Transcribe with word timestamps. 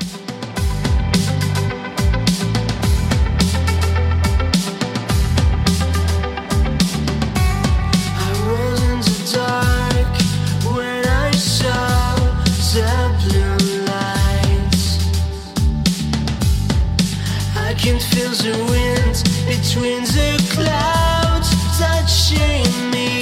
Wind 18.20 19.24
between 19.46 20.02
the 20.02 20.44
clouds 20.50 21.50
touching 21.78 22.90
me. 22.90 23.22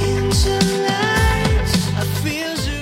In 0.00 0.30
the 0.30 0.58
light, 0.88 1.70
I 1.98 2.04
feel 2.22 2.54
the 2.64 2.78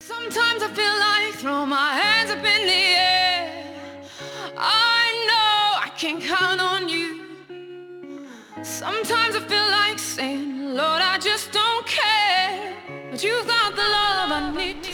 Sometimes 0.00 0.62
I 0.62 0.68
feel 0.74 0.96
like 0.98 1.34
throw 1.36 1.64
my 1.64 1.94
hands 1.94 2.30
up 2.30 2.44
in 2.44 2.66
the 2.66 2.84
air. 3.08 3.64
I 4.58 5.02
know 5.28 5.80
I 5.86 5.90
can 5.96 6.20
count 6.20 6.60
on 6.60 6.90
you. 6.90 7.24
Sometimes 8.62 9.34
I 9.34 9.40
feel 9.40 9.70
like 9.70 9.98
saying, 9.98 10.74
Lord, 10.74 11.00
I 11.00 11.16
just 11.18 11.52
don't 11.52 11.86
care. 11.86 12.76
But 13.10 13.24
you've 13.24 13.46
got 13.46 13.74
the 13.74 13.82
love 13.82 14.30
I 14.30 14.52
need. 14.54 14.89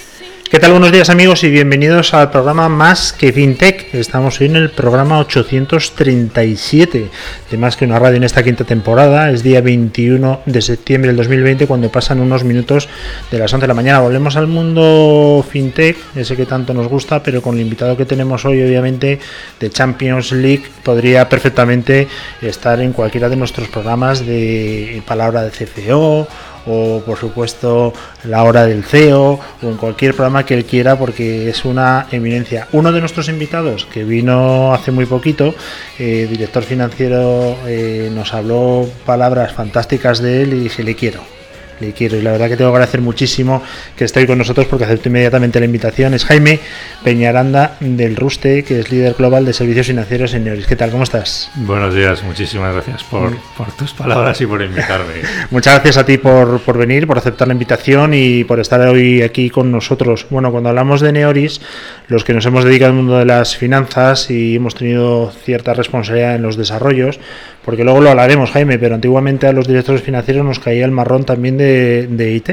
¿Qué 0.48 0.61
tal? 0.61 0.70
Buenos 0.70 0.92
días 0.92 1.11
amigos 1.11 1.42
y 1.42 1.50
bienvenidos 1.50 2.14
al 2.14 2.31
programa 2.31 2.69
Más 2.69 3.12
que 3.12 3.33
FinTech. 3.33 3.92
Estamos 3.92 4.41
hoy 4.41 4.47
en 4.47 4.55
el 4.55 4.70
programa 4.70 5.19
837 5.19 7.11
de 7.50 7.59
Más 7.59 7.77
que 7.77 7.84
una 7.84 7.98
radio 7.98 8.19
en 8.19 8.22
esta 8.22 8.44
quinta 8.44 8.62
temporada. 8.62 9.31
Es 9.33 9.42
día 9.42 9.61
21 9.61 10.42
de 10.47 10.62
septiembre 10.62 11.09
del 11.09 11.17
2020 11.17 11.67
cuando 11.67 11.91
pasan 11.91 12.20
unos 12.20 12.44
minutos 12.44 12.89
de 13.33 13.39
las 13.41 13.53
11 13.53 13.64
de 13.64 13.69
la 13.69 13.75
mañana. 13.75 13.98
Volvemos 13.98 14.37
al 14.37 14.47
mundo 14.47 15.44
FinTech, 15.50 15.97
ese 16.14 16.37
que 16.37 16.47
tanto 16.47 16.72
nos 16.72 16.87
gusta, 16.87 17.25
pero 17.25 17.42
con 17.42 17.56
el 17.56 17.62
invitado 17.62 17.97
que 17.97 18.06
tenemos 18.06 18.44
hoy 18.44 18.62
obviamente 18.62 19.19
de 19.59 19.70
Champions 19.70 20.31
League 20.31 20.62
podría 20.84 21.28
perfectamente 21.28 22.06
estar 22.41 22.81
en 22.81 22.92
cualquiera 22.92 23.28
de 23.28 23.34
nuestros 23.34 23.67
programas 23.67 24.25
de 24.25 25.03
palabra 25.05 25.42
de 25.42 25.50
CFO 25.50 26.28
o 26.67 27.00
por 27.05 27.19
supuesto 27.19 27.92
la 28.25 28.45
hora 28.45 28.67
del 28.67 28.84
CEO 28.84 29.39
o 29.62 29.67
en 29.67 29.77
cualquier 29.77 30.14
programa 30.14 30.45
que 30.45 30.55
él 30.55 30.64
quiera 30.64 30.98
porque 30.98 31.48
es 31.48 31.64
una 31.64 32.06
eminencia. 32.11 32.69
Uno 32.72 32.92
de 32.92 33.00
nuestros 33.00 33.28
invitados 33.28 33.86
que 33.86 34.05
vino 34.05 34.75
hace 34.75 34.91
muy 34.91 35.06
poquito, 35.06 35.55
eh, 35.98 36.27
director 36.28 36.62
financiero, 36.62 37.56
eh, 37.67 38.11
nos 38.12 38.34
habló 38.34 38.89
palabras 39.05 39.53
fantásticas 39.53 40.20
de 40.20 40.42
él 40.42 40.55
y 40.55 40.61
dije 40.61 40.83
le 40.83 40.94
quiero. 40.94 41.36
Le 41.80 41.92
quiero 41.92 42.16
y 42.16 42.22
la 42.22 42.32
verdad 42.32 42.48
que 42.48 42.56
tengo 42.56 42.70
que 42.70 42.77
agradecer 42.77 43.00
muchísimo 43.00 43.62
que 43.97 44.04
esté 44.04 44.20
hoy 44.20 44.26
con 44.26 44.38
nosotros 44.38 44.66
porque 44.66 44.84
acepto 44.84 45.09
inmediatamente 45.09 45.60
la 45.60 45.66
invitación. 45.66 46.14
Es 46.14 46.25
Jaime 46.25 46.60
Peñaranda 47.04 47.76
del 47.81 48.16
Ruste, 48.16 48.64
que 48.64 48.81
es 48.81 48.91
líder 48.91 49.14
global 49.14 49.44
de 49.44 49.53
servicios 49.53 49.86
financieros 49.86 50.32
en 50.34 50.44
Neoris. 50.44 50.66
¿Qué 50.66 50.76
tal? 50.76 50.91
¿Cómo 50.91 51.04
estás? 51.04 51.50
Buenos 51.54 51.94
días, 51.94 52.22
muchísimas 52.22 52.72
gracias 52.72 53.04
por, 53.04 53.36
por 53.56 53.70
tus 53.72 53.92
palabras 53.92 54.41
y 54.41 54.47
por 54.47 54.62
invitarme. 54.62 55.15
Muchas 55.50 55.75
gracias 55.75 55.97
a 55.98 56.06
ti 56.06 56.19
por, 56.19 56.60
por 56.60 56.78
venir, 56.78 57.06
por 57.06 57.19
aceptar 57.19 57.48
la 57.48 57.54
invitación 57.54 58.12
y 58.15 58.44
por 58.44 58.60
estar 58.60 58.81
hoy 58.81 59.22
aquí 59.22 59.50
con 59.50 59.70
nosotros. 59.70 60.26
Bueno, 60.31 60.50
cuando 60.50 60.70
hablamos 60.70 61.00
de 61.00 61.12
Neoris, 61.12 61.60
los 62.09 62.25
que 62.25 62.32
nos 62.32 62.47
hemos 62.47 62.65
dedicado 62.65 62.91
al 62.92 62.97
mundo 62.97 63.19
de 63.19 63.25
las 63.25 63.56
finanzas 63.56 64.31
y 64.31 64.56
hemos 64.56 64.75
tenido 64.75 65.31
cierta 65.44 65.75
responsabilidad 65.75 66.36
en 66.36 66.42
los 66.42 66.56
desarrollos, 66.56 67.20
porque 67.65 67.84
luego 67.84 68.00
lo 68.00 68.10
hablaremos, 68.10 68.53
Jaime, 68.53 68.78
pero 68.78 68.94
antiguamente 68.94 69.47
a 69.47 69.53
los 69.53 69.66
directores 69.66 70.03
financieros 70.03 70.44
nos 70.44 70.60
caía 70.60 70.84
el 70.84 70.92
marrón 70.92 71.25
también 71.25 71.56
de, 71.56 71.66
de 71.66 72.32
IT. 72.32 72.50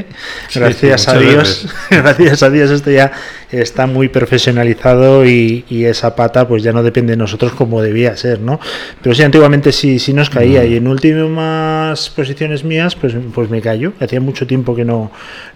Sí, 0.48 0.58
Gracias 0.58 1.02
sí, 1.02 1.10
a 1.10 1.14
Dios, 1.18 1.64
veces. 1.64 1.74
gracias 1.90 2.42
a 2.42 2.50
Dios 2.50 2.70
esto 2.70 2.90
ya 2.90 3.12
está 3.50 3.86
muy 3.86 4.08
profesionalizado 4.08 5.24
y, 5.26 5.64
y 5.68 5.84
esa 5.84 6.16
pata 6.16 6.48
pues 6.48 6.62
ya 6.62 6.72
no 6.72 6.82
depende 6.82 7.12
de 7.12 7.16
nosotros 7.16 7.52
como 7.52 7.82
debía 7.82 8.16
ser, 8.16 8.40
¿no? 8.40 8.60
Pero 9.02 9.14
sí, 9.14 9.22
antiguamente 9.22 9.72
sí, 9.72 9.98
sí 9.98 10.12
nos 10.12 10.30
caía 10.30 10.64
y 10.64 10.76
en 10.76 10.88
últimas 10.88 12.10
posiciones 12.10 12.64
mías 12.64 12.96
pues, 12.96 13.14
pues 13.34 13.50
me 13.50 13.60
cayó. 13.60 13.92
Hacía 14.00 14.20
mucho 14.20 14.46
tiempo 14.46 14.74
que 14.74 14.84
no, 14.84 15.10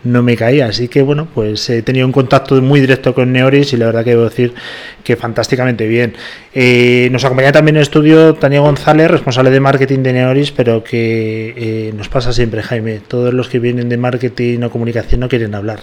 no 0.04 0.22
me 0.22 0.36
caía, 0.36 0.66
así 0.66 0.88
que 0.88 1.02
bueno, 1.02 1.28
pues 1.34 1.68
he 1.70 1.82
tenido 1.82 2.06
un 2.06 2.12
contacto 2.12 2.60
muy 2.62 2.80
directo 2.80 3.14
con 3.14 3.32
Neoris 3.32 3.72
y 3.72 3.76
la 3.76 3.86
verdad 3.86 4.04
que 4.04 4.10
debo 4.10 4.24
decir 4.24 4.54
que 5.02 5.16
fantásticamente 5.16 5.86
bien. 5.86 6.14
Eh, 6.54 7.08
nos 7.12 7.24
acompaña 7.24 7.52
también 7.52 7.76
en 7.76 7.80
el 7.80 7.82
estudio 7.82 8.34
Tania 8.34 8.60
González, 8.60 9.10
responsable 9.10 9.50
de 9.50 9.60
marketing 9.60 10.02
de 10.02 10.12
Neoris, 10.12 10.50
pero 10.50 10.82
que 10.82 11.54
eh, 11.56 11.92
nos 11.96 12.08
pasa 12.08 12.32
siempre, 12.32 12.62
Jaime. 12.62 13.00
Todos 13.06 13.32
los 13.32 13.47
que 13.48 13.58
vienen 13.58 13.88
de 13.88 13.96
marketing 13.96 14.62
o 14.62 14.70
comunicación 14.70 15.20
no 15.20 15.28
quieren 15.28 15.54
hablar. 15.54 15.80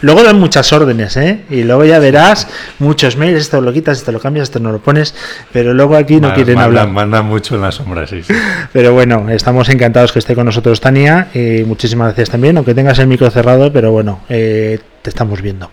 Luego 0.00 0.22
dan 0.22 0.38
muchas 0.38 0.72
órdenes, 0.72 1.16
¿eh? 1.16 1.40
Y 1.50 1.62
luego 1.64 1.84
ya 1.84 1.98
verás 1.98 2.48
muchos 2.78 3.16
mails, 3.16 3.40
esto 3.40 3.60
lo 3.60 3.72
quitas, 3.72 3.98
esto 3.98 4.12
lo 4.12 4.20
cambias, 4.20 4.44
esto 4.48 4.60
no 4.60 4.72
lo 4.72 4.78
pones, 4.78 5.14
pero 5.52 5.74
luego 5.74 5.96
aquí 5.96 6.20
no 6.20 6.32
quieren 6.34 6.54
mandan- 6.56 6.64
hablar. 6.64 6.88
Mandan 6.90 7.26
mucho 7.26 7.54
en 7.56 7.62
la 7.62 7.72
sombra, 7.72 8.06
sí, 8.06 8.22
sí. 8.22 8.32
Pero 8.72 8.92
bueno, 8.92 9.28
estamos 9.30 9.68
encantados 9.68 10.12
que 10.12 10.18
esté 10.18 10.34
con 10.34 10.46
nosotros 10.46 10.80
Tania. 10.80 11.28
eh, 11.34 11.64
muchísimas 11.66 12.08
gracias 12.08 12.30
también, 12.30 12.56
aunque 12.56 12.74
tengas 12.74 12.98
el 12.98 13.06
micro 13.06 13.30
cerrado, 13.30 13.72
pero 13.72 13.92
bueno, 13.92 14.20
eh, 14.28 14.78
te 15.04 15.10
estamos 15.10 15.42
viendo. 15.42 15.70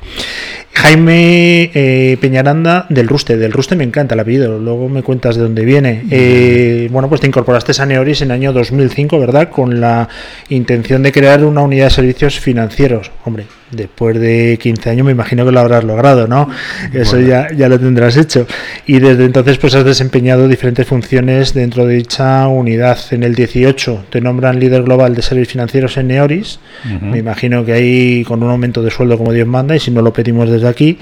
Jaime 0.74 1.72
eh, 1.74 2.18
Peñaranda 2.19 2.86
del 2.90 3.08
Ruste, 3.08 3.38
del 3.38 3.53
Ruste 3.53 3.78
me 3.78 3.86
encanta 3.86 4.14
el 4.14 4.19
apellido, 4.19 4.59
luego 4.59 4.90
me 4.90 5.03
cuentas 5.03 5.38
de 5.38 5.44
dónde 5.44 5.64
viene. 5.64 6.03
Eh, 6.12 6.90
bueno, 6.92 7.08
pues 7.08 7.22
te 7.22 7.28
incorporaste 7.28 7.72
a 7.81 7.86
Neoris 7.86 8.22
en 8.22 8.28
el 8.28 8.31
año 8.34 8.52
2005, 8.52 9.19
¿verdad? 9.19 9.50
Con 9.50 9.80
la 9.80 10.09
intención 10.50 11.02
de 11.02 11.14
crear 11.14 11.46
una 11.46 11.62
unidad 11.62 11.86
de 11.86 11.92
servicios 11.92 12.40
financieros. 12.42 13.09
Hombre, 13.24 13.46
después 13.71 14.19
de 14.19 14.59
15 14.61 14.89
años 14.89 15.05
me 15.05 15.11
imagino 15.11 15.45
que 15.45 15.51
lo 15.51 15.59
habrás 15.59 15.83
logrado, 15.83 16.27
¿no? 16.27 16.49
Eso 16.93 17.15
Bueno. 17.15 17.27
ya, 17.27 17.47
ya 17.55 17.69
lo 17.69 17.79
tendrás 17.79 18.17
hecho. 18.17 18.45
Y 18.85 18.99
desde 18.99 19.25
entonces 19.25 19.57
pues 19.57 19.75
has 19.75 19.85
desempeñado 19.85 20.47
diferentes 20.47 20.87
funciones 20.87 21.53
dentro 21.53 21.85
de 21.85 21.95
dicha 21.95 22.47
unidad. 22.47 22.97
En 23.11 23.23
el 23.23 23.35
18 23.35 24.05
te 24.09 24.21
nombran 24.21 24.59
líder 24.59 24.83
global 24.83 25.15
de 25.15 25.21
servicios 25.21 25.53
financieros 25.53 25.97
en 25.97 26.07
Neoris. 26.07 26.59
Me 27.01 27.17
imagino 27.19 27.65
que 27.65 27.73
ahí 27.73 28.23
con 28.25 28.43
un 28.43 28.49
aumento 28.49 28.81
de 28.81 28.91
sueldo 28.91 29.17
como 29.17 29.33
Dios 29.33 29.47
manda 29.47 29.75
y 29.75 29.79
si 29.79 29.91
no 29.91 30.01
lo 30.01 30.13
pedimos 30.13 30.49
desde 30.49 30.67
aquí. 30.67 30.97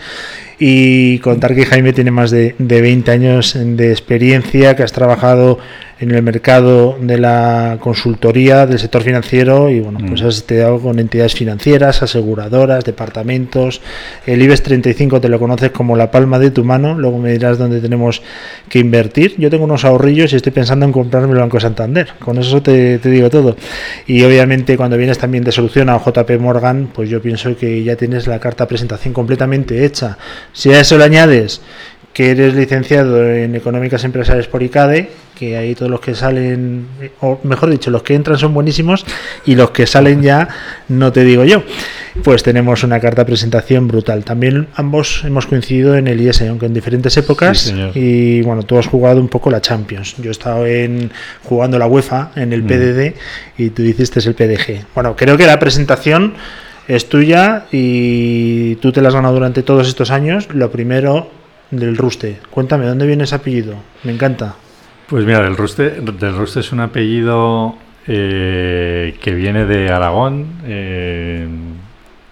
Y 0.61 1.19
contar 1.19 1.55
que 1.55 1.65
Jaime 1.65 1.93
tiene 1.93 2.11
más 2.11 2.31
de, 2.31 2.53
de 2.57 2.81
20 2.81 3.11
años 3.11 3.55
de 3.57 3.91
experiencia, 3.91 4.75
que 4.75 4.83
has 4.83 4.91
trabajado 4.91 5.57
en 5.99 6.11
el 6.11 6.23
mercado 6.23 6.97
de 7.01 7.17
la 7.17 7.77
consultoría 7.81 8.65
del 8.65 8.79
sector 8.79 9.01
financiero 9.01 9.69
y 9.69 9.81
bueno, 9.81 9.99
pues 10.07 10.21
Mm. 10.21 10.27
has 10.27 10.37
estudiado 10.37 10.79
con 10.79 10.97
entidades 10.97 11.33
financieras, 11.35 12.01
aseguradoras, 12.01 12.85
departamentos. 12.85 13.81
El 14.25 14.41
IBEX 14.41 14.63
35 14.63 15.19
te 15.19 15.27
lo 15.27 15.39
conoces 15.39 15.71
como 15.71 15.97
la 15.97 16.09
palma 16.09 16.39
de 16.39 16.51
tu 16.51 16.63
mano, 16.63 16.97
luego 16.97 17.17
me 17.17 17.31
dirás 17.33 17.57
dónde 17.57 17.81
tenemos 17.81 18.21
que 18.69 18.79
invertir. 18.79 19.35
Yo 19.37 19.49
tengo 19.49 19.65
unos 19.65 19.83
ahorrillos 19.83 20.31
y 20.31 20.37
estoy 20.37 20.51
pensando 20.53 20.85
en 20.85 20.91
comprarme 20.93 21.33
el 21.33 21.39
Banco 21.39 21.59
Santander, 21.59 22.09
con 22.19 22.37
eso 22.37 22.61
te, 22.61 22.97
te 22.99 23.09
digo 23.09 23.29
todo. 23.29 23.57
Y 24.07 24.23
obviamente 24.23 24.77
cuando 24.77 24.95
vienes 24.97 25.17
también 25.17 25.43
de 25.43 25.51
solución 25.51 25.89
a 25.89 25.97
JP 25.99 26.39
Morgan, 26.39 26.89
pues 26.93 27.09
yo 27.09 27.21
pienso 27.21 27.57
que 27.57 27.83
ya 27.83 27.95
tienes 27.97 28.25
la 28.27 28.39
carta 28.39 28.63
de 28.63 28.69
presentación 28.69 29.13
completamente 29.13 29.83
hecha. 29.85 30.17
Si 30.53 30.71
a 30.71 30.79
eso 30.79 30.97
le 30.97 31.03
añades 31.03 31.61
que 32.13 32.31
eres 32.31 32.53
licenciado 32.55 33.23
en 33.31 33.55
Económicas 33.55 34.03
Empresariales 34.03 34.47
por 34.47 34.63
ICADE, 34.63 35.09
que 35.37 35.55
ahí 35.55 35.73
todos 35.73 35.89
los 35.89 36.01
que 36.01 36.15
salen, 36.15 36.85
o 37.21 37.39
mejor 37.43 37.69
dicho, 37.69 37.89
los 37.91 38.03
que 38.03 38.13
entran 38.13 38.37
son 38.37 38.53
buenísimos 38.53 39.05
y 39.45 39.55
los 39.55 39.71
que 39.71 39.87
salen 39.87 40.21
ya 40.21 40.49
no 40.89 41.13
te 41.13 41.23
digo 41.23 41.45
yo. 41.45 41.63
Pues 42.23 42.43
tenemos 42.43 42.83
una 42.83 42.99
carta 42.99 43.21
de 43.21 43.27
presentación 43.27 43.87
brutal. 43.87 44.25
También 44.25 44.67
ambos 44.75 45.23
hemos 45.23 45.45
coincidido 45.45 45.95
en 45.95 46.07
el 46.07 46.19
IS, 46.19 46.41
aunque 46.41 46.65
en 46.65 46.73
diferentes 46.73 47.15
épocas. 47.15 47.59
Sí, 47.59 47.91
y 47.95 48.41
bueno, 48.41 48.63
tú 48.63 48.77
has 48.77 48.87
jugado 48.87 49.21
un 49.21 49.29
poco 49.29 49.49
la 49.49 49.61
Champions. 49.61 50.15
Yo 50.17 50.29
he 50.29 50.31
estado 50.31 50.65
en, 50.65 51.11
jugando 51.45 51.79
la 51.79 51.87
UEFA 51.87 52.31
en 52.35 52.51
el 52.51 52.63
Mm. 52.63 52.67
PDD 52.67 53.13
y 53.57 53.69
tú 53.69 53.83
hiciste 53.83 54.19
el 54.19 54.33
PDG. 54.35 54.87
Bueno, 54.93 55.15
creo 55.15 55.37
que 55.37 55.45
la 55.45 55.57
presentación 55.57 56.33
es 56.89 57.07
tuya 57.07 57.65
y 57.71 58.75
tú 58.77 58.91
te 58.91 59.01
la 59.01 59.07
has 59.07 59.15
ganado 59.15 59.35
durante 59.35 59.63
todos 59.63 59.87
estos 59.87 60.11
años. 60.11 60.49
Lo 60.53 60.69
primero 60.69 61.31
del 61.71 61.97
Ruste. 61.97 62.39
Cuéntame, 62.49 62.85
¿dónde 62.85 63.05
viene 63.07 63.23
ese 63.23 63.35
apellido? 63.35 63.75
Me 64.03 64.11
encanta. 64.11 64.55
Pues 65.07 65.25
mira, 65.25 65.41
del 65.41 65.55
Ruste, 65.57 65.89
del 66.01 66.35
Ruste 66.35 66.59
es 66.61 66.71
un 66.71 66.79
apellido 66.81 67.75
eh, 68.07 69.17
que 69.21 69.33
viene 69.33 69.65
de 69.65 69.89
Aragón. 69.89 70.47
eh, 70.65 71.47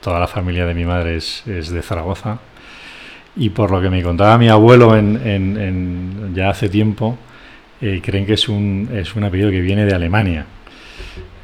toda 0.01 0.19
la 0.19 0.28
familia 0.28 0.66
de 0.66 0.74
mi 0.74 0.86
madre 0.86 1.18
es, 1.18 1.44
de 1.45 1.81
Zaragoza. 1.81 2.39
Y 3.36 3.50
por 3.50 3.72
lo 3.72 3.81
que 3.81 3.89
me 3.89 4.01
contaba 4.01 4.38
mi 4.38 4.48
abuelo 4.50 4.95
en, 4.95 5.19
en- 5.28 5.57
en- 5.57 6.31
ya 6.33 6.50
hace 6.50 6.69
tiempo, 6.69 7.18
eh, 7.81 8.01
creen 8.04 8.25
que 8.25 8.33
es 8.33 8.48
un, 8.50 8.90
es 8.94 9.16
un 9.16 9.24
apellido 9.25 9.51
que 9.51 9.60
viene 9.62 9.86
de 9.86 9.94
Alemania. 9.94 10.45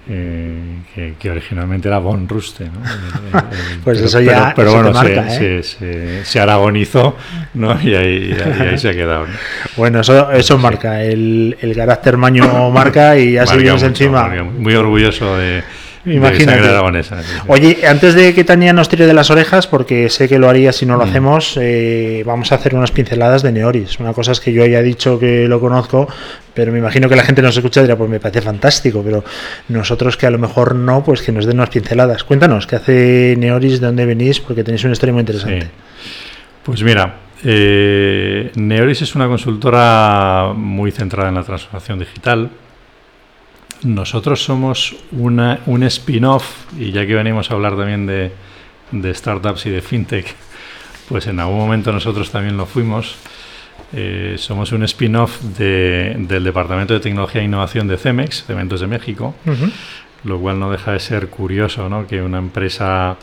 Eh, 0.10 0.80
que, 0.94 1.14
que 1.20 1.32
originalmente 1.32 1.88
era 1.88 1.98
von 2.00 2.28
Ruste, 2.28 2.66
¿no? 2.66 2.82
El- 2.84 3.44
el- 3.74 3.80
Pues 3.84 3.98
pero- 3.98 4.08
eso 4.08 4.20
ya- 4.22 4.54
pero, 4.56 4.72
pero 4.74 4.90
eso 4.90 5.02
te 5.02 5.14
bueno, 5.16 5.30
se- 5.32 5.58
¿eh? 5.60 5.64
se, 5.64 5.78
se- 5.78 6.26
se 6.26 6.40
aragonizó, 6.40 7.16
¿no? 7.54 7.80
Y 7.82 7.96
ahí, 7.96 8.36
y 8.38 8.62
ahí 8.64 8.78
se 8.78 8.90
ha 8.90 8.94
quedado. 8.94 9.28
¿no? 9.28 9.34
Bueno, 9.78 10.02
eso, 10.02 10.32
eso 10.32 10.58
Sí. 10.58 10.62
marca, 10.62 11.02
el, 11.04 11.58
el 11.62 11.76
carácter 11.76 12.18
maño 12.18 12.70
marca 12.70 13.18
y 13.18 13.34
ya 13.34 13.46
seguimos 13.46 13.82
encima. 13.84 14.24
marca. 14.28 14.44
Muy 14.44 14.76
orgulloso 14.76 15.38
de, 15.38 15.64
Imagínate. 16.06 16.60
aragonesa. 16.68 17.24
sí, 17.24 17.30
sí. 17.34 17.40
Oye, 17.48 17.88
antes 17.88 18.14
de 18.14 18.34
que 18.34 18.44
Tania 18.44 18.74
nos 18.74 18.90
tire 18.90 19.08
de 19.08 19.14
las 19.14 19.32
orejas, 19.32 19.68
porque 19.68 20.10
sé 20.10 20.28
que 20.28 20.38
lo 20.38 20.50
haría 20.50 20.74
si 20.74 20.86
no 20.86 20.98
lo 20.98 21.06
Mm. 21.06 21.10
hacemos, 21.10 21.58
eh, 21.62 22.24
vamos 22.26 22.52
a 22.52 22.56
hacer 22.56 22.76
unas 22.76 22.92
pinceladas 22.92 23.42
de 23.42 23.54
Neoris. 23.54 24.00
Una 24.02 24.12
cosa 24.12 24.34
es 24.34 24.42
que 24.42 24.52
yo 24.52 24.64
haya 24.64 24.82
dicho 24.82 25.18
que 25.18 25.48
lo 25.48 25.62
conozco, 25.62 26.10
pero 26.54 26.72
me 26.72 26.80
imagino 26.80 27.10
que 27.10 27.16
la 27.16 27.24
gente 27.24 27.42
nos 27.42 27.56
escucha 27.58 27.82
y 27.82 27.84
dirá, 27.84 27.96
pues 27.96 28.10
me 28.10 28.20
parece 28.20 28.42
fantástico, 28.42 29.02
pero 29.04 29.24
nosotros 29.70 30.18
que 30.18 30.28
a 30.28 30.30
lo 30.30 30.38
mejor 30.38 30.76
no, 30.76 31.04
pues 31.04 31.22
que 31.22 31.32
nos 31.32 31.46
den 31.46 31.58
unas 31.58 31.70
pinceladas. 31.70 32.24
Cuéntanos, 32.24 32.68
¿qué 32.68 32.76
hace 32.76 33.36
Neoris? 33.38 33.80
¿De 33.80 33.88
dónde 33.88 34.06
venís? 34.06 34.40
Porque 34.40 34.64
tenéis 34.64 34.84
una 34.84 34.94
historia 34.94 35.14
muy 35.14 35.22
interesante. 35.22 35.70
Pues 36.64 36.84
mira, 36.84 37.16
eh, 37.44 38.52
Neoris 38.56 39.02
es 39.02 39.16
una 39.16 39.28
consultora 39.28 40.54
muy 40.56 40.92
centrada 40.92 41.30
en 41.30 41.36
la 41.36 41.44
transformación 41.44 42.00
digital. 42.00 42.50
Nosotros 43.84 44.44
somos 44.44 44.96
una, 45.12 45.60
un 45.66 45.84
spin-off, 45.84 46.72
y 46.80 46.92
ya 46.92 47.06
que 47.06 47.16
venimos 47.16 47.52
a 47.52 47.56
hablar 47.56 47.76
también 47.76 48.06
de 48.06 49.14
startups 49.14 49.66
y 49.66 49.72
de 49.72 49.82
fintech, 49.82 50.36
pues 51.10 51.28
en 51.28 51.40
algún 51.40 51.58
momento 51.58 51.92
nosotros 51.92 52.32
también 52.32 52.56
lo 52.56 52.66
fuimos. 52.66 53.16
Eh, 53.96 54.36
somos 54.38 54.72
un 54.72 54.84
spin-off 54.84 55.40
de- 55.58 56.16
del 56.18 56.44
Departamento 56.44 56.94
de 56.96 57.00
Tecnología 57.00 57.42
e 57.42 57.46
Innovación 57.46 57.88
de 57.88 57.98
CEMEX, 57.98 58.44
Cementos 58.46 58.82
de 58.82 58.88
México, 58.88 59.36
lo 60.24 60.40
cual 60.40 60.60
no 60.60 60.72
deja 60.72 60.94
de 60.94 61.00
ser 61.00 61.28
curioso, 61.28 61.90
¿no? 61.90 62.08
Que 62.08 62.22
una 62.22 62.40
empresa 62.40 63.18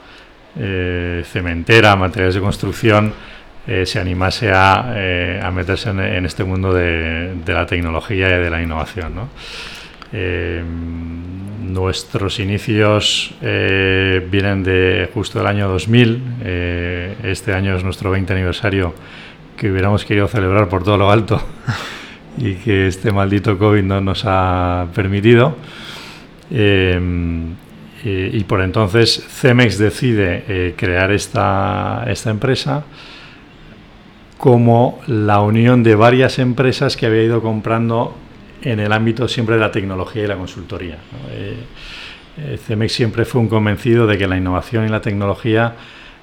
eh, 0.59 1.23
cementera, 1.27 1.95
materiales 1.97 2.35
de 2.35 2.41
construcción, 2.41 3.13
eh, 3.67 3.85
se 3.87 4.01
animase 4.01 4.51
a, 4.53 5.47
a 5.47 5.51
meterse 5.51 5.91
en, 5.91 6.01
en 6.01 6.27
este 6.27 6.45
mundo 6.45 6.73
de, 6.73 7.35
de 7.45 7.53
la 7.53 7.67
tecnología 7.67 8.29
y 8.29 8.41
de 8.43 8.51
la 8.51 8.63
innovación, 8.63 9.15
¿no? 9.15 9.29
Nuestros 11.61 12.41
inicios 12.41 13.33
vienen 13.41 14.63
de 14.65 15.09
justo 15.15 15.39
del 15.39 15.47
año 15.47 15.69
2000. 15.69 16.23
eh, 16.43 17.15
este 17.25 17.55
año 17.55 17.77
es 17.77 17.85
nuestro 17.85 18.11
20 18.11 18.33
aniversario 18.33 18.95
que 19.61 19.71
hubiéramos 19.71 20.07
querido 20.07 20.27
celebrar 20.27 20.71
por 20.71 20.85
todo 20.85 20.97
lo 20.97 21.11
alto 21.11 21.39
y 22.39 22.55
que 22.55 22.87
este 22.87 23.13
maldito 23.13 23.59
COVID 23.59 23.83
no 23.83 24.01
nos 24.01 24.23
ha 24.25 24.87
permitido. 24.95 25.55
Eh, 26.51 26.99
eh, 28.03 28.31
y 28.33 28.45
por 28.45 28.63
entonces 28.63 29.23
Cemex 29.29 29.77
decide 29.77 30.45
eh, 30.49 30.75
crear 30.79 31.13
esta, 31.13 32.07
esta 32.09 32.31
empresa 32.31 32.85
como 34.39 35.03
la 35.07 35.43
unión 35.43 35.83
de 35.83 35.95
varias 35.95 36.39
empresas 36.39 36.97
que 36.97 37.05
había 37.05 37.25
ido 37.25 37.43
comprando 37.43 38.17
en 38.63 38.81
el 38.81 38.91
ámbito 38.91 39.29
siempre 39.29 39.57
de 39.57 39.61
la 39.61 39.71
tecnología 39.71 40.25
y 40.25 40.27
la 40.27 40.37
consultoría. 40.37 40.97
Eh, 41.33 42.57
Cemex 42.67 42.95
siempre 42.95 43.27
fue 43.27 43.43
un 43.43 43.49
convencido 43.49 44.07
de 44.07 44.17
que 44.17 44.27
la 44.27 44.39
innovación 44.39 44.87
y 44.87 44.89
la 44.89 45.03
tecnología 45.03 45.75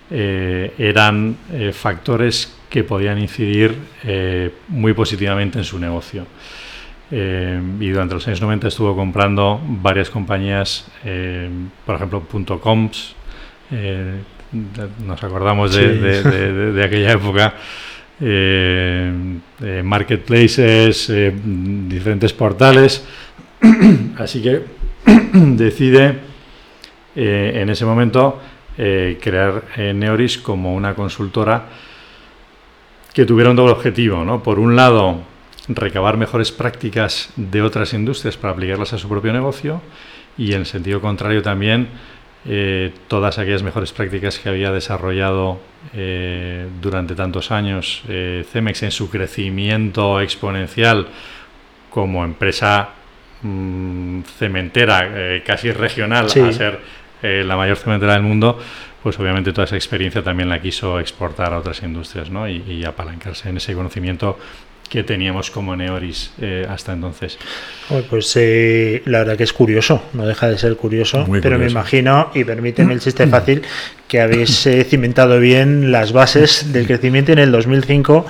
eran 0.10 1.36
factores 1.74 2.57
que 2.70 2.84
podían 2.84 3.18
incidir 3.20 3.76
eh, 4.04 4.52
muy 4.68 4.94
positivamente 4.94 5.58
en 5.60 5.64
su 5.64 5.80
negocio. 5.80 6.26
Eh, 7.10 7.62
y 7.80 7.90
durante 7.90 8.16
los 8.16 8.28
años 8.28 8.42
90 8.42 8.68
estuvo 8.68 8.96
comprando 8.96 9.62
varias 9.66 10.10
compañías, 10.10 10.88
eh, 11.06 11.50
por 11.86 11.96
ejemplo, 11.96 12.24
.coms, 12.60 13.16
nos 15.06 15.24
acordamos 15.24 15.74
de, 15.76 15.82
Sí. 15.94 16.00
de- 16.00 16.24
de- 16.24 16.54
de- 16.54 16.72
de 16.74 16.84
aquella 16.84 17.12
época, 17.14 17.54
marketplaces, 19.84 21.12
diferentes 21.88 22.34
portales, 22.34 23.06
así 24.18 24.42
que 24.42 24.62
decide 25.34 26.20
en 27.16 27.70
ese 27.70 27.86
momento 27.86 28.40
crear 28.76 29.64
Neoris 29.96 30.38
como 30.38 30.76
una 30.76 30.94
consultora 30.94 31.66
que 33.18 33.26
tuviera 33.26 33.50
un 33.50 33.56
doble 33.56 33.72
objetivo, 33.72 34.24
¿no? 34.24 34.44
Por 34.44 34.60
un 34.60 34.76
lado, 34.76 35.22
recabar 35.68 36.18
mejores 36.18 36.52
prácticas 36.52 37.32
de 37.36 37.64
otras 37.64 37.96
industrias 37.96 38.38
para 38.38 38.54
aplicarlas 38.54 38.94
a 38.94 39.00
su 39.00 39.10
propio 39.10 39.34
negocio 39.34 39.82
y 40.38 40.54
en 40.54 40.66
sentido 40.66 41.02
contrario 41.02 41.42
también 41.42 41.88
eh, 42.46 42.94
todas 43.08 43.40
aquellas 43.40 43.64
mejores 43.64 43.92
prácticas 43.92 44.38
que 44.38 44.50
había 44.50 44.72
desarrollado 44.72 45.60
eh, 45.96 46.68
durante 46.80 47.16
tantos 47.16 47.50
años 47.50 48.04
eh, 48.08 48.46
Cemex 48.52 48.84
en 48.84 48.92
su 48.92 49.10
crecimiento 49.10 50.22
exponencial 50.22 51.08
como 51.90 52.24
empresa 52.24 52.90
mm, 53.42 54.22
cementera 54.38 55.42
casi 55.44 55.72
regional 55.72 56.30
Sí. 56.30 56.42
a 56.42 56.54
ser 56.54 56.80
la 57.24 57.58
mayor 57.58 57.78
cementera 57.78 58.14
del 58.14 58.22
mundo, 58.22 58.60
pues 59.04 59.20
obviamente 59.20 59.54
toda 59.54 59.66
esa 59.66 59.76
experiencia 59.76 60.24
también 60.24 60.50
la 60.50 60.62
quiso 60.62 61.00
exportar 61.00 61.54
a 61.54 61.60
otras 61.60 61.84
industrias 61.84 62.30
¿no? 62.30 62.48
y, 62.48 62.64
y 62.68 62.86
apalancarse 62.86 63.50
en 63.50 63.58
ese 63.58 63.74
conocimiento 63.74 64.38
que 64.90 65.04
teníamos 65.04 65.52
como 65.52 65.76
Neoris 65.76 66.32
eh, 66.42 66.66
hasta 66.70 66.94
entonces. 66.94 67.38
Pues 68.10 68.32
eh, 68.38 69.02
la 69.06 69.20
verdad 69.20 69.38
que 69.38 69.44
es 69.44 69.54
curioso, 69.54 70.02
no 70.14 70.26
deja 70.26 70.50
de 70.50 70.58
ser 70.58 70.76
curioso, 70.76 71.26
Muy 71.28 71.42
pero 71.42 71.58
me 71.60 71.68
imagino, 71.68 72.30
y 72.34 72.44
permíteme 72.44 72.94
el 72.94 73.00
chiste 73.02 73.28
fácil, 73.28 73.64
que 74.08 74.22
habéis 74.22 74.66
eh, 74.68 74.84
cimentado 74.86 75.40
bien 75.40 75.92
las 75.92 76.14
bases 76.14 76.72
del 76.72 76.88
crecimiento. 76.88 77.32
y 77.32 77.34
En 77.34 77.40
el 77.40 77.52
2005 77.52 78.26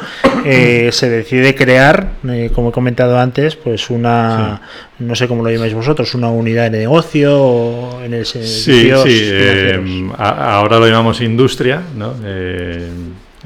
eh, 0.45 0.89
se 0.92 1.09
decide 1.09 1.54
crear, 1.56 2.13
eh, 2.27 2.50
como 2.54 2.69
he 2.69 2.71
comentado 2.71 3.19
antes, 3.19 3.56
pues 3.56 3.89
una, 3.92 4.62
no 4.99 5.16
sé 5.16 5.28
cómo 5.28 5.44
lo 5.44 5.52
llamáis 5.52 5.73
vosotros, 5.76 6.14
una 6.16 6.30
unidad 6.30 6.71
de 6.71 6.80
negocio 6.80 7.40
o 7.40 8.02
en 8.04 8.14
el 8.16 8.26
Sí, 8.26 8.42
sí. 8.45 8.92
eh, 9.06 10.09
a- 10.18 10.56
ahora 10.56 10.80
lo 10.80 10.87
llamamos 10.87 11.21
industria. 11.21 11.81
¿no? 11.95 12.16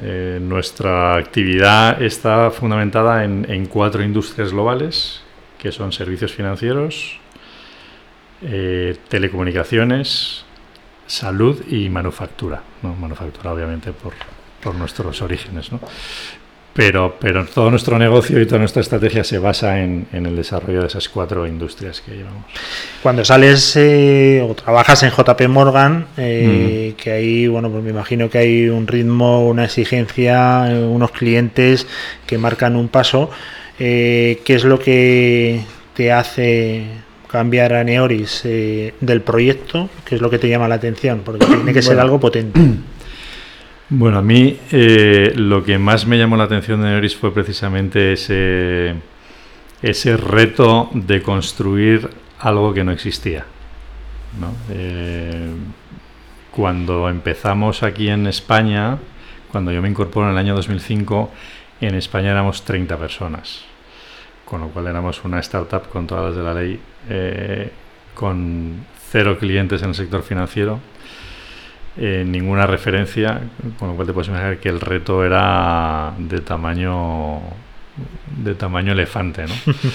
Eh, 0.04 0.40
nuestra 0.40 1.16
actividad 1.16 2.02
está 2.02 2.50
fundamentada 2.50 3.22
en, 3.22 3.46
en 3.48 3.66
cuatro 3.66 4.02
industrias 4.02 4.50
globales, 4.50 5.22
que 5.58 5.70
son 5.70 5.92
servicios 5.92 6.32
financieros, 6.32 7.20
eh, 8.42 8.96
telecomunicaciones, 9.08 10.44
salud 11.06 11.62
y 11.68 11.88
manufactura. 11.88 12.62
¿no? 12.82 12.96
Manufactura, 12.96 13.52
obviamente, 13.52 13.92
por, 13.92 14.14
por 14.60 14.74
nuestros 14.74 15.22
orígenes. 15.22 15.70
¿no? 15.70 15.78
Pero, 16.74 17.16
pero 17.20 17.44
todo 17.44 17.70
nuestro 17.70 17.98
negocio 17.98 18.40
y 18.40 18.46
toda 18.46 18.60
nuestra 18.60 18.80
estrategia 18.80 19.24
se 19.24 19.38
basa 19.38 19.80
en, 19.80 20.06
en 20.12 20.24
el 20.24 20.34
desarrollo 20.34 20.80
de 20.80 20.86
esas 20.86 21.08
cuatro 21.08 21.46
industrias 21.46 22.00
que 22.00 22.12
llevamos. 22.12 22.44
Cuando 23.02 23.24
sales 23.24 23.76
eh, 23.76 24.46
o 24.48 24.54
trabajas 24.54 25.02
en 25.02 25.10
JP 25.10 25.48
Morgan, 25.48 26.06
eh, 26.16 26.94
que 26.96 27.10
ahí, 27.10 27.46
bueno, 27.46 27.70
pues 27.70 27.84
me 27.84 27.90
imagino 27.90 28.30
que 28.30 28.38
hay 28.38 28.68
un 28.68 28.86
ritmo, 28.86 29.46
una 29.46 29.66
exigencia, 29.66 30.72
eh, 30.72 30.82
unos 30.82 31.10
clientes 31.10 31.86
que 32.26 32.38
marcan 32.38 32.76
un 32.76 32.88
paso. 32.88 33.30
Eh, 33.78 34.40
¿Qué 34.44 34.54
es 34.54 34.64
lo 34.64 34.78
que 34.78 35.60
te 35.94 36.12
hace 36.12 36.84
cambiar 37.28 37.72
a 37.72 37.84
Neoris 37.84 38.42
eh, 38.44 38.94
del 39.00 39.22
proyecto? 39.22 39.90
¿Qué 40.04 40.14
es 40.14 40.20
lo 40.20 40.30
que 40.30 40.38
te 40.38 40.48
llama 40.48 40.68
la 40.68 40.76
atención? 40.76 41.22
Porque 41.24 41.44
tiene 41.44 41.72
que 41.72 41.82
ser 41.82 41.98
algo 41.98 42.20
potente. 42.20 42.60
Bueno, 43.94 44.16
a 44.16 44.22
mí 44.22 44.58
eh, 44.70 45.34
lo 45.36 45.62
que 45.62 45.76
más 45.76 46.06
me 46.06 46.16
llamó 46.16 46.38
la 46.38 46.44
atención 46.44 46.80
de 46.80 46.88
Neoris 46.88 47.14
fue 47.14 47.34
precisamente 47.34 48.14
ese, 48.14 48.94
ese 49.82 50.16
reto 50.16 50.88
de 50.94 51.20
construir 51.20 52.08
algo 52.38 52.72
que 52.72 52.84
no 52.84 52.92
existía. 52.92 53.44
Eh, 54.70 55.50
cuando 56.50 57.06
empezamos 57.10 57.82
aquí 57.82 58.08
en 58.08 58.26
España, 58.28 58.96
cuando 59.50 59.72
yo 59.72 59.82
me 59.82 59.90
incorporo 59.90 60.24
en 60.24 60.32
el 60.32 60.38
año 60.38 60.54
2005, 60.54 61.30
en 61.82 61.94
España 61.94 62.30
éramos 62.30 62.64
30 62.64 62.96
personas, 62.96 63.62
con 64.46 64.62
lo 64.62 64.68
cual 64.68 64.86
éramos 64.86 65.22
una 65.22 65.38
startup 65.40 65.90
con 65.90 66.06
todas 66.06 66.28
las 66.28 66.36
de 66.36 66.42
la 66.42 66.54
ley, 66.54 66.80
eh, 67.10 67.70
con 68.14 68.86
cero 69.10 69.36
clientes 69.38 69.82
en 69.82 69.90
el 69.90 69.94
sector 69.94 70.22
financiero 70.22 70.80
eh, 71.96 72.24
ninguna 72.26 72.66
referencia, 72.66 73.40
con 73.78 73.88
lo 73.88 73.94
cual 73.94 74.06
te 74.06 74.12
puedes 74.12 74.28
imaginar 74.28 74.58
que 74.58 74.68
el 74.68 74.80
reto 74.80 75.24
era 75.24 76.12
de 76.18 76.40
tamaño 76.40 77.40
de 78.42 78.54
tamaño 78.54 78.92
elefante, 78.92 79.44
¿no? 79.46 79.54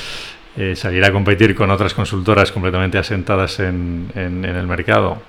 Eh, 0.60 0.76
salir 0.76 1.06
a 1.06 1.12
competir 1.12 1.54
con 1.54 1.70
otras 1.70 1.94
consultoras 1.94 2.52
completamente 2.52 2.98
asentadas 2.98 3.60
en, 3.60 4.10
en- 4.16 4.44
en 4.44 4.56
el 4.56 4.66
mercado, 4.66 5.22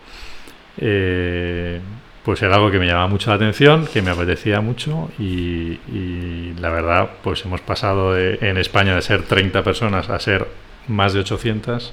eh, 0.78 1.80
pues 2.24 2.40
era 2.42 2.54
algo 2.56 2.70
que 2.70 2.78
me 2.78 2.86
llamaba 2.86 3.08
mucho 3.08 3.28
la 3.30 3.36
atención, 3.36 3.86
que 3.86 4.00
me 4.02 4.10
apetecía 4.10 4.60
mucho 4.60 5.10
y, 5.18 5.78
y 5.92 6.54
la 6.60 6.70
verdad, 6.70 7.10
pues 7.22 7.44
hemos 7.44 7.60
pasado 7.60 8.14
de- 8.14 8.38
en 8.40 8.56
España 8.58 8.94
de 8.94 9.02
ser 9.02 9.22
30 9.22 9.62
personas 9.62 10.08
a 10.10 10.18
ser 10.18 10.46
más 10.88 11.12
de 11.12 11.20
800. 11.20 11.92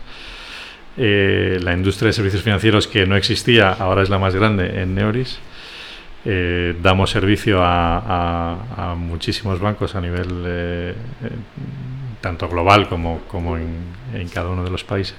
Eh, 0.98 1.60
la 1.62 1.74
industria 1.74 2.08
de 2.08 2.14
servicios 2.14 2.44
financieros 2.44 2.88
que 2.88 3.06
no 3.06 3.16
existía 3.16 3.72
ahora 3.72 4.02
es 4.02 4.10
la 4.10 4.20
más 4.20 4.36
grande 4.36 4.82
en 4.82 4.96
Neoris. 4.96 5.40
Eh, 6.24 6.76
damos 6.82 7.12
servicio 7.12 7.60
a, 7.62 8.96
muchísimos 8.98 9.60
bancos 9.60 9.96
a 9.96 10.02
nivel 10.02 10.44
eh, 10.46 10.96
tanto 12.22 12.48
global 12.48 12.88
como, 12.88 13.22
como 13.28 13.58
en 13.58 14.30
cada 14.34 14.50
uno 14.50 14.64
de 14.64 14.72
los 14.72 14.84
países. 14.84 15.18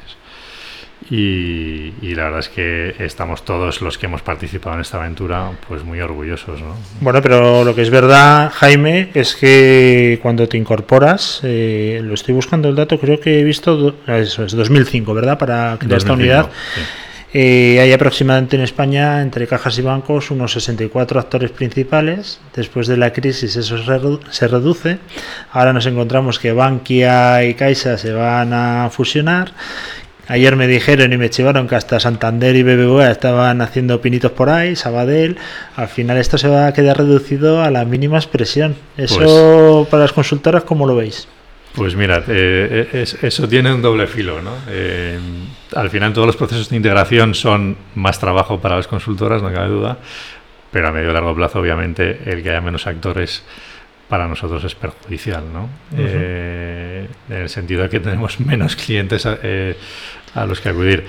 Y, 1.10 1.92
y 2.02 2.14
la 2.16 2.24
verdad 2.24 2.40
es 2.40 2.48
que 2.48 2.96
estamos 2.98 3.44
todos 3.44 3.80
los 3.80 3.96
que 3.96 4.06
hemos 4.06 4.22
participado 4.22 4.74
en 4.74 4.80
esta 4.80 4.98
aventura 4.98 5.52
pues 5.68 5.84
muy 5.84 6.00
orgullosos. 6.00 6.60
¿no? 6.60 6.74
Bueno, 7.00 7.22
pero 7.22 7.64
lo 7.64 7.74
que 7.74 7.82
es 7.82 7.90
verdad, 7.90 8.50
Jaime, 8.54 9.10
es 9.14 9.36
que 9.36 10.18
cuando 10.20 10.48
te 10.48 10.56
incorporas, 10.56 11.40
eh, 11.44 12.00
lo 12.02 12.14
estoy 12.14 12.34
buscando 12.34 12.68
el 12.68 12.74
dato, 12.74 12.98
creo 12.98 13.20
que 13.20 13.40
he 13.40 13.44
visto, 13.44 13.94
eso 14.06 14.44
es 14.44 14.52
2005, 14.56 15.14
¿verdad? 15.14 15.38
Para 15.38 15.76
crear 15.78 15.98
esta 15.98 16.08
2005, 16.10 16.14
unidad. 16.14 16.50
sí. 16.74 16.80
Eh, 17.38 17.80
hay 17.80 17.92
aproximadamente 17.92 18.56
en 18.56 18.62
España, 18.62 19.20
entre 19.20 19.46
cajas 19.46 19.76
y 19.78 19.82
bancos, 19.82 20.30
unos 20.30 20.52
64 20.52 21.20
actores 21.20 21.50
principales. 21.50 22.40
Después 22.54 22.86
de 22.86 22.96
la 22.96 23.12
crisis 23.12 23.54
eso 23.56 23.76
se, 23.76 23.84
redu- 23.84 24.20
se 24.30 24.48
reduce. 24.48 24.98
Ahora 25.52 25.74
nos 25.74 25.84
encontramos 25.84 26.38
que 26.38 26.52
Bankia 26.52 27.44
y 27.44 27.52
Caixa 27.54 27.98
se 27.98 28.12
van 28.12 28.54
a 28.54 28.88
fusionar. 28.90 29.52
Ayer 30.28 30.56
me 30.56 30.66
dijeron 30.66 31.12
y 31.12 31.16
me 31.16 31.30
chivaron 31.30 31.68
que 31.68 31.76
hasta 31.76 32.00
Santander 32.00 32.56
y 32.56 32.62
BBVA 32.64 33.11
estaban 33.12 33.61
haciendo 33.61 34.00
pinitos 34.00 34.33
por 34.33 34.49
ahí, 34.50 34.75
Sabadell. 34.75 35.37
Al 35.76 35.88
final 35.88 36.16
esto 36.18 36.37
se 36.37 36.49
va 36.49 36.66
a 36.66 36.73
quedar 36.73 36.99
reducido 36.99 37.62
a 37.62 37.71
la 37.71 37.85
mínima 37.85 38.16
expresión. 38.18 38.75
Eso 38.97 39.87
para 39.90 40.02
las 40.02 40.12
consultoras, 40.12 40.64
¿cómo 40.64 40.87
lo 40.87 40.97
veis? 40.97 41.28
Pues 41.75 41.95
mira, 41.95 42.25
eh, 42.26 42.88
es- 42.92 43.23
eso 43.23 43.47
tiene 43.47 43.73
un 43.73 43.83
doble 43.83 44.06
filo, 44.06 44.40
¿no? 44.42 44.52
Eh, 44.68 45.18
al 45.75 45.90
final 45.90 46.12
todos 46.12 46.26
los 46.26 46.37
procesos 46.37 46.71
de 46.71 46.76
integración 46.76 47.35
son 47.35 47.76
más 47.95 48.18
trabajo 48.18 48.59
para 48.61 48.76
las 48.76 48.88
consultoras, 48.88 49.42
no 49.42 49.52
cabe 49.52 49.68
duda, 49.68 49.99
pero 50.73 50.88
a 50.88 50.92
medio 50.92 51.11
y 51.11 51.12
largo 51.12 51.35
plazo, 51.37 51.61
obviamente, 51.61 52.18
el 52.25 52.42
que 52.42 52.50
haya 52.50 52.61
menos 52.62 52.87
actores 52.87 53.45
para 54.08 54.28
nosotros 54.28 54.62
es 54.64 54.75
perjudicial, 54.75 55.44
¿no? 55.52 55.68
Eh, 55.96 57.08
en 57.28 57.36
el 57.36 57.48
sentido 57.48 57.82
de 57.82 57.88
que 57.88 58.00
tenemos 58.00 58.40
menos 58.40 58.76
clientes 58.76 59.26
a, 59.26 59.38
eh, 59.42 59.76
a 60.34 60.46
los 60.46 60.60
que 60.60 60.68
acudir. 60.68 61.04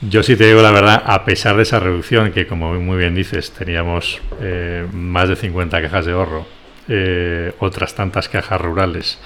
Yo 0.00 0.22
sí 0.22 0.36
te 0.36 0.46
digo 0.46 0.60
la 0.60 0.70
verdad, 0.70 1.02
a 1.06 1.24
pesar 1.24 1.56
de 1.56 1.62
esa 1.62 1.80
reducción, 1.80 2.32
que 2.32 2.46
como 2.46 2.74
muy 2.74 2.98
bien 2.98 3.14
dices, 3.14 3.52
teníamos 3.52 4.20
eh, 4.40 4.86
más 4.92 5.28
de 5.28 5.36
50 5.36 5.80
cajas 5.80 6.04
de 6.04 6.12
ahorro, 6.12 6.46
eh, 6.88 7.54
otras 7.60 7.94
tantas 7.94 8.28
cajas 8.28 8.60
rurales, 8.60 9.18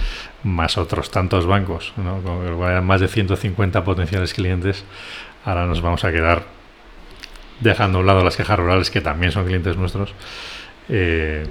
más 0.45 0.79
otros 0.79 1.11
tantos 1.11 1.47
bancos, 1.47 1.93
¿no? 1.97 2.23
con 2.23 2.57
cual 2.57 2.71
eran 2.71 2.87
más 2.87 3.01
de 3.01 3.09
150 3.09 3.83
potenciales 3.83 4.35
clientes, 4.35 4.85
ahora 5.45 5.67
nos 5.67 5.81
vamos 5.81 6.05
a 6.05 6.13
quedar 6.13 6.45
dejando 7.59 7.99
a 7.99 8.01
un 8.03 8.07
lado 8.07 8.23
las 8.23 8.37
cajas 8.37 8.59
rurales, 8.59 8.91
que 8.91 9.01
también 9.01 9.33
son 9.33 9.47
clientes 9.47 9.77
nuestros, 9.77 10.15
eh, 10.89 11.45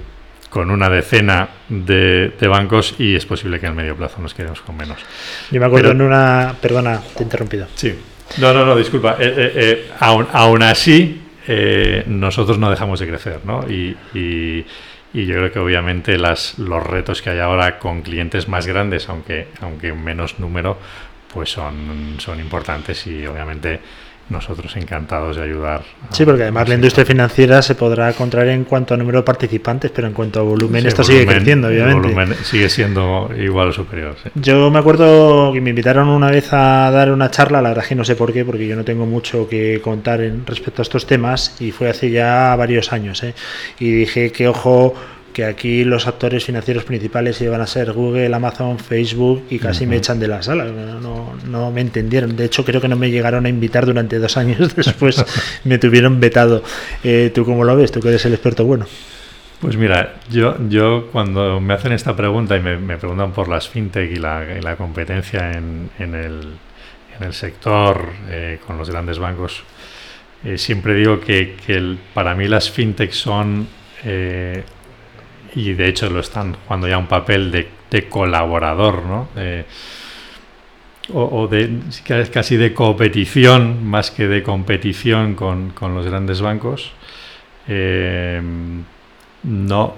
con 0.50 0.70
una 0.70 0.88
decena 0.88 1.48
de, 1.68 2.32
de 2.40 2.48
bancos 2.48 2.94
y 2.98 3.14
es 3.14 3.26
posible 3.26 3.60
que 3.60 3.66
en 3.66 3.72
el 3.72 3.76
medio 3.76 3.96
plazo 3.96 4.20
nos 4.20 4.34
quedemos 4.34 4.60
con 4.62 4.76
menos. 4.76 4.98
Yo 5.50 5.60
me 5.60 5.66
acuerdo 5.66 5.90
Pero- 5.90 6.00
en 6.04 6.06
una... 6.06 6.54
Perdona, 6.60 7.00
te 7.14 7.20
he 7.20 7.22
interrumpido. 7.24 7.66
Sí. 7.74 7.94
No, 8.38 8.52
no, 8.52 8.64
no, 8.64 8.76
disculpa. 8.76 9.16
Eh, 9.18 9.34
eh, 9.36 9.52
eh, 9.54 9.90
aún, 10.00 10.26
aún 10.32 10.62
así, 10.62 11.22
eh, 11.46 12.04
nosotros 12.06 12.58
no 12.58 12.70
dejamos 12.70 13.00
de 13.00 13.08
crecer, 13.08 13.40
¿no? 13.44 13.64
Y, 13.68 13.96
y- 14.14 14.66
y 15.14 15.24
yo 15.24 15.36
creo 15.36 15.50
que 15.52 15.58
obviamente 15.58 16.18
las, 16.18 16.58
los 16.58 16.86
retos 16.86 17.22
que 17.22 17.30
hay 17.30 17.38
ahora 17.38 17.78
con 17.78 18.02
clientes 18.02 18.46
más 18.46 18.66
grandes, 18.66 19.08
aunque, 19.08 19.48
aunque 19.62 19.88
en 19.88 20.04
menos 20.04 20.38
número, 20.38 20.78
pues 21.32 21.50
son, 21.50 22.16
son 22.18 22.38
importantes 22.40 23.06
y 23.06 23.26
obviamente 23.26 23.80
nosotros 24.30 24.76
encantados 24.76 25.36
de 25.36 25.42
ayudar. 25.42 25.82
Sí, 26.10 26.24
porque 26.24 26.42
además 26.42 26.68
la 26.68 26.74
industria 26.74 27.04
financiera 27.06 27.62
se 27.62 27.74
podrá 27.74 28.12
contraer 28.12 28.48
en 28.48 28.64
cuanto 28.64 28.94
a 28.94 28.96
número 28.96 29.18
de 29.18 29.24
participantes, 29.24 29.90
pero 29.90 30.06
en 30.06 30.12
cuanto 30.12 30.40
a 30.40 30.42
volumen, 30.42 30.82
Sí, 30.82 30.88
esto 30.88 31.02
sigue 31.04 31.26
creciendo, 31.26 31.68
el 31.68 31.74
obviamente. 31.80 32.08
volumen 32.14 32.34
sigue 32.44 32.68
siendo 32.68 33.30
igual 33.38 33.68
o 33.68 33.72
superior. 33.72 34.16
sí. 34.22 34.30
Yo 34.34 34.70
me 34.70 34.78
acuerdo 34.78 35.52
que 35.52 35.60
me 35.60 35.70
invitaron 35.70 36.08
una 36.08 36.30
vez 36.30 36.52
a 36.52 36.90
dar 36.90 37.10
una 37.10 37.30
charla, 37.30 37.62
la 37.62 37.70
verdad 37.70 37.84
es 37.84 37.88
que 37.88 37.94
no 37.94 38.04
sé 38.04 38.16
por 38.16 38.32
qué, 38.32 38.44
porque 38.44 38.66
yo 38.66 38.76
no 38.76 38.84
tengo 38.84 39.06
mucho 39.06 39.48
que 39.48 39.80
contar 39.82 40.20
en 40.20 40.44
respecto 40.46 40.82
a 40.82 40.84
estos 40.84 41.06
temas, 41.06 41.56
y 41.60 41.70
fue 41.72 41.88
hace 41.88 42.10
ya 42.10 42.54
varios 42.56 42.92
años. 42.92 43.22
¿eh? 43.22 43.34
Y 43.78 43.90
dije 43.90 44.30
que, 44.32 44.48
ojo, 44.48 44.94
que 45.32 45.44
aquí 45.44 45.84
los 45.84 46.06
actores 46.06 46.44
financieros 46.44 46.84
principales 46.84 47.40
iban 47.40 47.60
a 47.60 47.66
ser 47.66 47.92
Google, 47.92 48.34
Amazon, 48.34 48.78
Facebook, 48.78 49.44
y 49.50 49.58
casi 49.58 49.86
me 49.86 49.96
echan 49.96 50.18
de 50.18 50.28
la 50.28 50.42
sala. 50.42 50.64
No, 50.64 51.34
no, 51.46 51.70
me 51.70 51.80
entendieron. 51.80 52.36
De 52.36 52.44
hecho, 52.46 52.64
creo 52.64 52.80
que 52.80 52.88
no 52.88 52.96
me 52.96 53.10
llegaron 53.10 53.46
a 53.46 53.48
invitar 53.48 53.86
durante 53.86 54.18
dos 54.18 54.36
años 54.36 54.74
después, 54.76 55.24
me 55.64 55.78
tuvieron 55.78 56.18
vetado. 56.20 56.62
Eh, 57.04 57.30
¿Tú 57.34 57.44
cómo 57.44 57.64
lo 57.64 57.76
ves? 57.76 57.92
¿Tú 57.92 58.00
que 58.00 58.08
eres 58.08 58.24
el 58.26 58.32
experto 58.34 58.64
bueno? 58.64 58.86
Pues 59.60 59.76
mira, 59.76 60.14
yo, 60.30 60.56
yo 60.68 61.08
cuando 61.10 61.60
me 61.60 61.74
hacen 61.74 61.90
esta 61.92 62.14
pregunta 62.14 62.56
y 62.56 62.60
me, 62.60 62.76
me 62.76 62.96
preguntan 62.96 63.32
por 63.32 63.48
las 63.48 63.68
fintech 63.68 64.10
y 64.12 64.16
la, 64.16 64.44
y 64.58 64.62
la 64.62 64.76
competencia 64.76 65.50
en, 65.52 65.90
en 65.98 66.14
el, 66.14 66.40
en 67.18 67.26
el 67.26 67.32
sector 67.34 68.04
eh, 68.30 68.60
con 68.64 68.78
los 68.78 68.88
grandes 68.88 69.18
bancos, 69.18 69.64
eh, 70.44 70.58
siempre 70.58 70.94
digo 70.94 71.18
que, 71.18 71.56
que 71.66 71.74
el- 71.74 71.98
para 72.14 72.36
mí 72.36 72.46
las 72.46 72.70
fintech 72.70 73.10
son, 73.10 73.66
y 75.54 75.72
de 75.74 75.88
hecho 75.88 76.08
lo 76.10 76.20
están 76.20 76.54
jugando 76.64 76.88
ya 76.88 76.98
un 76.98 77.06
papel 77.06 77.50
de, 77.50 77.68
colaborador, 78.08 79.02
¿no? 79.04 79.28
O, 81.14 81.46
de 81.48 81.80
casi 82.30 82.56
de 82.58 82.74
competición 82.74 83.86
más 83.86 84.10
que 84.10 84.28
de 84.28 84.42
competición 84.42 85.34
con, 85.34 85.70
con 85.70 85.94
los 85.94 86.04
grandes 86.04 86.42
bancos. 86.42 86.92
Eh, 87.66 88.42
no 89.44 89.94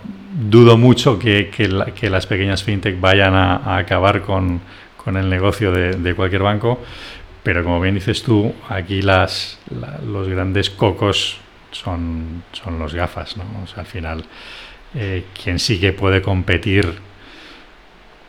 dudo 0.48 0.76
mucho 0.76 1.18
que, 1.18 1.50
que 1.50 1.66
la- 1.66 1.86
que 1.86 2.10
las 2.10 2.26
pequeñas 2.26 2.62
fintech 2.62 3.00
vayan 3.00 3.34
a, 3.34 3.76
acabar 3.78 4.22
con, 4.22 4.60
con 4.96 5.16
el 5.16 5.28
negocio 5.28 5.72
de, 5.72 6.14
cualquier 6.14 6.42
banco, 6.42 6.78
pero 7.42 7.64
como 7.64 7.80
bien 7.80 7.94
dices 7.96 8.22
tú, 8.22 8.54
aquí 8.68 9.02
las, 9.02 9.58
la- 9.70 9.98
los 10.06 10.28
grandes 10.28 10.70
cocos 10.70 11.38
son, 11.72 12.44
son 12.52 12.78
los 12.78 12.94
gafas, 12.94 13.36
¿no? 13.36 13.44
O 13.64 13.66
sea, 13.66 13.80
al 13.80 13.86
final, 13.86 14.24
eh, 14.94 15.24
quien 15.42 15.58
sí 15.58 15.78
que 15.78 15.92
puede 15.92 16.20
competir 16.22 16.98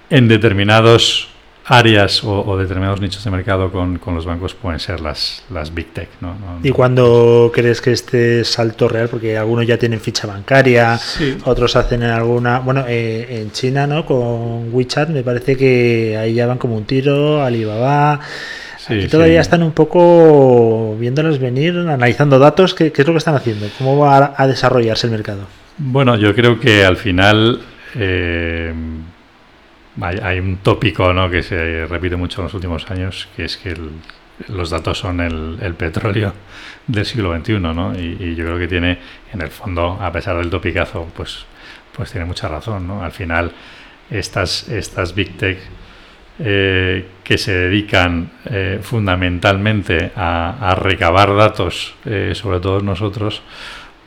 en 0.10 0.28
determinados 0.28 1.30
áreas 1.64 2.24
o, 2.24 2.42
o 2.46 2.58
determinados 2.58 3.00
nichos 3.00 3.24
de 3.24 3.32
mercado 3.32 3.72
con, 3.72 3.98
con 4.00 4.14
los 4.16 4.26
bancos 4.26 4.54
pueden 4.56 4.80
ser 4.80 5.00
las, 5.00 5.44
las 5.52 5.74
big 5.74 5.94
tech, 5.94 6.10
¿no? 6.20 6.30
No- 6.34 6.60
¿Y 6.64 6.72
cuándo 6.72 7.52
crees 7.54 7.80
que 7.82 7.92
este 7.92 8.44
salto 8.44 8.90
real? 8.90 9.08
Porque 9.10 9.38
algunos 9.38 9.66
ya 9.68 9.78
tienen 9.78 10.00
ficha 10.02 10.28
bancaria, 10.28 10.98
Sí. 10.98 11.38
otros 11.46 11.76
hacen 11.76 12.04
en 12.04 12.10
alguna. 12.10 12.60
Bueno, 12.60 12.84
eh, 12.88 13.42
en 13.42 13.52
China, 13.52 13.88
¿no? 13.88 14.06
Con 14.06 14.74
WeChat, 14.74 15.10
me 15.10 15.24
parece 15.24 15.56
que 15.56 16.18
ahí 16.20 16.34
ya 16.34 16.48
van 16.48 16.58
como 16.58 16.76
un 16.76 16.84
tiro, 16.86 17.42
Alibaba. 17.44 18.20
Sí, 18.78 18.96
Aquí 18.96 19.08
todavía 19.08 19.36
sí. 19.42 19.42
están 19.42 19.62
un 19.64 19.72
poco 19.72 20.98
viéndolos 21.00 21.38
venir, 21.40 21.78
analizando 21.78 22.40
datos. 22.40 22.74
¿Qué, 22.74 22.92
qué 22.92 23.04
es 23.04 23.08
lo 23.08 23.14
que 23.14 23.20
están 23.20 23.36
haciendo? 23.36 23.68
¿Cómo 23.78 23.98
va 24.00 24.34
a 24.36 24.48
desarrollarse 24.48 25.06
el 25.08 25.12
mercado? 25.12 25.42
Bueno, 25.78 26.16
yo 26.18 26.36
creo 26.36 26.60
que 26.60 26.86
al 26.86 26.98
final 26.98 27.62
eh, 27.96 28.74
hay, 30.00 30.40
un 30.40 30.58
tópico 30.58 31.14
¿no? 31.14 31.30
que 31.30 31.44
se 31.44 31.86
repite 31.88 32.16
mucho 32.16 32.42
en 32.42 32.46
los 32.46 32.54
últimos 32.54 32.90
años, 32.90 33.28
que 33.36 33.46
es 33.46 33.58
que 33.58 33.76
los 34.48 34.70
datos 34.70 35.00
son 35.00 35.20
el, 35.22 35.74
petróleo 35.76 36.34
del 36.88 37.06
siglo 37.06 37.36
XXI, 37.36 37.60
¿no? 37.60 37.94
Y, 37.98 38.36
yo 38.36 38.46
creo 38.46 38.58
que 38.58 38.68
tiene, 38.68 38.98
en 39.34 39.42
el 39.42 39.50
fondo, 39.50 39.98
a 40.02 40.12
pesar 40.12 40.38
del 40.38 40.50
topicazo, 40.50 41.08
pues, 41.16 41.46
pues 41.96 42.12
tiene 42.12 42.26
mucha 42.26 42.48
razón, 42.48 42.88
¿no? 42.88 43.04
Al 43.04 43.12
final, 43.12 43.52
estas, 44.10 44.68
estas 44.70 45.14
big 45.14 45.38
tech 45.38 45.60
eh, 46.40 47.06
que 47.24 47.38
se 47.38 47.54
dedican 47.54 48.32
eh, 48.46 48.80
fundamentalmente 48.82 50.12
a, 50.16 50.76
recabar 50.80 51.36
datos, 51.36 51.94
sobre 52.34 52.60
todo 52.60 52.82
nosotros, 52.82 53.44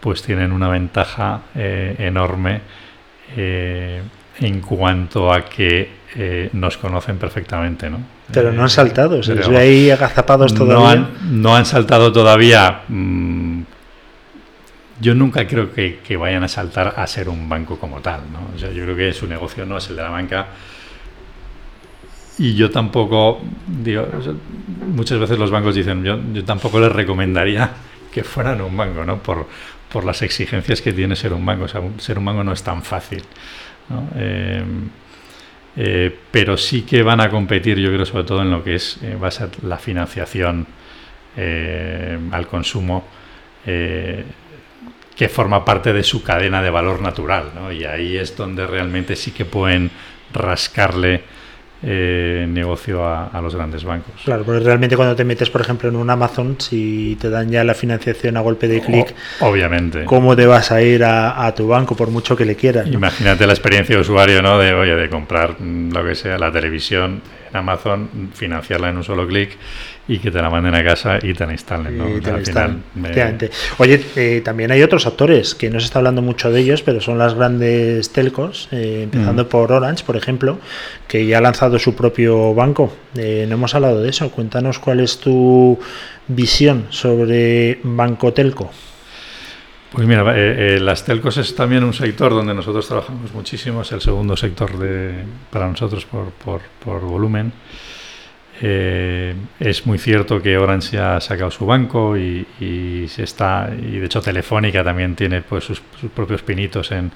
pues 0.05 0.23
tienen 0.23 0.53
una 0.53 0.69
ventaja 0.69 1.45
eh, 1.55 1.97
enorme 1.99 2.61
eh, 3.35 4.03
en 4.39 4.61
cuanto 4.61 5.33
a 5.33 5.47
que 5.47 5.89
eh, 6.15 6.51
nos 6.53 6.77
conocen 6.77 7.17
perfectamente, 7.17 7.89
¿no? 7.89 8.01
Pero 8.31 8.53
no 8.53 8.65
han 8.65 8.69
saltado, 8.69 9.23
se 9.23 9.35
les 9.35 9.49
ve 9.49 9.57
ahí 9.57 9.91
agazapados 9.91 10.53
todavía. 10.53 10.77
No 10.77 10.89
han, 10.91 11.43
no 11.43 11.57
han 11.57 11.65
saltado 11.65 12.13
todavía 12.13 12.83
mm, 12.87 13.63
yo 15.01 15.15
nunca 15.15 15.47
creo 15.47 15.73
que, 15.73 16.01
que 16.07 16.19
vayan 16.19 16.45
a 16.45 16.49
saltar 16.49 16.93
a 16.99 17.07
ser 17.07 17.31
un 17.31 17.49
banco 17.49 17.79
como 17.79 18.01
tal. 18.01 18.21
¿no? 18.31 18.55
O 18.55 18.59
sea, 18.59 18.71
yo 18.73 18.85
creo 18.85 18.97
que 18.97 19.11
su 19.15 19.27
negocio 19.27 19.65
no 19.65 19.79
es 19.79 19.89
el 19.89 19.97
de 19.97 20.03
la 20.03 20.11
banca. 20.11 20.49
Y 22.37 22.55
yo 22.55 22.71
tampoco, 22.71 23.41
digo, 23.67 24.07
muchas 24.95 25.19
veces 25.19 25.39
los 25.39 25.51
bancos 25.51 25.75
dicen, 25.75 26.05
yo, 26.05 26.21
yo 26.35 26.45
tampoco 26.45 26.79
les 26.79 26.93
recomendaría 26.93 27.71
que 28.13 28.23
fueran 28.23 28.61
un 28.61 28.77
banco, 28.77 29.03
¿no? 29.03 29.17
Por, 29.19 29.47
por 29.93 30.05
las 30.05 30.23
exigencias 30.23 30.81
que 30.81 30.93
tiene 30.93 31.17
ser 31.17 31.33
un 31.33 31.45
banco. 31.45 31.67
Ser 31.99 32.19
un 32.19 32.25
banco 32.25 32.45
no 32.45 32.53
es 32.53 32.63
tan 32.63 32.83
fácil. 32.83 33.23
¿no? 33.89 34.09
Eh, 34.17 34.63
eh, 35.77 36.17
pero 36.31 36.57
sí 36.57 36.83
que 36.83 37.03
van 37.03 37.21
a 37.21 37.29
competir, 37.29 37.79
yo 37.79 37.91
creo, 37.93 38.07
sobre 38.07 38.25
todo 38.25 38.43
en 38.43 38.51
lo 38.51 38.63
que 38.63 38.77
es 38.77 38.99
eh, 39.03 39.17
va 39.17 39.29
la 39.63 39.79
financiación 39.79 40.67
eh, 41.37 42.19
al 42.31 42.47
consumo, 42.47 43.05
que 43.65 45.29
forma 45.31 45.65
parte 45.65 45.95
de 45.95 46.03
su 46.03 46.23
cadena 46.23 46.63
de 46.63 46.69
valor 46.69 47.01
natural, 47.01 47.53
¿no? 47.55 47.73
Y 47.73 47.85
ahí 47.85 48.19
es 48.19 48.37
donde 48.37 48.67
realmente 48.67 49.17
sí 49.17 49.31
que 49.31 49.47
pueden 49.47 49.91
rascarle 50.35 51.23
eh, 51.87 52.47
negocio 52.49 53.05
a, 53.05 53.27
a 53.27 53.41
los 53.43 53.55
grandes 53.55 53.85
bancos. 53.85 54.15
Claro, 54.25 54.45
porque 54.45 54.61
realmente 54.61 54.97
cuando 54.97 55.15
te 55.15 55.25
metes, 55.25 55.51
por 55.51 55.61
ejemplo, 55.61 55.89
en 55.89 55.97
un 55.97 56.09
Amazon, 56.09 56.57
si 56.59 57.17
te 57.21 57.29
dan 57.29 57.51
ya 57.51 57.63
la 57.63 57.75
financiación 57.75 58.37
a 58.37 58.41
golpe 58.41 58.69
de 58.69 58.81
clic, 58.81 59.15
obviamente. 59.41 60.05
¿cómo 60.05 60.35
te 60.35 60.47
vas 60.47 60.73
a 60.73 60.81
ir 60.83 61.05
a, 61.05 61.45
a 61.45 61.55
tu 61.55 61.69
banco 61.69 61.95
por 61.95 62.11
mucho 62.11 62.37
que 62.37 62.45
le 62.45 62.57
quieras? 62.57 62.87
no? 62.87 62.95
Imagínate 62.95 63.47
la 63.47 63.53
experiencia 63.53 63.97
de 63.97 64.01
usuario, 64.01 64.41
¿no? 64.41 64.59
De, 64.59 64.73
oye, 64.73 64.95
de 64.95 65.09
comprar 65.11 65.61
mm, 65.61 65.93
lo 65.93 66.05
que 66.05 66.15
sea, 66.15 66.39
la 66.39 66.51
televisión 66.51 67.21
Amazon, 67.55 68.31
financiarla 68.35 68.89
en 68.91 68.97
un 68.99 69.05
solo 69.05 69.27
clic 69.27 69.57
y 70.07 70.19
que 70.19 70.31
te 70.31 70.41
la 70.43 70.51
manden 70.51 70.75
a 70.75 70.85
casa 70.85 71.19
y 71.23 71.33
te 71.33 71.47
la 71.47 71.53
instalen, 71.53 71.97
¿no? 71.97 72.09
Y 72.09 72.15
O 72.15 72.17
te 72.19 72.23
sea, 72.25 72.31
lo 72.33 72.37
al 72.37 72.41
instalan, 72.43 72.71
final, 72.71 72.83
me- 72.95 73.01
efectivamente. 73.09 73.51
Oye, 73.79 74.01
eh, 74.17 74.43
también 74.45 74.71
hay 74.71 74.83
otros 74.83 75.07
actores 75.07 75.55
que 75.55 75.71
no 75.71 75.81
se 75.81 75.87
está 75.87 75.99
hablando 76.01 76.21
mucho 76.23 76.51
de 76.53 76.61
ellos, 76.61 76.83
pero 76.83 77.01
son 77.01 77.17
las 77.19 77.35
grandes 77.35 78.11
telcos, 78.13 78.69
eh, 78.73 79.01
empezando 79.05 79.45
Mm. 79.45 79.49
por 79.49 79.73
Orange, 79.73 80.05
por 80.05 80.17
ejemplo, 80.17 80.59
que 81.09 81.27
ya 81.27 81.39
ha 81.39 81.41
lanzado 81.41 81.79
su 81.79 81.95
propio 81.95 82.55
banco. 82.55 82.95
Eh, 83.17 83.47
no 83.49 83.55
hemos 83.55 83.75
hablado 83.75 84.03
de 84.03 84.11
eso. 84.11 84.31
Cuéntanos 84.31 84.79
cuál 84.79 85.01
es 85.01 85.19
tu 85.19 85.79
visión 86.29 86.87
sobre 86.91 87.79
Banco 87.83 88.33
Telco. 88.33 88.71
Pues 89.95 90.07
mira, 90.09 90.23
eh, 90.37 90.77
eh, 90.77 90.81
las 90.81 91.05
telcos 91.05 91.37
es 91.37 91.55
también 91.55 91.85
un 91.85 91.93
sector 91.93 92.33
donde 92.33 92.53
nosotros 92.55 92.87
trabajamos 92.89 93.33
muchísimo, 93.33 93.83
es 93.83 93.93
el 93.93 94.01
segundo 94.01 94.37
sector 94.37 94.77
de, 94.79 95.25
para 95.51 95.69
nosotros 95.69 96.05
por, 96.05 96.31
por, 96.33 96.61
por 96.85 97.01
volumen. 97.01 97.53
Eh, 98.61 99.35
es 99.61 99.85
muy 99.87 99.99
cierto 99.99 100.41
que 100.41 100.57
Orange 100.59 100.99
ha 100.99 101.21
sacado 101.21 101.51
su 101.51 101.67
banco 101.67 102.17
y, 102.17 102.47
y 102.61 103.07
se 103.09 103.25
está 103.25 103.69
y 103.77 103.99
de 103.99 104.07
hecho 104.07 104.21
Telefónica 104.21 104.83
también 104.85 105.17
tiene 105.17 105.43
pues 105.43 105.65
sus, 105.65 105.83
sus 106.01 106.11
propios 106.11 106.43
pinitos 106.43 106.93
en, 106.93 107.11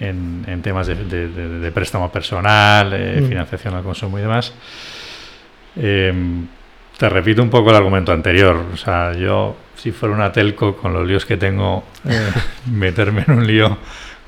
en, 0.00 0.44
en 0.48 0.60
temas 0.62 0.88
de, 0.88 0.96
de- 0.96 1.70
préstamo 1.72 2.10
personal, 2.10 2.92
eh, 2.94 3.20
Mm. 3.20 3.28
financiación 3.28 3.74
al 3.74 3.82
consumo 3.84 4.18
y 4.18 4.22
demás. 4.22 4.52
Te 7.02 7.08
repito 7.08 7.42
un 7.42 7.50
poco 7.50 7.70
el 7.70 7.74
argumento 7.74 8.12
anterior. 8.12 8.64
O 8.72 8.76
sea, 8.76 9.12
yo, 9.12 9.56
si 9.74 9.90
fuera 9.90 10.14
una 10.14 10.30
telco 10.30 10.76
con 10.76 10.92
los 10.92 11.04
líos 11.04 11.26
que 11.26 11.36
tengo, 11.36 11.82
eh, 12.08 12.30
meterme 12.70 13.24
en 13.26 13.34
un 13.38 13.44
lío 13.44 13.76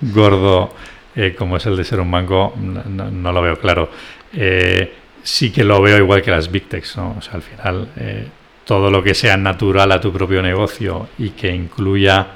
gordo 0.00 0.74
eh, 1.14 1.36
como 1.38 1.56
es 1.56 1.66
el 1.66 1.76
de 1.76 1.84
ser 1.84 2.00
un 2.00 2.10
banco, 2.10 2.52
no, 2.56 3.32
lo 3.32 3.42
veo 3.42 3.60
claro. 3.60 3.90
Eh, 4.32 4.92
sí 5.22 5.52
que 5.52 5.62
lo 5.62 5.80
veo 5.80 5.98
igual 5.98 6.20
que 6.20 6.32
las 6.32 6.50
Big 6.50 6.68
Techs, 6.68 6.96
¿no? 6.96 7.14
O 7.16 7.22
sea, 7.22 7.34
al 7.34 7.42
final, 7.42 7.88
todo 8.64 8.90
lo 8.90 9.04
que 9.04 9.14
sea 9.14 9.36
natural 9.36 9.92
a 9.92 10.00
tu 10.00 10.12
propio 10.12 10.42
negocio 10.42 11.10
y 11.16 11.30
que 11.30 11.54
incluya 11.54 12.26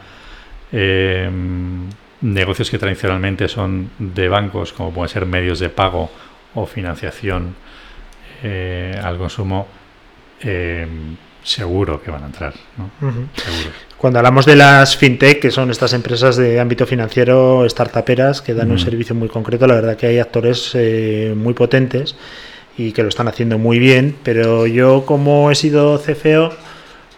eh, 0.70 1.28
negocios 2.20 2.70
que 2.70 2.78
tradicionalmente 2.78 3.48
son 3.48 3.90
de 3.98 4.28
bancos, 4.28 4.72
como 4.72 4.92
pueden 4.92 5.08
ser 5.08 5.26
medios 5.26 5.58
de 5.58 5.68
pago 5.68 6.12
o 6.54 6.64
financiación 6.64 7.56
eh, 8.44 8.96
al 9.02 9.18
consumo, 9.18 9.66
eh, 10.42 10.86
seguro 11.42 12.02
que 12.02 12.10
van 12.10 12.24
a 12.24 12.26
entrar. 12.26 12.54
Seguro. 13.00 13.88
Cuando 13.98 14.20
hablamos 14.20 14.46
de 14.46 14.54
las 14.54 14.96
fintech, 14.96 15.40
que 15.40 15.50
son 15.50 15.72
estas 15.72 15.92
empresas 15.92 16.36
de 16.36 16.60
ámbito 16.60 16.86
financiero, 16.86 17.68
startuperas, 17.68 18.40
que 18.40 18.54
dan 18.54 18.70
un 18.70 18.78
servicio 18.78 19.12
muy 19.14 19.28
concreto, 19.28 19.66
la 19.66 19.74
verdad 19.74 19.96
que 19.96 20.06
hay 20.06 20.20
actores 20.20 20.70
eh, 20.74 21.34
muy 21.36 21.52
potentes 21.52 22.14
y 22.76 22.92
que 22.92 23.02
lo 23.02 23.08
están 23.08 23.26
haciendo 23.26 23.58
muy 23.58 23.80
bien, 23.80 24.14
pero 24.22 24.68
yo 24.68 25.04
como 25.04 25.50
he 25.50 25.56
sido 25.56 25.98
CFO, 25.98 26.52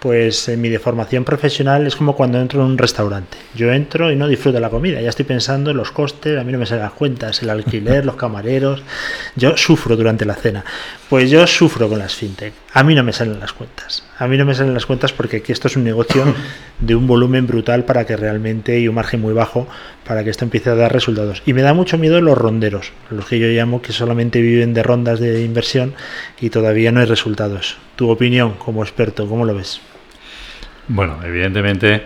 pues 0.01 0.49
en 0.49 0.61
mi 0.63 0.71
deformación 0.71 1.25
profesional 1.25 1.87
es 1.87 1.95
como 1.95 2.17
cuando 2.17 2.41
entro 2.41 2.61
en 2.61 2.67
un 2.67 2.79
restaurante. 2.79 3.37
Yo 3.55 3.71
entro 3.71 4.11
y 4.11 4.17
no 4.17 4.29
disfruto 4.29 4.55
de 4.55 4.61
la 4.61 4.71
comida, 4.71 5.01
ya 5.01 5.11
estoy 5.11 5.27
pensando 5.27 5.71
en 5.71 5.77
los 5.77 5.91
costes, 5.91 6.39
a 6.39 6.43
mí 6.43 6.53
no 6.53 6.59
me 6.59 6.65
salen 6.65 6.85
las 6.85 6.93
cuentas, 6.93 7.43
el 7.43 7.51
alquiler, 7.51 8.07
los 8.07 8.17
camareros, 8.17 8.83
yo 9.37 9.57
sufro 9.59 9.97
durante 9.97 10.25
la 10.25 10.35
cena. 10.35 10.65
Pues 11.11 11.31
yo 11.31 11.47
sufro 11.47 11.89
con 11.89 11.99
las 11.99 12.15
fintech, 12.15 12.55
a 12.73 12.83
mí 12.83 12.95
no 12.95 13.03
me 13.03 13.13
salen 13.13 13.41
las 13.41 13.53
cuentas, 13.53 14.05
a 14.19 14.27
mí 14.27 14.39
no 14.39 14.47
me 14.47 14.55
salen 14.55 14.73
las 14.73 14.87
cuentas 14.87 15.13
porque 15.13 15.39
aquí 15.39 15.53
esto 15.53 15.69
es 15.69 15.77
un 15.77 15.85
negocio 15.85 16.25
de 16.79 16.95
un 16.95 17.07
volumen 17.07 17.47
brutal 17.47 17.85
para 17.85 18.07
que 18.07 18.17
realmente 18.17 18.81
y 18.81 18.89
un 18.89 18.95
margen 18.95 19.21
muy 19.21 19.35
bajo 19.35 19.69
para 20.07 20.25
que 20.25 20.31
esto 20.31 20.45
empiece 20.45 20.71
a 20.71 20.75
dar 20.77 20.93
resultados. 20.93 21.43
Y 21.45 21.53
me 21.53 21.63
da 21.63 21.75
mucho 21.75 21.99
miedo 21.99 22.21
los 22.23 22.39
ronderos, 22.39 22.93
los 23.11 23.27
que 23.27 23.39
yo 23.39 23.49
llamo 23.49 23.83
que 23.83 23.93
solamente 23.93 24.41
viven 24.41 24.73
de 24.73 24.83
rondas 24.83 25.21
de 25.21 25.43
inversión 25.45 25.95
y 26.41 26.49
todavía 26.49 26.91
no 26.91 27.01
hay 27.01 27.07
resultados. 27.07 27.77
Tu 27.97 28.09
opinión 28.09 28.55
como 28.55 28.83
experto, 28.83 29.29
¿cómo 29.29 29.45
lo 29.45 29.55
ves? 29.55 29.81
Bueno, 30.93 31.21
evidentemente, 31.25 32.03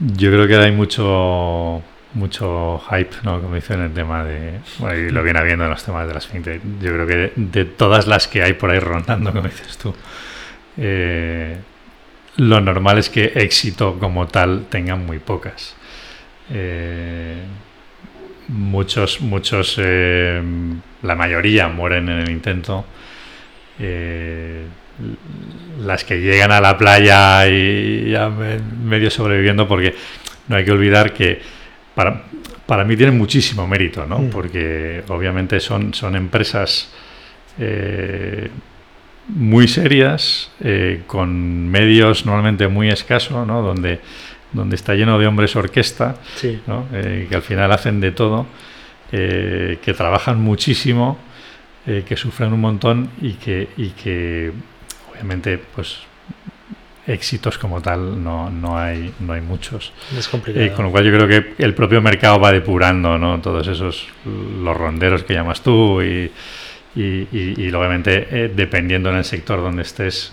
yo 0.00 0.30
creo 0.30 0.48
que 0.48 0.56
hay 0.56 0.72
mucho 0.72 1.82
mucho 2.14 2.82
hype, 2.88 3.16
¿no? 3.22 3.42
Como 3.42 3.54
dicen 3.54 3.82
el 3.82 3.92
tema 3.92 4.24
de. 4.24 4.60
Y 4.80 5.10
lo 5.10 5.22
viene 5.22 5.38
habiendo 5.38 5.64
en 5.64 5.70
los 5.70 5.84
temas 5.84 6.08
de 6.08 6.14
las 6.14 6.26
fintech. 6.26 6.62
Yo 6.80 6.92
creo 6.94 7.06
que 7.06 7.32
de, 7.36 7.64
todas 7.66 8.06
las 8.06 8.28
que 8.28 8.42
hay 8.42 8.54
por 8.54 8.70
ahí 8.70 8.78
rondando, 8.78 9.30
como 9.30 9.46
dices 9.46 9.76
tú, 9.76 9.94
eh, 10.78 11.58
lo 12.36 12.62
normal 12.62 12.96
es 12.96 13.10
que 13.10 13.32
éxito 13.34 13.98
como 13.98 14.26
tal 14.26 14.64
tengan 14.70 15.04
muy 15.04 15.18
pocas. 15.18 15.76
Eh, 16.50 17.42
muchos, 18.48 19.20
muchos, 19.20 19.76
eh, 19.78 20.42
la 21.02 21.14
mayoría 21.14 21.68
mueren 21.68 22.08
en 22.08 22.20
el 22.20 22.30
intento. 22.30 22.86
Las 25.84 26.04
que 26.04 26.20
llegan 26.20 26.52
a 26.52 26.60
la 26.60 26.76
playa 26.78 27.46
y 27.48 28.10
ya 28.10 28.28
me- 28.30 28.58
medio 28.58 29.10
sobreviviendo, 29.10 29.68
porque 29.68 29.94
no 30.48 30.56
hay 30.56 30.64
que 30.64 30.72
olvidar 30.72 31.12
que 31.12 31.40
para, 31.94 32.22
para 32.66 32.84
mí 32.84 32.96
tienen 32.96 33.18
muchísimo 33.18 33.66
mérito, 33.66 34.06
¿no? 34.06 34.18
Mm. 34.20 34.30
Porque 34.30 35.02
obviamente 35.08 35.60
son, 35.60 35.92
son 35.92 36.16
empresas 36.16 36.90
eh, 37.58 38.48
muy 39.28 39.68
serias, 39.68 40.50
eh, 40.60 41.02
con 41.06 41.68
medios 41.68 42.24
normalmente 42.26 42.68
muy 42.68 42.88
escasos, 42.88 43.46
¿no? 43.46 43.60
Donde, 43.60 44.00
donde 44.52 44.76
está 44.76 44.94
lleno 44.94 45.18
de 45.18 45.26
hombres 45.26 45.56
orquesta, 45.56 46.16
Sí. 46.36 46.60
¿no? 46.66 46.86
Eh, 46.92 47.26
que 47.28 47.34
al 47.36 47.42
final 47.42 47.70
hacen 47.72 48.00
de 48.00 48.12
todo, 48.12 48.46
que 49.10 49.94
trabajan 49.96 50.40
muchísimo, 50.40 51.16
que 51.84 52.16
sufren 52.16 52.52
un 52.52 52.60
montón 52.60 53.08
y 53.22 53.34
que, 53.34 53.68
y 53.76 53.90
que 53.90 54.50
obviamente 55.16 55.58
pues 55.74 55.98
éxitos 57.06 57.56
como 57.58 57.80
tal 57.80 58.22
no, 58.22 58.50
no 58.50 58.76
hay 58.78 59.12
no 59.20 59.32
hay 59.32 59.40
muchos 59.40 59.92
Es 60.18 60.26
complicado. 60.28 60.64
Eh, 60.66 60.72
con 60.72 60.86
lo 60.86 60.90
cual 60.90 61.04
yo 61.04 61.12
creo 61.12 61.28
que 61.28 61.54
el 61.62 61.72
propio 61.74 62.02
mercado 62.02 62.40
va 62.40 62.50
depurando 62.50 63.16
no 63.16 63.40
todos 63.40 63.66
esos 63.68 64.08
los 64.24 64.76
ronderos 64.76 65.22
que 65.22 65.34
llamas 65.34 65.60
tú 65.62 66.02
y 66.02 66.30
y, 66.96 67.28
y- 67.30 67.54
y, 67.58 67.72
obviamente 67.74 68.26
eh, 68.30 68.52
dependiendo 68.54 69.10
en 69.10 69.16
el 69.16 69.24
sector 69.24 69.60
donde 69.60 69.82
estés 69.82 70.32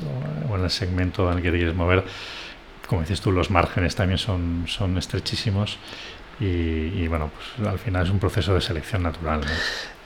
o 0.49 0.55
en 0.57 0.63
el 0.63 0.69
segmento 0.69 1.29
en 1.29 1.37
el 1.37 1.43
que 1.43 1.51
te 1.51 1.57
quieres 1.57 1.75
mover 1.75 2.03
como 2.87 3.01
dices 3.01 3.21
tú 3.21 3.31
los 3.31 3.51
márgenes 3.51 3.95
también 3.95 4.17
son 4.17 4.63
son 4.67 4.97
estrechísimos 4.97 5.77
y, 6.39 7.07
bueno 7.07 7.29
pues 7.55 7.67
al 7.69 7.77
final 7.79 8.05
es 8.05 8.09
un 8.11 8.19
proceso 8.19 8.53
de 8.55 8.61
selección 8.61 9.03
natural 9.03 9.41
¿no? 9.41 9.47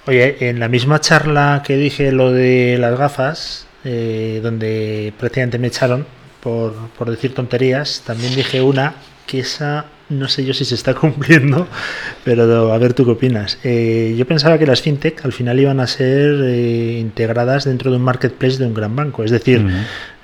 Oye, 0.07 0.49
en 0.49 0.59
la 0.59 0.67
misma 0.67 0.99
charla 0.99 1.61
que 1.65 1.75
dije 1.77 2.11
lo 2.11 2.31
de 2.31 2.77
las 2.79 2.97
gafas, 2.97 3.66
eh, 3.83 4.39
donde 4.41 5.13
prácticamente 5.19 5.59
me 5.59 5.67
echaron 5.67 6.05
por, 6.41 6.73
por 6.97 7.09
decir 7.09 7.33
tonterías, 7.33 8.03
también 8.05 8.35
dije 8.35 8.61
una 8.61 8.95
que 9.25 9.39
esa 9.39 9.85
no 10.09 10.27
sé 10.29 10.45
yo 10.45 10.53
si 10.53 10.65
se 10.65 10.75
está 10.75 10.93
cumpliendo, 10.95 11.67
pero 12.23 12.71
a 12.71 12.77
ver 12.77 12.93
tú 12.93 13.05
qué 13.05 13.11
opinas. 13.11 13.59
Eh, 13.63 14.15
yo 14.17 14.25
pensaba 14.25 14.57
que 14.57 14.65
las 14.65 14.81
fintech 14.81 15.23
al 15.25 15.33
final 15.33 15.59
iban 15.59 15.79
a 15.79 15.87
ser 15.87 16.41
eh, 16.43 16.97
integradas 16.99 17.65
dentro 17.65 17.91
de 17.91 17.97
un 17.97 18.03
marketplace 18.03 18.57
de 18.57 18.65
un 18.65 18.73
gran 18.73 18.95
banco, 18.95 19.23
es 19.23 19.31
decir, 19.31 19.65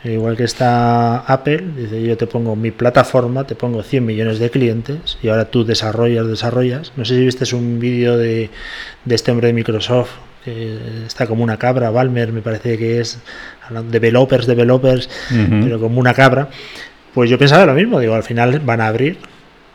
eh, 0.03 0.13
Igual 0.13 0.35
que 0.35 0.43
está 0.43 1.19
Apple, 1.19 1.63
dice 1.77 2.03
yo 2.03 2.17
te 2.17 2.27
pongo 2.27 2.57
mi 2.57 2.71
plataforma, 2.71 3.45
te 3.45 3.55
pongo 3.55 3.83
100 3.83 4.05
millones 4.05 4.37
de 4.37 4.49
clientes 4.49 5.17
y 5.23 5.29
ahora 5.29 5.45
tú 5.45 5.63
desarrollas, 5.63 6.27
desarrollas. 6.27 6.91
No 6.97 7.05
sé 7.05 7.15
si 7.15 7.23
viste 7.23 7.55
un 7.55 7.79
vídeo 7.79 8.17
de, 8.17 8.49
de 9.05 9.15
este 9.15 9.31
hombre 9.31 9.47
de 9.47 9.53
Microsoft, 9.53 10.11
está 10.45 11.27
como 11.27 11.43
una 11.43 11.57
cabra, 11.57 11.89
Balmer 11.89 12.31
me 12.31 12.41
parece 12.41 12.77
que 12.77 12.99
es, 12.99 13.19
developers, 13.89 14.47
developers, 14.47 15.09
pero 15.29 15.79
como 15.79 15.99
una 15.99 16.13
cabra. 16.13 16.49
Pues 17.13 17.29
yo 17.29 17.37
pensaba 17.37 17.65
lo 17.65 17.73
mismo, 17.73 17.99
digo, 17.99 18.15
al 18.15 18.23
final 18.23 18.59
van 18.59 18.81
a 18.81 18.87
abrir 18.87 19.17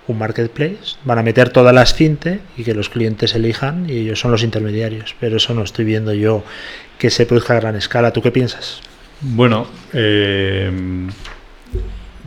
un 0.09 0.19
marketplace, 0.19 0.97
van 1.05 1.19
a 1.19 1.23
meter 1.23 1.51
todas 1.51 1.75
las 1.75 1.95
fintech 1.95 2.41
y 2.57 2.65
que 2.65 2.75
los 2.75 2.89
clientes 2.89 3.35
elijan 3.35 3.89
y 3.89 3.99
ellos 3.99 4.19
son 4.19 4.33
los 4.33 4.43
intermediarios. 4.43 5.15
Pero 5.21 5.37
eso 5.37 5.55
no 5.55 5.63
estoy 5.63 5.85
viendo 5.85 6.13
yo 6.15 6.43
que 6.99 7.11
se 7.11 7.27
produzca 7.27 7.55
a 7.55 7.61
gran 7.61 7.77
escala. 7.77 8.13
¿Tú 8.13 8.23
qué 8.23 8.31
piensas? 8.31 8.81
Bueno, 9.21 9.67
eh, 9.93 10.71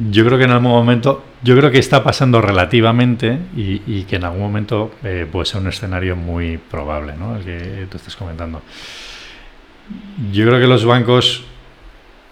yo 0.10 0.26
creo 0.26 0.38
que 0.38 0.46
en 0.46 0.52
algún 0.52 0.72
momento, 0.72 1.24
yo 1.44 1.56
creo 1.56 1.70
que 1.70 1.78
está 1.78 2.04
pasando 2.04 2.42
relativamente 2.42 3.38
y, 3.56 4.04
que 4.04 4.16
en 4.16 4.24
algún 4.24 4.42
momento 4.42 4.92
eh, 5.04 5.28
puede 5.32 5.46
ser 5.46 5.62
un 5.62 5.68
escenario 5.68 6.16
muy 6.16 6.58
probable, 6.58 7.14
¿no? 7.18 7.36
El 7.36 7.44
que 7.44 7.88
tú 7.90 7.98
estás 7.98 8.16
comentando. 8.16 8.62
Yo 10.32 10.46
creo 10.48 10.60
que 10.60 10.68
los 10.68 10.86
bancos 10.86 11.44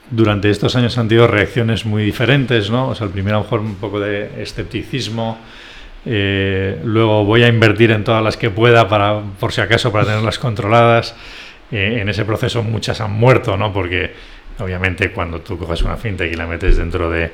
durante 0.09 0.49
estos 0.49 0.75
años 0.75 0.97
han 0.97 1.07
tenido 1.07 1.27
reacciones 1.27 1.85
muy 1.85 2.03
diferentes, 2.03 2.71
¿no? 2.71 2.89
O 2.89 2.95
sea, 2.95 3.07
el 3.07 3.13
primero 3.13 3.37
a 3.37 3.39
lo 3.39 3.43
mejor 3.43 3.59
un 3.59 3.75
poco 3.75 3.99
de 3.99 4.41
escepticismo, 4.41 5.37
eh, 6.05 6.79
luego 6.83 7.25
voy 7.25 7.43
a 7.43 7.49
invertir 7.49 7.91
en 7.91 8.03
todas 8.03 8.23
las 8.23 8.37
que 8.37 8.49
pueda 8.49 8.87
para, 8.87 9.21
por 9.39 9.51
si 9.51 9.61
acaso, 9.61 9.91
para 9.91 10.05
tenerlas 10.05 10.39
controladas. 10.39 11.15
Eh, 11.71 11.99
en 12.01 12.09
ese 12.09 12.25
proceso 12.25 12.63
muchas 12.63 13.01
han 13.01 13.11
muerto, 13.11 13.57
¿no? 13.57 13.71
Porque 13.71 14.13
obviamente 14.57 15.11
cuando 15.11 15.41
tú 15.41 15.57
coges 15.57 15.83
una 15.83 15.97
fintech 15.97 16.33
y 16.33 16.35
la 16.35 16.47
metes 16.47 16.77
dentro 16.77 17.11
de, 17.11 17.31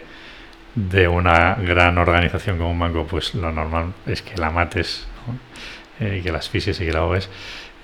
de 0.75 1.07
una 1.07 1.55
gran 1.55 1.97
organización 1.97 2.57
como 2.57 2.71
un 2.71 2.79
banco, 2.79 3.07
pues 3.07 3.33
lo 3.33 3.51
normal 3.51 3.93
es 4.05 4.21
que 4.21 4.35
la 4.37 4.49
mates, 4.51 5.07
¿no? 5.25 6.05
Eh, 6.05 6.21
que 6.21 6.31
las 6.31 6.49
fisies 6.49 6.79
y 6.81 6.85
que 6.85 6.91
la 6.91 6.99
ahogues. 6.99 7.29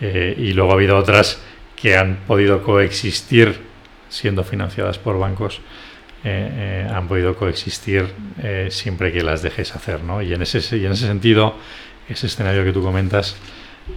Eh, 0.01 0.36
y 0.38 0.54
luego 0.54 0.71
ha 0.71 0.75
habido 0.75 0.97
otras 0.97 1.41
que 1.75 1.95
han 1.95 2.17
podido 2.27 2.62
coexistir 2.63 3.62
siendo 4.10 4.43
financiadas 4.43 4.99
por 4.99 5.17
bancos, 5.17 5.62
eh, 6.23 6.88
han 6.93 7.08
podido 7.08 7.36
coexistir 7.36 8.13
siempre 8.69 9.12
que 9.12 9.23
las 9.23 9.41
dejes 9.41 9.73
hacer. 9.73 10.04
¿no? 10.04 10.21
Y, 10.21 10.34
en 10.34 10.41
ese, 10.41 10.77
y 10.77 10.86
en 10.86 10.91
ese 10.91 11.08
sentido, 11.08 11.56
ese 12.10 12.27
escenario 12.27 12.63
que 12.65 12.73
tú 12.73 12.84
comentas 12.84 13.38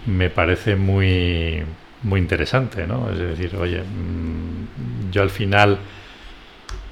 me 0.05 0.29
parece 0.29 0.75
muy, 0.75 1.63
muy 2.03 2.19
interesante. 2.21 2.87
¿no? 2.87 3.11
Es 3.11 3.19
decir, 3.19 3.55
oye, 3.57 3.81
mm, 3.81 5.11
yo 5.11 5.21
al 5.21 5.29
final, 5.29 5.79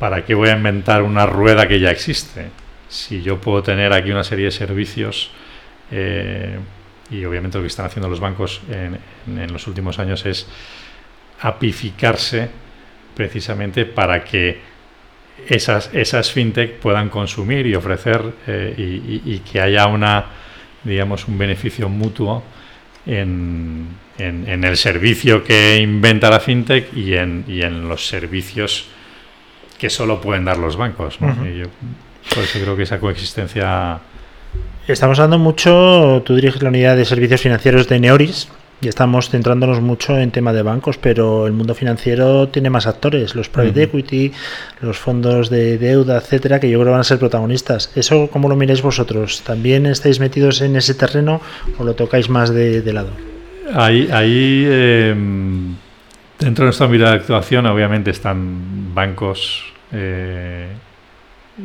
¿para 0.03 0.25
qué 0.25 0.33
voy 0.35 0.49
a 0.49 0.57
inventar 0.57 1.01
una 1.01 1.25
rueda 1.25 1.65
que 1.65 1.79
ya 1.79 1.89
existe? 1.89 2.47
Si 2.89 3.21
yo 3.21 3.39
puedo 3.39 3.63
tener 3.63 3.93
aquí 3.93 4.11
una 4.11 4.25
serie 4.25 4.43
de 4.47 4.51
servicios 4.51 5.31
eh, 5.91 6.59
y 7.09 7.23
obviamente 7.23 7.57
lo 7.57 7.61
que 7.63 7.67
están 7.69 7.85
haciendo 7.85 8.09
los 8.09 8.19
bancos 8.19 8.59
en, 8.69 8.99
los 9.53 9.65
últimos 9.65 9.99
años 9.99 10.25
es 10.25 10.45
apificarse 11.39 12.49
precisamente 13.15 13.85
para 13.85 14.25
que 14.25 14.59
esas, 15.47 15.89
esas 15.93 16.29
fintech 16.33 16.79
puedan 16.79 17.07
consumir 17.07 17.65
y 17.65 17.73
ofrecer 17.73 18.21
eh, 18.45 18.73
y 18.77 19.39
que 19.39 19.61
haya 19.61 19.87
una 19.87 20.25
digamos 20.83 21.29
un 21.29 21.37
beneficio 21.37 21.87
mutuo 21.87 22.43
en, 23.05 23.87
en- 24.17 24.49
en 24.49 24.63
el 24.65 24.75
servicio 24.75 25.45
que 25.45 25.77
inventa 25.77 26.29
la 26.29 26.41
fintech 26.41 26.93
y 26.93 27.13
en, 27.15 27.45
y 27.47 27.61
en 27.61 27.87
los 27.87 28.05
servicios 28.05 28.89
que 29.77 29.89
solo 29.89 30.21
pueden 30.21 30.45
dar 30.45 30.57
los 30.57 30.75
bancos. 30.75 31.17
Y 31.45 31.59
yo 31.59 31.65
por 32.33 32.43
eso 32.43 32.59
creo 32.59 32.75
que 32.75 32.83
esa 32.83 32.99
coexistencia 32.99 33.99
Estamos 34.85 35.17
hablando 35.17 35.39
mucho, 35.39 36.21
tú 36.25 36.35
diriges 36.35 36.61
la 36.61 36.67
unidad 36.67 36.97
de 36.97 37.05
servicios 37.05 37.41
financieros 37.41 37.87
de 37.87 38.01
Neoris 38.01 38.49
y 38.81 38.89
estamos 38.89 39.29
centrándonos 39.29 39.79
mucho 39.79 40.17
en 40.17 40.31
tema 40.31 40.51
de 40.51 40.61
bancos, 40.61 40.97
pero 40.97 41.47
el 41.47 41.53
mundo 41.53 41.73
financiero 41.73 42.49
tiene 42.49 42.69
más 42.69 42.85
actores, 42.85 43.33
los 43.33 43.47
private 43.47 43.83
equity, 43.83 44.33
los 44.81 44.97
fondos 44.97 45.49
de 45.49 45.77
deuda, 45.77 46.17
etcétera, 46.17 46.59
que 46.59 46.69
yo 46.69 46.79
creo 46.79 46.87
que 46.87 46.91
van 46.91 46.99
a 46.99 47.05
ser 47.05 47.17
protagonistas. 47.17 47.91
¿Eso 47.95 48.27
cómo 48.29 48.49
lo 48.49 48.57
miráis 48.57 48.81
vosotros? 48.81 49.41
¿También 49.45 49.85
estáis 49.85 50.19
metidos 50.19 50.59
en 50.59 50.75
ese 50.75 50.95
terreno 50.95 51.39
o 51.77 51.85
lo 51.85 51.93
tocáis 51.93 52.29
más 52.29 52.53
de, 52.53 52.81
de 52.81 52.93
lado? 52.93 53.11
Ahí, 53.73 54.09
ahí 54.11 54.65
eh, 54.67 55.15
dentro 56.39 56.63
de 56.63 56.67
nuestra 56.67 56.87
mirada 56.87 57.11
de 57.11 57.17
actuación, 57.19 57.65
obviamente 57.65 58.11
están 58.11 58.93
bancos 58.93 59.63
eh, 59.91 60.67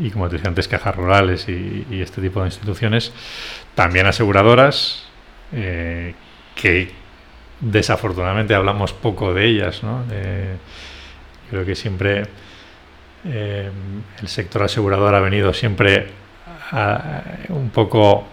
y, 0.01 0.11
como 0.11 0.29
te 0.29 0.37
decía 0.37 0.49
antes, 0.49 0.69
cajas 0.69 0.95
rurales 0.95 1.49
y, 1.49 1.87
y 1.91 2.01
este 2.03 2.21
tipo 2.21 2.41
de 2.41 2.47
instituciones. 2.49 3.13
También 3.75 4.07
aseguradoras, 4.07 5.05
eh, 5.53 6.15
que 6.55 6.91
desafortunadamente 7.61 8.55
hablamos 8.55 8.93
poco 8.93 9.33
de 9.35 9.47
ellas. 9.47 9.83
¿no? 9.83 10.05
Eh, 10.13 10.57
creo 11.51 11.65
que 11.65 11.75
siempre 11.75 12.25
eh, 13.25 13.71
el 14.21 14.29
sector 14.29 14.63
asegurador 14.63 15.15
ha 15.15 15.21
venido 15.21 15.53
siempre 15.55 16.07
a- 16.71 17.23
un 17.49 17.71
poco 17.71 18.27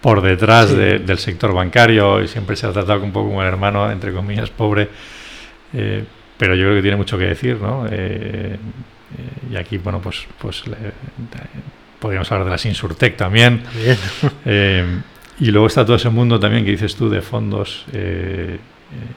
por 0.00 0.20
detrás 0.22 0.68
Sí. 0.70 0.76
de- 0.76 0.98
del 1.00 1.18
sector 1.18 1.52
bancario 1.52 2.22
y 2.22 2.28
siempre 2.28 2.56
se 2.56 2.66
ha 2.66 2.72
tratado 2.72 3.02
un 3.02 3.12
poco 3.12 3.28
como 3.28 3.42
el 3.42 3.48
hermano, 3.48 3.90
entre 3.90 4.12
comillas, 4.12 4.50
pobre. 4.50 4.88
Eh, 5.74 6.04
pero 6.38 6.54
yo 6.54 6.64
creo 6.64 6.76
que 6.76 6.82
tiene 6.82 6.96
mucho 6.96 7.16
que 7.18 7.24
decir, 7.26 7.56
¿no? 7.60 7.86
Eh, 7.86 7.90
eh, 7.92 8.56
y 9.52 9.56
aquí, 9.56 9.78
bueno, 9.78 10.00
pues, 10.00 10.26
pues 10.38 10.66
le- 10.66 10.76
podríamos 12.00 12.30
hablar 12.32 12.46
de 12.46 12.50
las 12.52 12.66
Insurtech 12.66 13.16
también. 13.16 13.62
Eh, 14.44 14.84
y 15.40 15.50
luego 15.50 15.66
está 15.66 15.84
todo 15.84 15.96
ese 15.96 16.08
mundo 16.10 16.38
también 16.38 16.64
que 16.64 16.70
dices 16.72 16.94
tú 16.94 17.08
de 17.08 17.20
fondos 17.22 17.84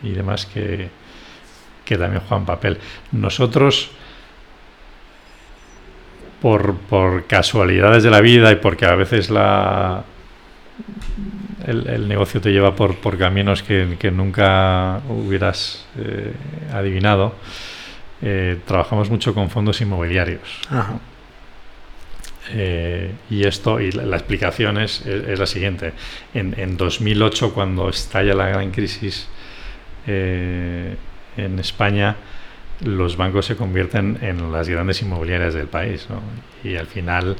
y 0.03 0.09
demás 0.09 0.45
que, 0.45 0.89
que 1.83 1.97
también 1.97 2.21
juegan 2.27 2.45
papel. 2.45 2.77
Nosotros, 3.11 3.89
por, 6.41 6.75
por 6.77 7.25
casualidades 7.25 8.03
de 8.03 8.09
la 8.11 8.21
vida 8.21 8.51
y 8.51 8.55
porque 8.55 8.85
a 8.85 8.95
veces 8.95 9.29
la, 9.29 10.03
el, 11.65 11.87
el 11.87 12.07
negocio 12.07 12.39
te 12.41 12.51
lleva 12.51 12.75
por, 12.75 12.95
por 12.97 13.17
caminos 13.17 13.63
que, 13.63 13.97
que 13.99 14.11
nunca 14.11 15.01
hubieras 15.09 15.85
eh, 15.97 16.31
adivinado, 16.73 17.35
eh, 18.21 18.57
trabajamos 18.65 19.09
mucho 19.09 19.33
con 19.33 19.49
fondos 19.49 19.81
inmobiliarios. 19.81 20.59
Ajá. 20.69 20.99
Eh, 22.51 23.11
y 23.29 23.45
esto, 23.45 23.79
y 23.81 23.91
la, 23.91 24.03
la 24.05 24.17
explicación 24.17 24.77
es, 24.77 25.05
es- 25.05 25.27
es 25.27 25.39
la 25.39 25.47
siguiente. 25.47 25.93
En, 26.33 26.53
en 26.59 26.77
2008, 26.77 27.53
cuando 27.53 27.89
estalla 27.89 28.35
la 28.35 28.47
gran 28.49 28.71
crisis 28.71 29.27
eh, 30.07 30.95
en 31.37 31.57
España, 31.59 32.15
los 32.83 33.17
bancos 33.17 33.45
se 33.47 33.55
convierten 33.55 34.19
en 34.21 34.51
las 34.51 34.69
grandes 34.69 35.01
inmobiliarias 35.01 35.53
del 35.55 35.67
país. 35.67 36.07
¿no? 36.09 36.21
Y 36.69 36.75
al 36.75 36.85
final 36.87 37.35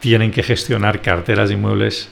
tienen 0.00 0.30
que 0.30 0.42
gestionar 0.42 1.00
carteras 1.02 1.48
de 1.48 1.54
inmuebles 1.54 2.10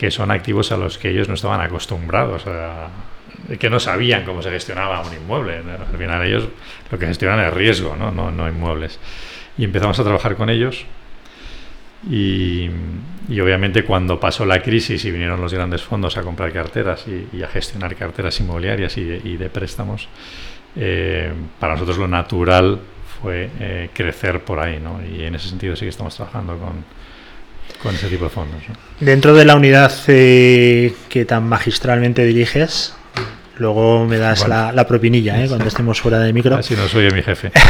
que 0.00 0.10
son 0.10 0.30
activos 0.30 0.72
a 0.72 0.78
los 0.78 0.96
que 0.96 1.10
ellos 1.10 1.28
no 1.28 1.34
estaban 1.34 1.60
acostumbrados, 1.60 2.46
a- 2.46 2.88
que 3.58 3.68
no 3.68 3.78
sabían 3.78 4.24
cómo 4.24 4.40
se 4.42 4.50
gestionaba 4.50 5.02
un 5.02 5.12
inmueble. 5.12 5.58
Al 5.58 5.98
final 5.98 6.24
ellos 6.26 6.48
lo 6.90 6.98
que 6.98 7.06
gestionan 7.06 7.38
es 7.44 7.52
riesgo, 7.52 7.94
no, 7.96 8.10
no, 8.10 8.30
no 8.30 8.48
inmuebles 8.48 8.98
y 9.58 9.64
empezamos 9.64 9.98
a 10.00 10.04
trabajar 10.04 10.36
con 10.36 10.48
ellos. 10.48 10.86
Y, 12.10 12.70
y 13.28 13.40
obviamente 13.40 13.84
cuando 13.84 14.18
pasó 14.18 14.46
la 14.46 14.62
crisis 14.62 15.04
y 15.04 15.10
vinieron 15.10 15.38
los 15.38 15.52
grandes 15.52 15.82
fondos 15.82 16.16
a 16.16 16.22
comprar 16.22 16.50
carteras 16.50 17.04
y, 17.06 17.36
y 17.36 17.42
a 17.42 17.48
gestionar 17.48 17.94
carteras 17.94 18.40
inmobiliarias 18.40 18.96
y 18.96 19.04
de, 19.04 19.20
y 19.22 19.36
de 19.36 19.50
préstamos, 19.50 20.08
eh, 20.76 21.30
para 21.58 21.74
nosotros 21.74 21.98
lo 21.98 22.08
natural 22.08 22.78
fue 23.20 23.50
eh, 23.60 23.90
crecer 23.92 24.40
por 24.40 24.60
ahí, 24.60 24.80
¿no? 24.82 24.98
Y 25.04 25.24
en 25.24 25.34
ese 25.34 25.48
sentido 25.50 25.76
sí 25.76 25.84
que 25.84 25.90
estamos 25.90 26.16
trabajando 26.16 26.56
con, 26.56 26.84
con 27.82 27.94
ese 27.94 28.08
tipo 28.08 28.24
de 28.24 28.30
fondos. 28.30 28.62
¿no? 28.68 28.74
Dentro 29.00 29.34
de 29.34 29.44
la 29.44 29.56
unidad 29.56 29.92
eh, 30.08 30.94
que 31.08 31.24
tan 31.24 31.48
magistralmente 31.48 32.24
diriges, 32.24 32.94
luego 33.56 34.06
me 34.06 34.18
das 34.18 34.40
Bueno. 34.40 34.54
la, 34.54 34.72
la 34.72 34.86
propinilla 34.86 35.42
¿eh? 35.42 35.48
cuando 35.48 35.66
estemos 35.66 36.00
fuera 36.00 36.18
de 36.20 36.32
micro. 36.32 36.56
Así 36.56 36.74
no 36.74 36.88
soy 36.88 37.10
mi 37.10 37.22
jefe. 37.22 37.50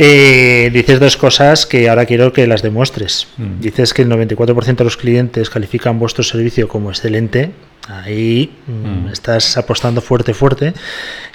Eh, 0.00 0.70
dices 0.72 1.00
dos 1.00 1.16
cosas 1.16 1.66
que 1.66 1.88
ahora 1.88 2.06
quiero 2.06 2.32
que 2.32 2.46
las 2.46 2.62
demuestres. 2.62 3.26
Mm. 3.36 3.58
Dices 3.60 3.92
que 3.92 4.02
el 4.02 4.08
94% 4.08 4.76
de 4.76 4.84
los 4.84 4.96
clientes 4.96 5.50
califican 5.50 5.98
vuestro 5.98 6.22
servicio 6.22 6.68
como 6.68 6.90
excelente. 6.90 7.50
Ahí 7.88 8.50
mm, 8.66 9.06
Mm. 9.06 9.08
estás 9.12 9.56
apostando 9.56 10.00
fuerte, 10.00 10.34
fuerte. 10.34 10.74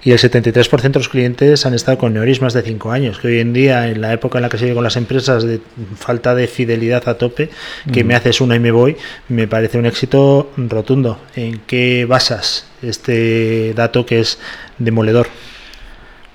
Y 0.03 0.11
el 0.11 0.19
73% 0.19 0.81
de 0.93 0.99
los 0.99 1.09
clientes 1.09 1.65
han 1.65 1.73
estado 1.73 1.97
con 1.97 2.13
Neoris 2.13 2.41
más 2.41 2.53
de 2.53 2.61
5 2.61 2.91
años. 2.91 3.17
Que 3.19 3.27
hoy 3.29 3.39
en 3.39 3.53
día, 3.53 3.87
en 3.89 4.01
la 4.01 4.13
época 4.13 4.37
en 4.37 4.43
la 4.43 4.49
que 4.49 4.57
se 4.57 4.65
vive 4.65 4.75
con 4.75 4.83
las 4.83 4.95
empresas 4.97 5.43
de 5.43 5.59
falta 5.95 6.35
de 6.35 6.47
fidelidad 6.47 7.07
a 7.09 7.15
tope, 7.17 7.49
que 7.91 8.03
Mm. 8.03 8.07
me 8.07 8.15
haces 8.15 8.39
una 8.41 8.55
y 8.55 8.59
me 8.59 8.71
voy, 8.71 8.95
me 9.29 9.47
parece 9.47 9.77
un 9.79 9.85
éxito 9.87 10.51
rotundo. 10.57 11.19
¿En 11.35 11.59
qué 11.65 12.05
basas 12.05 12.67
este 12.83 13.73
dato 13.73 14.05
que 14.05 14.19
es 14.19 14.37
demoledor? 14.77 15.27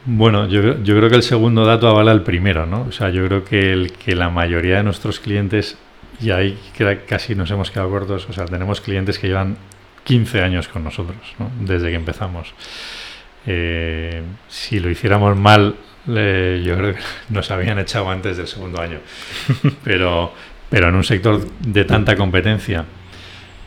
Bueno, 0.05 0.49
yo, 0.49 0.83
yo 0.83 0.97
creo 0.97 1.11
que 1.11 1.17
el 1.17 1.23
segundo 1.23 1.65
dato 1.67 1.87
avala 1.89 2.13
el 2.13 2.23
primero, 2.23 2.67
¿no? 2.67 2.87
O 2.89 2.93
sea, 2.93 3.11
yo 3.11 3.27
creo 3.27 3.45
que, 3.45 3.73
el, 3.73 3.93
que 3.93 4.15
la 4.17 4.31
mayoría 4.31 4.77
de 4.79 4.83
nuestros 4.83 5.21
clientes, 5.21 5.77
y 6.21 6.31
ahí 6.31 6.59
casi 7.07 7.35
nos 7.35 7.51
hemos 7.51 7.71
quedado 7.71 7.91
cortos, 7.91 8.27
o 8.29 8.33
sea, 8.33 8.47
tenemos 8.47 8.81
clientes 8.81 9.19
que 9.19 9.27
llevan 9.27 9.57
15 10.09 10.43
años 10.43 10.67
con 10.69 10.83
nosotros, 10.83 11.17
¿no? 11.39 11.51
Desde 11.61 11.91
que 11.91 11.97
empezamos. 11.97 12.53
Eh, 13.47 14.23
si 14.49 14.81
lo 14.81 14.91
hiciéramos 14.91 15.37
mal, 15.37 15.77
eh, 16.09 16.63
yo 16.65 16.77
creo 16.77 16.95
que 16.95 17.01
nos 17.29 17.51
habían 17.51 17.79
echado 17.79 18.11
antes 18.11 18.37
del 18.37 18.49
segundo 18.49 18.81
año. 18.81 18.99
Pero, 19.85 20.33
pero 20.71 20.89
en 20.91 20.97
un 20.97 21.05
sector 21.05 21.47
de 21.61 21.85
tanta 21.87 22.15
competencia 22.15 22.85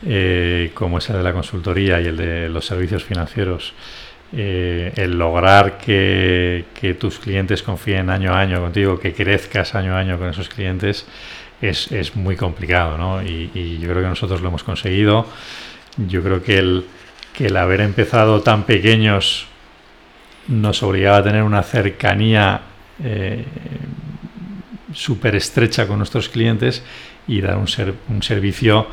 eh, 0.04 0.72
como 0.74 0.98
es 0.98 1.08
el 1.10 1.16
de 1.16 1.22
la 1.22 1.32
consultoría 1.32 2.00
y 2.00 2.06
el 2.06 2.16
de 2.16 2.48
los 2.48 2.66
servicios 2.66 3.04
financieros, 3.04 3.72
eh, 4.32 4.92
el 4.96 5.16
lograr 5.16 5.78
que, 5.78 6.64
que, 6.74 6.94
tus 6.94 7.18
clientes 7.18 7.62
confíen 7.62 8.10
año 8.10 8.32
a 8.32 8.40
año 8.40 8.60
contigo, 8.60 8.98
que 8.98 9.12
crezcas 9.12 9.74
año 9.74 9.94
a 9.94 9.98
año 9.98 10.18
con 10.18 10.28
esos 10.28 10.48
clientes, 10.48 11.06
es, 11.60 11.92
es 11.92 12.16
muy 12.16 12.34
complicado, 12.34 12.98
¿no? 12.98 13.22
Y, 13.22 13.50
y, 13.54 13.78
yo 13.78 13.90
creo 13.90 14.02
que 14.02 14.08
nosotros 14.08 14.40
lo 14.40 14.48
hemos 14.48 14.64
conseguido. 14.64 15.26
Yo 15.96 16.22
creo 16.22 16.42
que 16.42 16.58
el, 16.58 16.86
que 17.32 17.46
el 17.46 17.56
haber 17.56 17.80
empezado 17.80 18.40
tan 18.42 18.64
pequeños 18.64 19.46
nos 20.48 20.82
obligaba 20.82 21.18
a 21.18 21.22
tener 21.22 21.42
una 21.42 21.62
cercanía 21.62 22.60
eh, 23.02 23.44
súper 24.92 25.36
estrecha 25.36 25.86
con 25.86 25.98
nuestros 25.98 26.28
clientes 26.28 26.82
y 27.26 27.40
dar 27.40 27.56
un, 27.56 27.68
ser, 27.68 27.94
un 28.08 28.22
servicio 28.22 28.86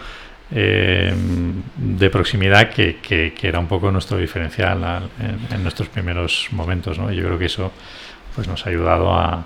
eh, 0.52 1.14
de 1.78 2.10
proximidad 2.10 2.70
que, 2.70 2.98
que, 2.98 3.34
era 3.42 3.60
un 3.60 3.68
poco 3.68 3.92
nuestro 3.92 4.18
diferencial 4.18 5.10
en, 5.20 5.56
en, 5.56 5.64
nuestros 5.64 5.90
primeros 5.90 6.48
momentos. 6.52 6.98
¿no? 6.98 7.12
Yo 7.12 7.24
creo 7.26 7.38
que 7.38 7.46
eso 7.46 7.72
pues, 8.36 8.48
nos 8.48 8.66
ha 8.66 8.70
ayudado 8.70 9.14
a, 9.14 9.46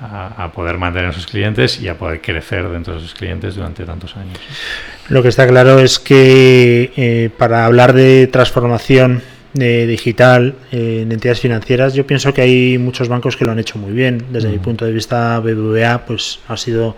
a, 0.00 0.50
poder 0.52 0.78
mantener 0.78 1.08
a 1.08 1.10
esos 1.10 1.26
clientes 1.26 1.80
y 1.80 1.88
a 1.88 1.96
poder 1.96 2.20
crecer 2.20 2.68
dentro 2.68 2.94
de 2.94 3.00
esos 3.00 3.14
clientes 3.14 3.54
durante 3.54 3.84
tantos 3.84 4.16
años. 4.16 4.38
Lo 5.08 5.22
que 5.22 5.28
está 5.28 5.46
claro 5.46 5.78
es 5.78 5.98
que 5.98 6.92
eh, 6.96 7.30
para 7.36 7.64
hablar 7.64 7.92
de 7.92 8.26
transformación 8.26 9.22
de 9.56 9.86
digital 9.86 10.54
eh, 10.70 11.00
en 11.02 11.12
entidades 11.12 11.40
financieras, 11.40 11.94
yo 11.94 12.06
pienso 12.06 12.32
que 12.34 12.42
hay 12.42 12.78
muchos 12.78 13.08
bancos 13.08 13.36
que 13.36 13.44
lo 13.44 13.52
han 13.52 13.58
hecho 13.58 13.78
muy 13.78 13.92
bien. 13.92 14.24
Desde 14.30 14.48
mm. 14.48 14.52
mi 14.52 14.58
punto 14.58 14.84
de 14.84 14.92
vista, 14.92 15.40
BBVA 15.40 16.04
pues 16.06 16.40
ha 16.48 16.56
sido 16.56 16.96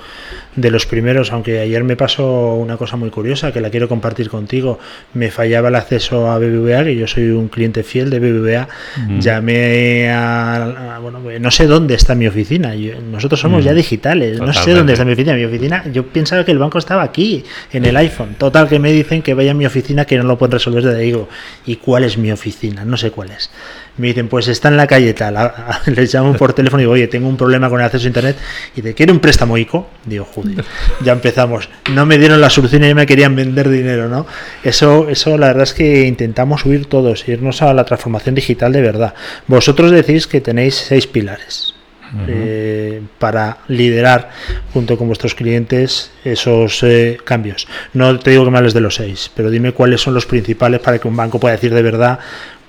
de 0.56 0.70
los 0.70 0.86
primeros, 0.86 1.32
aunque 1.32 1.60
ayer 1.60 1.84
me 1.84 1.96
pasó 1.96 2.54
una 2.54 2.76
cosa 2.76 2.96
muy 2.96 3.10
curiosa 3.10 3.52
que 3.52 3.60
la 3.60 3.70
quiero 3.70 3.88
compartir 3.88 4.28
contigo. 4.28 4.78
Me 5.14 5.30
fallaba 5.30 5.68
el 5.68 5.76
acceso 5.76 6.30
a 6.30 6.38
BBVA, 6.38 6.84
que 6.84 6.96
yo 6.96 7.06
soy 7.06 7.30
un 7.30 7.48
cliente 7.48 7.82
fiel 7.82 8.10
de 8.10 8.18
BBVA. 8.18 8.68
Mm. 8.96 9.20
Llamé 9.20 10.10
a, 10.10 10.96
a, 10.96 10.98
bueno, 10.98 11.20
no 11.40 11.50
sé 11.50 11.66
dónde 11.66 11.94
está 11.94 12.14
mi 12.14 12.26
oficina. 12.26 12.74
Yo, 12.74 13.00
nosotros 13.00 13.40
somos 13.40 13.62
mm. 13.62 13.66
ya 13.66 13.74
digitales. 13.74 14.32
Totalmente. 14.32 14.58
No 14.58 14.64
sé 14.64 14.72
dónde 14.72 14.92
está 14.94 15.04
mi 15.04 15.12
oficina. 15.12 15.34
Mi 15.34 15.44
oficina, 15.44 15.84
yo 15.92 16.04
pensaba 16.06 16.44
que 16.44 16.50
el 16.50 16.58
banco 16.58 16.78
estaba 16.78 17.04
aquí, 17.04 17.44
en 17.72 17.84
el 17.84 17.96
iPhone. 17.96 18.34
Total 18.36 18.68
que 18.68 18.80
me 18.80 18.90
dicen 18.90 19.22
que 19.22 19.34
vaya 19.34 19.52
a 19.52 19.54
mi 19.54 19.64
oficina 19.64 20.04
que 20.04 20.16
no 20.16 20.24
lo 20.24 20.36
pueden 20.36 20.52
resolver 20.52 20.82
desde 20.82 20.98
digo, 20.98 21.28
¿y 21.66 21.76
cuál 21.76 22.04
es 22.04 22.18
mi 22.18 22.32
oficina? 22.32 22.47
Oficina, 22.48 22.84
no 22.84 22.96
sé 22.96 23.10
cuál 23.10 23.30
es. 23.30 23.50
Me 23.98 24.08
dicen, 24.08 24.28
pues 24.28 24.48
está 24.48 24.68
en 24.68 24.76
la 24.76 24.86
calle 24.86 25.12
tal. 25.14 25.36
Les 25.86 26.12
llamo 26.12 26.34
por 26.34 26.52
teléfono 26.52 26.80
y 26.80 26.84
digo, 26.84 26.92
oye, 26.92 27.08
tengo 27.08 27.28
un 27.28 27.36
problema 27.36 27.68
con 27.68 27.80
el 27.80 27.86
acceso 27.86 28.04
a 28.04 28.08
internet. 28.08 28.36
Y 28.74 28.82
te 28.82 28.94
quiere 28.94 29.12
un 29.12 29.20
préstamo 29.20 29.58
ICO. 29.58 29.88
Digo, 30.04 30.24
joder, 30.24 30.64
ya 31.04 31.12
empezamos. 31.12 31.68
No 31.92 32.06
me 32.06 32.18
dieron 32.18 32.40
la 32.40 32.50
solución 32.50 32.84
y 32.84 32.88
ya 32.88 32.94
me 32.94 33.06
querían 33.06 33.36
vender 33.36 33.68
dinero, 33.68 34.08
¿no? 34.08 34.26
Eso, 34.62 35.08
eso 35.08 35.36
la 35.36 35.48
verdad 35.48 35.64
es 35.64 35.74
que 35.74 36.06
intentamos 36.06 36.64
huir 36.64 36.86
todos, 36.86 37.28
irnos 37.28 37.62
a 37.62 37.72
la 37.74 37.84
transformación 37.84 38.34
digital 38.34 38.72
de 38.72 38.82
verdad. 38.82 39.14
Vosotros 39.46 39.90
decís 39.90 40.26
que 40.26 40.40
tenéis 40.40 40.74
seis 40.74 41.06
pilares. 41.06 41.77
Uh 42.10 42.16
-huh. 42.16 42.24
eh, 42.28 43.02
para 43.18 43.58
liderar 43.68 44.30
junto 44.72 44.96
con 44.96 45.08
vuestros 45.08 45.34
clientes 45.34 46.10
esos 46.24 46.82
eh, 46.82 47.18
cambios. 47.22 47.68
No 47.92 48.18
te 48.18 48.30
digo 48.30 48.44
que 48.44 48.50
me 48.50 48.58
hables 48.58 48.72
de 48.72 48.80
los 48.80 48.94
seis, 48.94 49.30
pero 49.34 49.50
dime 49.50 49.72
cuáles 49.72 50.00
son 50.00 50.14
los 50.14 50.24
principales 50.24 50.80
para 50.80 50.98
que 50.98 51.06
un 51.06 51.16
banco 51.16 51.38
pueda 51.38 51.54
decir 51.54 51.74
de 51.74 51.82
verdad, 51.82 52.18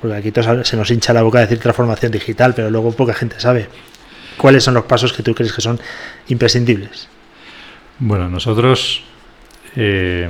porque 0.01 0.17
aquí 0.17 0.31
todos, 0.31 0.67
se 0.67 0.75
nos 0.75 0.91
hincha 0.91 1.13
la 1.13 1.21
boca 1.21 1.39
decir 1.39 1.59
transformación 1.59 2.11
digital, 2.11 2.53
pero 2.53 2.69
luego 2.69 2.91
poca 2.91 3.13
gente 3.13 3.39
sabe. 3.39 3.67
¿Cuáles 4.37 4.63
son 4.63 4.73
los 4.73 4.85
pasos 4.85 5.13
que 5.13 5.23
tú 5.23 5.33
crees 5.35 5.53
que 5.53 5.61
son 5.61 5.79
imprescindibles? 6.27 7.07
Bueno, 7.99 8.29
nosotros 8.29 9.03
eh, 9.75 10.29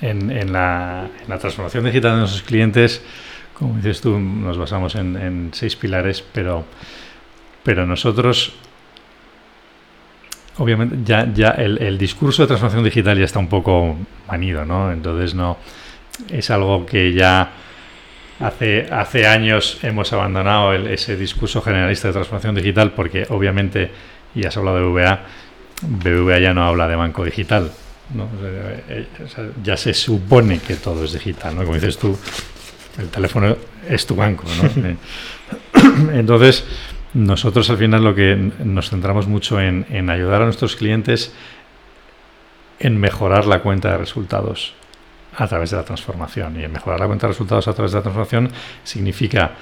en, 0.00 0.30
en, 0.30 0.52
la, 0.52 1.08
en, 1.22 1.28
la, 1.28 1.38
transformación 1.38 1.84
digital 1.84 2.12
de 2.12 2.18
nuestros 2.20 2.42
clientes, 2.42 3.02
como 3.52 3.76
dices 3.76 4.00
tú, 4.00 4.18
nos 4.18 4.56
basamos 4.56 4.94
en, 4.94 5.16
en 5.16 5.50
seis 5.52 5.76
pilares, 5.76 6.24
pero 6.32 6.64
pero 7.64 7.86
nosotros, 7.86 8.52
obviamente, 10.58 10.98
ya, 11.04 11.28
ya 11.32 11.50
el, 11.50 11.78
el, 11.78 11.98
discurso 11.98 12.42
de 12.42 12.48
transformación 12.48 12.84
digital 12.84 13.18
ya 13.18 13.24
está 13.24 13.40
un 13.40 13.48
poco 13.48 13.96
manido, 14.28 14.64
¿no? 14.64 14.92
Entonces 14.92 15.34
no 15.34 15.56
es 16.30 16.50
algo 16.50 16.86
que 16.86 17.12
ya 17.12 17.50
hace, 18.40 18.86
hace 18.90 19.26
años 19.26 19.78
hemos 19.82 20.12
abandonado 20.12 20.72
el, 20.72 20.86
ese 20.88 21.16
discurso 21.16 21.62
generalista 21.62 22.08
de 22.08 22.14
transformación 22.14 22.54
digital 22.54 22.92
porque 22.92 23.26
obviamente, 23.30 23.90
y 24.34 24.44
has 24.44 24.56
hablado 24.56 24.78
de 24.78 24.84
BVA, 24.84 25.20
BVA 25.82 26.38
ya 26.38 26.54
no 26.54 26.64
habla 26.64 26.86
de 26.88 26.96
banco 26.96 27.24
digital. 27.24 27.70
¿no? 28.14 28.24
O 28.24 29.28
sea, 29.28 29.48
ya 29.62 29.76
se 29.76 29.94
supone 29.94 30.58
que 30.58 30.76
todo 30.76 31.04
es 31.04 31.14
digital, 31.14 31.56
¿no? 31.56 31.62
Como 31.62 31.74
dices 31.74 31.96
tú, 31.96 32.16
el 32.98 33.08
teléfono 33.08 33.56
es 33.88 34.06
tu 34.06 34.14
banco, 34.14 34.44
¿no? 34.62 36.12
Entonces, 36.12 36.64
nosotros 37.14 37.70
al 37.70 37.78
final 37.78 38.02
lo 38.02 38.14
que 38.14 38.34
nos 38.64 38.90
centramos 38.90 39.28
mucho 39.28 39.60
en, 39.60 40.10
ayudar 40.10 40.42
a 40.42 40.44
nuestros 40.46 40.74
clientes 40.74 41.32
en 42.80 42.98
mejorar 42.98 43.46
la 43.46 43.60
cuenta 43.60 43.92
de 43.92 43.98
resultados 43.98 44.74
a 45.36 45.46
través 45.46 45.70
de 45.70 45.76
la 45.76 45.84
transformación. 45.84 46.60
Y 46.60 46.64
en 46.64 46.72
mejorar 46.72 46.98
la 46.98 47.06
cuenta 47.06 47.28
de 47.28 47.32
resultados 47.32 47.68
a 47.68 47.72
través 47.72 47.92
de 47.92 47.98
la 47.98 48.02
transformación 48.02 48.50
significa 48.82 49.52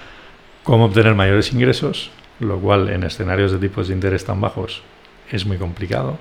cómo 0.62 0.87
obtener 0.87 1.15
mayores 1.15 1.53
ingresos, 1.53 2.11
lo 2.41 2.59
cual 2.59 2.88
en 2.88 3.05
escenarios 3.05 3.53
de 3.53 3.59
tipos 3.59 3.88
de 3.88 3.95
interés 3.95 4.25
tan 4.25 4.41
bajos 4.41 4.83
es 5.31 5.45
muy 5.45 5.59
complicado. 5.59 6.19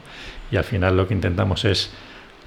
Y 0.51 0.57
al 0.57 0.65
final 0.65 0.97
lo 0.97 1.07
que 1.07 1.13
intentamos 1.13 1.63
es, 1.63 1.93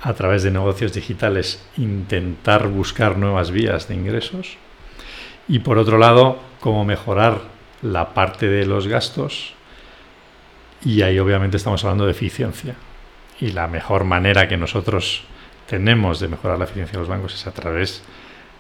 a 0.03 0.13
través 0.13 0.43
de 0.43 0.51
negocios 0.51 0.93
digitales, 0.93 1.67
intentar 1.79 2.69
buscar 2.69 3.17
nuevas 3.17 3.51
vías 3.51 3.89
de 3.89 3.95
ingresos. 3.95 4.59
Y 5.49 5.61
por 5.61 5.79
otro 5.79 5.97
lado, 5.97 6.39
cómo 6.61 6.85
mejorar 6.85 7.54
la 7.85 8.15
parte 8.15 8.49
de 8.49 8.67
los 8.67 8.89
gastos 8.89 9.55
y 10.85 11.03
ahí 11.03 11.19
obviamente 11.19 11.57
estamos 11.57 11.83
hablando 11.85 12.05
de 12.05 12.13
eficiencia. 12.13 12.75
Y 13.41 13.53
la 13.53 13.69
mejor 13.69 14.05
manera 14.05 14.49
que 14.49 14.57
nosotros 14.57 15.25
tenemos 15.67 16.21
de 16.21 16.29
mejorar 16.29 16.59
la 16.59 16.65
eficiencia 16.65 16.93
de 16.93 16.99
los 16.99 17.09
bancos 17.09 17.35
es 17.35 17.47
a 17.47 17.53
través 17.53 18.03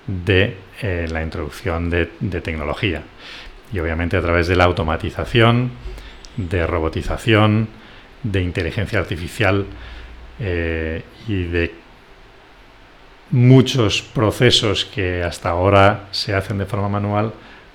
de 0.06 0.56
eh, 0.82 1.06
la 1.10 1.22
introducción 1.22 1.90
de, 1.90 2.06
tecnología. 2.40 3.02
Y 3.72 3.78
obviamente 3.78 4.16
a 4.16 4.22
través 4.22 4.46
de 4.48 4.56
la 4.56 4.64
automatización, 4.64 5.70
de 6.36 6.66
robotización, 6.66 7.68
de 8.22 8.42
inteligencia 8.42 8.98
artificial 8.98 9.66
eh, 10.40 11.02
y 11.28 11.44
de 11.44 11.74
muchos 13.30 14.02
procesos 14.02 14.84
que 14.84 15.22
hasta 15.22 15.50
ahora 15.50 16.08
se 16.10 16.34
hacen 16.34 16.58
de 16.58 16.66
forma 16.66 16.88
manual 16.88 17.32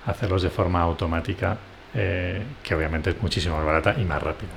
hacerlos 0.09 0.41
de 0.43 0.49
forma 0.49 0.81
automática, 0.81 1.57
eh, 1.93 2.41
que 2.63 2.75
obviamente 2.75 3.11
es 3.11 3.21
muchísimo 3.21 3.57
más 3.57 3.65
barata 3.65 3.95
y 3.99 4.03
más 4.03 4.21
rápida. 4.21 4.49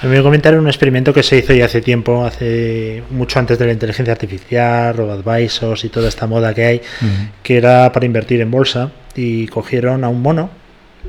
A 0.00 0.06
mí 0.06 0.16
me 0.16 0.22
comentaron 0.22 0.60
un 0.60 0.68
experimento 0.68 1.12
que 1.12 1.22
se 1.22 1.38
hizo 1.38 1.52
ya 1.52 1.66
hace 1.66 1.82
tiempo, 1.82 2.24
hace 2.24 3.02
mucho 3.10 3.38
antes 3.38 3.58
de 3.58 3.66
la 3.66 3.72
inteligencia 3.72 4.12
artificial, 4.12 4.96
robo-advisors 4.96 5.84
y 5.84 5.88
toda 5.88 6.08
esta 6.08 6.26
moda 6.26 6.54
que 6.54 6.64
hay, 6.64 6.76
uh 6.76 7.04
-huh. 7.04 7.30
que 7.42 7.56
era 7.58 7.92
para 7.92 8.06
invertir 8.06 8.40
en 8.40 8.50
bolsa 8.50 8.90
y 9.14 9.46
cogieron 9.48 10.04
a 10.04 10.08
un 10.08 10.22
mono 10.22 10.50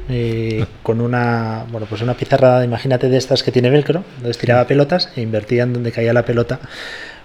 eh, 0.09 0.65
con 0.83 1.01
una 1.01 1.65
bueno 1.71 1.87
pues 1.87 2.01
una 2.01 2.15
pizarra, 2.15 2.63
imagínate 2.63 3.09
de 3.09 3.17
estas 3.17 3.43
que 3.43 3.51
tiene 3.51 3.69
velcro, 3.69 4.03
donde 4.21 4.37
tiraba 4.37 4.65
pelotas 4.65 5.09
e 5.15 5.21
invertían 5.21 5.73
donde 5.73 5.91
caía 5.91 6.13
la 6.13 6.25
pelota 6.25 6.59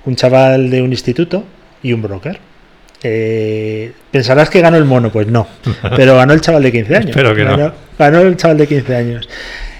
un 0.07 0.16
chaval 0.16 0.70
de 0.70 0.83
un 0.83 0.90
instituto 0.90 1.44
y 1.83 1.92
un 1.92 2.02
broker. 2.02 2.38
Eh, 3.07 3.93
pensarás 4.11 4.49
que 4.49 4.62
ganó 4.62 4.79
el 4.79 4.87
mono, 4.87 5.12
pues 5.12 5.27
no, 5.27 5.47
pero 5.97 6.17
ganó 6.17 6.33
el 6.33 6.40
chaval 6.40 6.62
de 6.62 6.73
15 6.73 6.97
años. 6.97 7.11
Pero 7.12 7.35
que 7.35 7.45
ganó, 7.45 7.69
no. 7.69 7.73
ganó 7.99 8.21
el 8.23 8.35
chaval 8.38 8.57
de 8.57 8.67
15 8.67 8.97
años. 8.97 9.29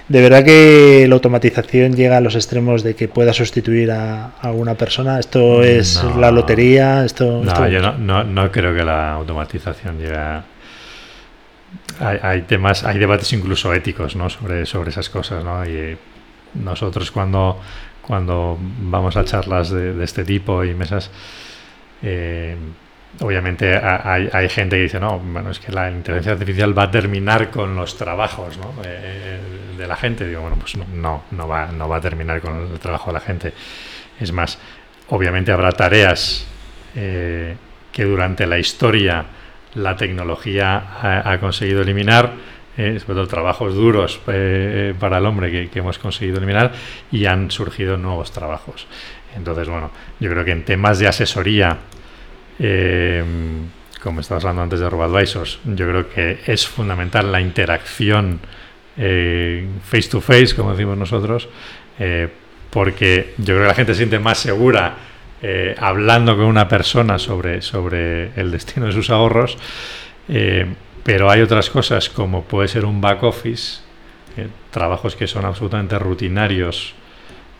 De 0.09 0.21
verdad 0.21 0.45
que 0.45 1.07
la 1.09 1.15
automatización 1.15 1.95
llega 1.95 2.19
a 2.19 2.21
los 2.21 2.35
extremos 2.35 2.83
de 2.83 2.95
que 2.95 3.09
pueda 3.09 3.33
sustituir 3.33 3.91
a, 3.91 4.33
a 4.43 4.53
una 4.53 4.75
persona. 4.75 5.19
Esto 5.19 5.63
es 5.63 6.05
no, 6.05 6.21
la 6.21 6.31
lotería. 6.31 7.07
Esto, 7.07 7.41
no, 7.43 7.51
esto... 7.51 7.67
yo 7.69 7.81
no, 7.81 7.97
no, 7.97 8.25
no, 8.25 8.53
creo 8.53 8.75
que 8.75 8.85
la 8.85 9.15
automatización 9.15 9.99
llegue 9.99 10.17
a... 10.17 10.45
Hay, 12.01 12.19
hay, 12.21 12.43
temas, 12.43 12.85
hay 12.85 12.99
debates 12.99 13.33
incluso 13.33 13.73
éticos 13.73 14.17
¿no? 14.17 14.29
sobre, 14.29 14.67
sobre 14.67 14.91
esas 14.91 15.09
cosas. 15.09 15.43
¿no? 15.43 15.65
Y 15.65 15.97
nosotros 16.53 17.11
cuando, 17.11 17.59
cuando 18.03 18.59
vamos 18.61 19.17
a 19.17 19.25
charlas 19.25 19.71
de, 19.71 19.95
de 19.95 20.05
este 20.05 20.25
tipo 20.25 20.63
y 20.63 20.75
mesas... 20.75 21.11
Eh, 22.03 22.57
obviamente 23.21 23.77
hay, 23.77 24.29
hay, 24.33 24.49
gente 24.49 24.77
que 24.77 24.83
dice, 24.83 25.01
no, 25.01 25.19
bueno, 25.19 25.51
es 25.51 25.59
que 25.59 25.73
la 25.73 25.91
inteligencia 25.91 26.33
artificial 26.33 26.77
va 26.77 26.85
a 26.85 26.91
terminar 26.91 27.51
con 27.51 27.75
los 27.77 27.97
trabajos 27.97 28.59
¿no? 28.59 28.75
eh, 28.85 29.39
de 29.77 29.87
la 29.87 29.97
gente. 29.97 30.27
Digo, 30.27 30.41
bueno, 30.43 30.57
pues 30.59 30.77
no, 30.77 31.25
no 31.31 31.49
va, 31.49 31.67
no 31.67 31.89
va 31.89 31.97
a 31.97 32.01
terminar 32.01 32.41
con 32.41 32.73
el 32.73 32.79
trabajo 32.79 33.11
de 33.11 33.15
la 33.15 33.21
gente. 33.21 33.53
Es 34.21 34.33
más, 34.33 34.59
obviamente 35.09 35.53
habrá 35.53 35.73
tareas 35.73 36.47
eh, 36.95 37.57
que 37.93 38.05
durante 38.05 38.47
la 38.47 38.59
historia 38.59 39.25
la 39.75 39.97
tecnología 39.97 41.23
ha, 41.25 41.39
conseguido 41.39 41.83
eliminar, 41.83 42.33
eh, 42.77 42.99
sobre 43.01 43.15
todo 43.15 43.27
trabajos 43.27 43.75
duros 43.75 44.21
eh, 44.29 44.95
para 44.99 45.19
el 45.19 45.27
hombre 45.27 45.51
que, 45.51 45.69
que 45.69 45.81
hemos 45.81 45.99
conseguido 45.99 46.39
eliminar 46.39 46.73
y 47.11 47.27
han 47.27 47.51
surgido 47.51 47.97
nuevos 47.97 48.33
trabajos. 48.33 48.87
Entonces, 49.37 49.69
bueno, 49.69 49.91
yo 50.21 50.31
creo 50.31 50.45
que 50.45 50.53
en 50.53 50.65
temas 50.65 51.01
de 51.01 51.09
asesoría, 51.09 51.79
eh, 52.59 53.25
como 54.05 54.21
estabas 54.21 54.45
hablando 54.45 54.63
antes 54.63 54.81
de 54.81 54.91
RoboAdvisors, 54.91 55.61
yo 55.65 55.89
creo 55.89 56.09
que 56.11 56.39
es 56.47 56.67
fundamental 56.69 57.33
la 57.33 57.41
interacción 57.41 58.41
eh, 58.97 59.67
face 59.83 60.09
to 60.09 60.21
face, 60.21 60.55
como 60.55 60.73
decimos 60.73 60.97
nosotros, 60.97 61.49
eh, 61.99 62.29
porque 62.71 63.35
yo 63.39 63.47
creo 63.55 63.63
que 63.63 63.69
la 63.69 63.75
gente 63.75 63.95
se 63.95 63.99
siente 63.99 64.19
más 64.19 64.39
segura 64.39 64.95
eh, 65.41 65.75
hablando 65.79 66.37
con 66.37 66.45
una 66.45 66.69
persona 66.69 67.19
sobre, 67.19 67.63
sobre 67.63 68.31
el 68.39 68.51
destino 68.51 68.87
de 68.87 68.93
sus 68.93 69.09
ahorros, 69.11 69.57
pero 71.03 71.31
hay 71.31 71.43
otras 71.43 71.69
cosas 71.69 72.09
como 72.09 72.45
puede 72.45 72.69
ser 72.69 72.85
un 72.85 73.01
back 73.01 73.23
office, 73.23 73.81
trabajos 74.71 75.17
que 75.17 75.27
son 75.27 75.45
absolutamente 75.45 75.99
rutinarios 75.99 76.95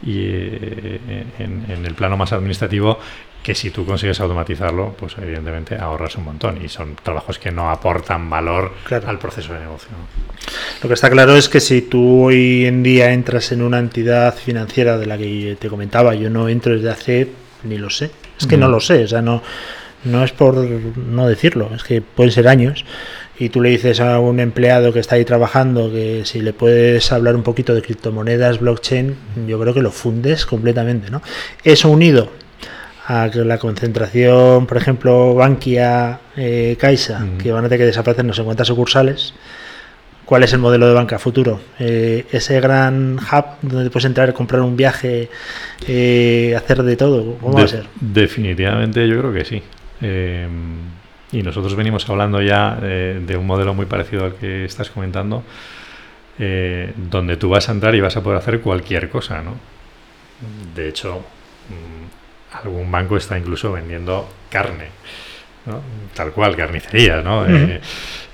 y 0.05 0.19
eh, 0.27 1.25
en, 1.39 1.65
en 1.69 1.87
el 1.87 1.95
plano 1.95 2.17
más 2.17 2.33
administrativo 2.33 2.99
que 3.43 3.55
si 3.55 3.71
tú 3.71 3.85
consigues 3.85 4.19
automatizarlo, 4.21 4.95
pues 4.99 5.17
evidentemente 5.21 5.77
ahorras 5.77 6.17
un 6.17 6.25
montón 6.25 6.65
y 6.65 6.69
son 6.71 6.97
trabajos 7.03 7.39
que 7.39 7.51
no 7.51 7.71
aportan 7.71 8.31
valor 8.31 8.73
Claro. 8.85 9.07
al 9.09 9.19
proceso 9.19 9.53
de 9.53 9.61
negocio. 9.61 9.91
Lo 10.83 10.89
que 10.89 10.95
está 10.95 11.11
claro 11.11 11.37
es 11.37 11.51
que 11.51 11.61
si 11.61 11.83
tú 11.83 12.25
hoy 12.25 12.65
en 12.65 12.83
día 12.83 13.13
entras 13.13 13.53
en 13.53 13.61
una 13.61 13.79
entidad 13.81 14.35
financiera 14.35 14.97
de 14.97 15.05
la 15.05 15.19
que 15.19 15.59
te 15.61 15.69
comentaba, 15.69 16.15
yo 16.15 16.31
no 16.31 16.49
entro 16.49 16.73
desde 16.75 16.91
hace, 16.91 17.29
ni 17.65 17.77
lo 17.77 17.91
sé, 17.91 18.11
es 18.41 18.47
que 18.47 18.57
no 18.57 18.69
lo 18.69 18.81
sé, 18.81 19.05
o 19.05 19.09
sea, 19.09 19.21
no, 19.21 19.43
no 20.05 20.25
es 20.25 20.33
por 20.33 20.55
no 20.57 21.29
decirlo, 21.29 21.71
es 21.75 21.85
que 21.85 22.01
pueden 22.01 22.33
ser 22.33 22.49
años. 22.49 22.87
Y 23.39 23.49
tú 23.49 23.61
le 23.61 23.71
dices 23.71 23.99
a 24.01 24.21
un 24.21 24.39
empleado 24.39 24.93
que 24.93 25.01
está 25.01 25.17
ahí 25.17 25.25
trabajando 25.25 25.91
que 25.91 26.23
si 26.25 26.41
le 26.41 26.53
puedes 26.53 27.11
hablar 27.11 27.35
un 27.35 27.43
poquito 27.43 27.75
de 27.75 27.83
criptomonedas, 27.83 28.61
blockchain, 28.61 29.17
yo 29.49 29.59
creo 29.61 29.75
que 29.75 29.83
lo 29.83 29.91
fundes 29.91 30.47
completamente, 30.47 31.11
¿no? 31.11 31.21
Eso 31.65 31.91
unido 31.91 32.31
a 33.07 33.29
la 33.35 33.59
concentración, 33.59 34.67
por 34.67 34.77
ejemplo, 34.77 35.35
Bankia, 35.35 36.21
eh, 36.37 36.77
Caixa, 36.79 37.19
Ujú. 37.25 37.39
que 37.39 37.53
van 37.53 37.65
a 37.65 37.69
tener 37.69 37.81
que 37.81 37.87
desaparecer 37.87 38.25
no 38.25 38.33
sé 38.35 38.43
cuántas 38.43 38.67
sucursales, 38.69 39.35
¿Cuál 40.25 40.43
es 40.43 40.55
el 40.55 40.59
modelo 40.59 40.89
de 40.89 40.95
banca 40.95 41.19
futuro? 41.19 41.61
Eh, 41.79 42.25
ese 42.33 42.59
gran 42.59 43.19
hub 43.19 43.45
donde 43.61 43.91
puedes 43.91 44.07
entrar, 44.07 44.33
comprar 44.33 44.63
un 44.63 44.75
viaje, 44.75 45.29
eh, 45.87 46.55
hacer 46.57 46.83
de 46.83 46.97
todo. 46.97 47.37
¿Cómo 47.43 47.53
va 47.53 47.61
a 47.61 47.63
De- 47.65 47.69
ser? 47.69 47.85
Definitivamente 48.01 49.07
yo 49.07 49.19
creo 49.19 49.35
que 49.35 49.45
sí. 49.45 49.63
Y 51.35 51.43
nosotros 51.43 51.75
venimos 51.75 52.09
hablando 52.09 52.41
ya 52.41 52.79
eh, 52.83 53.21
de 53.21 53.37
un 53.37 53.47
modelo 53.47 53.75
muy 53.75 53.87
parecido 53.87 54.25
al 54.25 54.35
que 54.37 54.65
estás 54.65 54.89
comentando, 54.89 55.43
eh, 56.39 56.93
donde 56.97 57.37
tú 57.37 57.49
vas 57.49 57.69
a 57.69 57.73
entrar 57.73 57.95
y 57.95 58.01
vas 58.01 58.17
a 58.17 58.23
poder 58.23 58.39
hacer 58.39 58.61
cualquier 58.61 59.09
cosa, 59.09 59.43
¿no? 59.43 59.57
De 60.75 60.89
hecho, 60.89 61.19
mm, 61.19 62.57
algún 62.65 62.91
banco 62.91 63.17
está 63.17 63.37
incluso 63.37 63.73
vendiendo 63.73 64.29
carne, 64.49 64.89
¿no? 65.67 65.83
Tal 66.15 66.31
cual, 66.31 66.55
carnicería, 66.55 67.21
¿no? 67.21 67.47
Eh, 67.47 67.81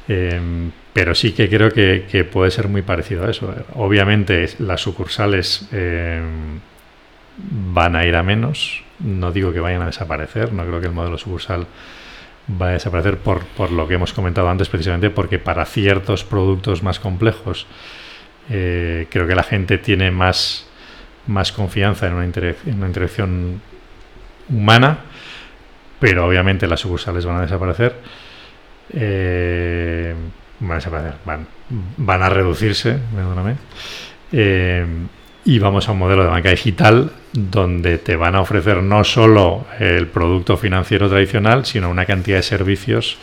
em, 0.08 0.70
pero 0.92 1.14
sí 1.14 1.32
que 1.32 1.48
creo 1.48 1.70
que, 1.70 2.06
que 2.10 2.24
puede 2.24 2.50
ser 2.50 2.68
muy 2.68 2.82
parecido 2.82 3.24
a 3.24 3.30
eso. 3.30 3.54
Obviamente 3.76 4.46
las 4.58 4.82
sucursales 4.82 5.68
em, 5.72 6.60
van 7.38 7.96
a 7.96 8.04
ir 8.04 8.14
a 8.16 8.22
menos. 8.22 8.82
No 8.98 9.32
digo 9.32 9.52
que 9.54 9.60
vayan 9.60 9.80
a 9.82 9.86
desaparecer, 9.86 10.52
no 10.52 10.66
creo 10.66 10.80
que 10.80 10.88
el 10.88 10.92
modelo 10.92 11.16
sucursal 11.16 11.66
vaya 12.58 12.70
a 12.70 12.74
desaparecer 12.74 13.18
por, 13.18 13.44
por 13.44 13.70
lo 13.70 13.86
que 13.86 13.94
hemos 13.94 14.12
comentado 14.12 14.48
antes, 14.48 14.68
precisamente 14.68 15.10
porque 15.10 15.38
para 15.38 15.64
ciertos 15.64 16.24
productos 16.24 16.82
más 16.82 16.98
complejos 16.98 17.66
eh, 18.48 19.06
creo 19.10 19.26
que 19.26 19.34
la 19.34 19.42
gente 19.42 19.78
tiene 19.78 20.10
más, 20.10 20.66
más 21.26 21.52
confianza 21.52 22.06
en 22.06 22.14
una, 22.14 22.24
en 22.24 22.56
una 22.74 22.86
interacción 22.86 23.60
humana, 24.48 24.98
pero 26.00 26.26
obviamente 26.26 26.66
las 26.66 26.80
sucursales 26.80 27.24
van 27.24 27.36
a 27.36 27.42
desaparecer. 27.42 27.94
Eh, 28.92 30.14
van 30.58 30.72
a 30.72 30.74
desaparecer, 30.74 31.14
van, 31.24 31.46
van 31.96 32.22
a 32.22 32.28
reducirse, 32.28 32.98
perdóname. 33.14 33.56
Eh, 34.32 34.84
y 35.44 35.58
vamos 35.58 35.88
a 35.88 35.92
un 35.92 35.98
modelo 35.98 36.22
de 36.24 36.28
banca 36.30 36.50
digital 36.50 37.10
donde 37.32 37.98
te 37.98 38.16
van 38.16 38.34
a 38.34 38.40
ofrecer 38.40 38.82
no 38.82 39.04
solo 39.04 39.64
el 39.78 40.06
producto 40.08 40.56
financiero 40.56 41.08
tradicional, 41.08 41.64
sino 41.64 41.88
una 41.90 42.04
cantidad 42.04 42.38
de 42.38 42.42
servicios 42.42 43.16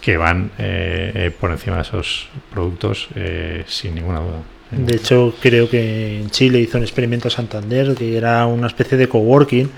que 0.00 0.16
van 0.16 0.50
eh, 0.58 1.12
eh, 1.14 1.30
por 1.38 1.50
encima 1.50 1.76
de 1.76 1.82
esos 1.82 2.28
productos 2.52 3.08
eh, 3.14 3.64
sin 3.66 3.94
ninguna 3.94 4.20
duda. 4.20 4.42
De 4.70 4.96
hecho, 4.96 5.32
creo 5.40 5.70
que 5.70 6.18
en 6.20 6.28
Chile 6.30 6.58
hizo 6.58 6.76
un 6.76 6.82
experimento 6.82 7.30
Santander 7.30 7.94
que 7.94 8.16
era 8.16 8.46
una 8.46 8.66
especie 8.66 8.98
de 8.98 9.08
coworking 9.08 9.70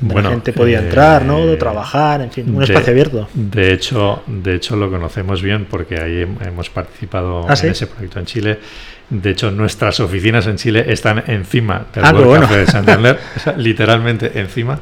donde 0.00 0.12
Bueno, 0.12 0.28
la 0.28 0.34
gente 0.34 0.52
podía 0.52 0.80
eh, 0.80 0.82
entrar, 0.84 1.24
¿no? 1.24 1.56
Trabajar, 1.56 2.20
en 2.20 2.30
fin, 2.30 2.44
un 2.50 2.58
de- 2.58 2.64
espacio 2.64 2.92
abierto. 2.92 3.28
De 3.32 3.72
hecho, 3.72 4.22
de 4.26 4.54
hecho 4.56 4.76
lo 4.76 4.90
conocemos 4.90 5.40
bien 5.40 5.64
porque 5.68 5.98
ahí 5.98 6.22
hem- 6.22 6.46
hemos 6.46 6.68
participado 6.68 7.46
¿Ah, 7.48 7.56
sí? 7.56 7.64
en 7.66 7.72
ese 7.72 7.86
proyecto 7.86 8.20
en 8.20 8.26
Chile. 8.26 8.58
De 9.08 9.30
hecho, 9.30 9.50
nuestras 9.52 10.00
oficinas 10.00 10.46
en 10.48 10.56
Chile 10.56 10.84
están 10.88 11.22
encima 11.28 11.86
del 11.94 12.04
Ah, 12.04 12.10
World 12.12 12.26
bueno. 12.26 12.42
Café 12.46 12.56
de 12.58 12.66
Santander, 12.66 13.18
literalmente 13.56 14.32
encima. 14.40 14.80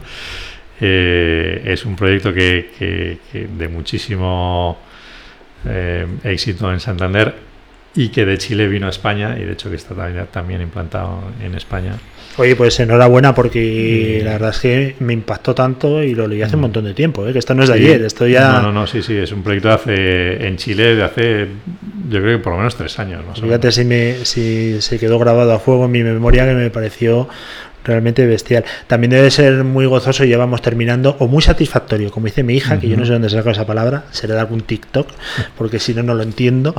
Eh, 0.80 1.62
es 1.66 1.84
un 1.84 1.94
proyecto 1.94 2.32
que, 2.32 2.70
que- 2.78 3.18
que 3.30 3.46
de 3.46 3.68
muchísimo 3.68 4.78
eh, 5.66 6.06
éxito 6.24 6.72
en 6.72 6.80
Santander 6.80 7.34
y 7.94 8.08
que 8.08 8.24
de 8.26 8.38
Chile 8.38 8.66
vino 8.66 8.87
a 8.87 8.90
España 8.90 9.37
y 9.38 9.44
de 9.44 9.52
hecho 9.52 9.70
que 9.70 9.76
está 9.76 9.94
también 10.26 10.60
implantado 10.62 11.22
en 11.42 11.54
España. 11.54 11.92
Oye, 12.36 12.56
pues 12.56 12.78
enhorabuena 12.80 13.34
porque 13.34 14.18
Mm. 14.20 14.24
la 14.24 14.32
verdad 14.32 14.50
es 14.50 14.58
que 14.58 14.96
me 15.00 15.12
impactó 15.12 15.54
tanto 15.54 16.02
y 16.02 16.14
lo 16.14 16.26
leí 16.26 16.42
hace 16.42 16.56
un 16.56 16.60
Mm. 16.60 16.62
montón 16.62 16.84
de 16.84 16.94
tiempo, 16.94 17.26
¿eh? 17.26 17.32
que 17.32 17.38
esto 17.38 17.54
no 17.54 17.62
es 17.62 17.68
de 17.68 17.78
Sí. 17.78 17.84
ayer, 17.84 18.02
esto 18.02 18.26
ya... 18.26 18.48
No, 18.54 18.62
no, 18.62 18.72
no, 18.72 18.86
sí, 18.86 19.02
sí, 19.02 19.16
es 19.16 19.30
un 19.32 19.42
proyecto 19.42 19.68
de 19.68 19.74
hace, 19.74 20.46
en 20.48 20.56
Chile 20.56 20.96
de 20.96 21.02
hace, 21.04 21.46
yo 22.08 22.20
creo 22.20 22.38
que 22.38 22.42
por 22.42 22.52
lo 22.52 22.58
menos 22.58 22.74
tres 22.76 22.98
años. 22.98 23.24
Más 23.26 23.38
o 23.38 23.42
Fíjate 23.42 23.66
menos. 23.68 23.74
si, 23.74 23.84
me, 23.84 24.24
si 24.24 24.82
se 24.82 24.98
quedó 24.98 25.18
grabado 25.18 25.52
a 25.52 25.58
fuego 25.58 25.84
en 25.84 25.90
mi 25.92 26.02
memoria 26.02 26.44
que 26.46 26.54
me 26.54 26.70
pareció 26.70 27.28
realmente 27.84 28.26
bestial. 28.26 28.64
También 28.86 29.10
debe 29.10 29.30
ser 29.30 29.62
muy 29.62 29.84
gozoso 29.84 30.24
y 30.24 30.30
ya 30.30 30.38
vamos 30.38 30.62
terminando, 30.62 31.16
o 31.18 31.28
muy 31.28 31.42
satisfactorio, 31.42 32.10
como 32.10 32.24
dice 32.26 32.42
mi 32.42 32.54
hija, 32.56 32.80
que 32.80 32.88
yo 32.88 32.96
no 32.96 33.04
sé 33.04 33.12
dónde 33.12 33.28
saco 33.28 33.50
esa 33.50 33.66
palabra, 33.66 34.04
será 34.10 34.34
de 34.34 34.40
algún 34.40 34.62
TikTok, 34.62 35.06
porque 35.58 35.78
si 35.78 35.92
no, 35.94 36.02
no 36.02 36.14
lo 36.14 36.22
entiendo, 36.22 36.74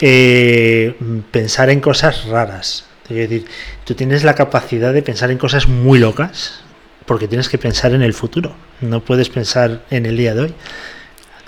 eh, 0.00 0.94
pensar 1.30 1.68
en 1.70 1.80
cosas 1.80 2.24
raras. 2.26 2.86
Es 3.10 3.16
decir, 3.16 3.44
tú 3.84 3.94
tienes 3.94 4.24
la 4.24 4.34
capacidad 4.34 4.92
de 4.92 5.02
pensar 5.02 5.30
en 5.30 5.38
cosas 5.38 5.68
muy 5.68 5.98
locas, 5.98 6.62
porque 7.04 7.28
tienes 7.28 7.48
que 7.48 7.58
pensar 7.58 7.92
en 7.92 8.02
el 8.02 8.14
futuro, 8.14 8.54
no 8.80 9.00
puedes 9.00 9.28
pensar 9.28 9.82
en 9.90 10.06
el 10.06 10.16
día 10.16 10.34
de 10.34 10.40
hoy. 10.42 10.54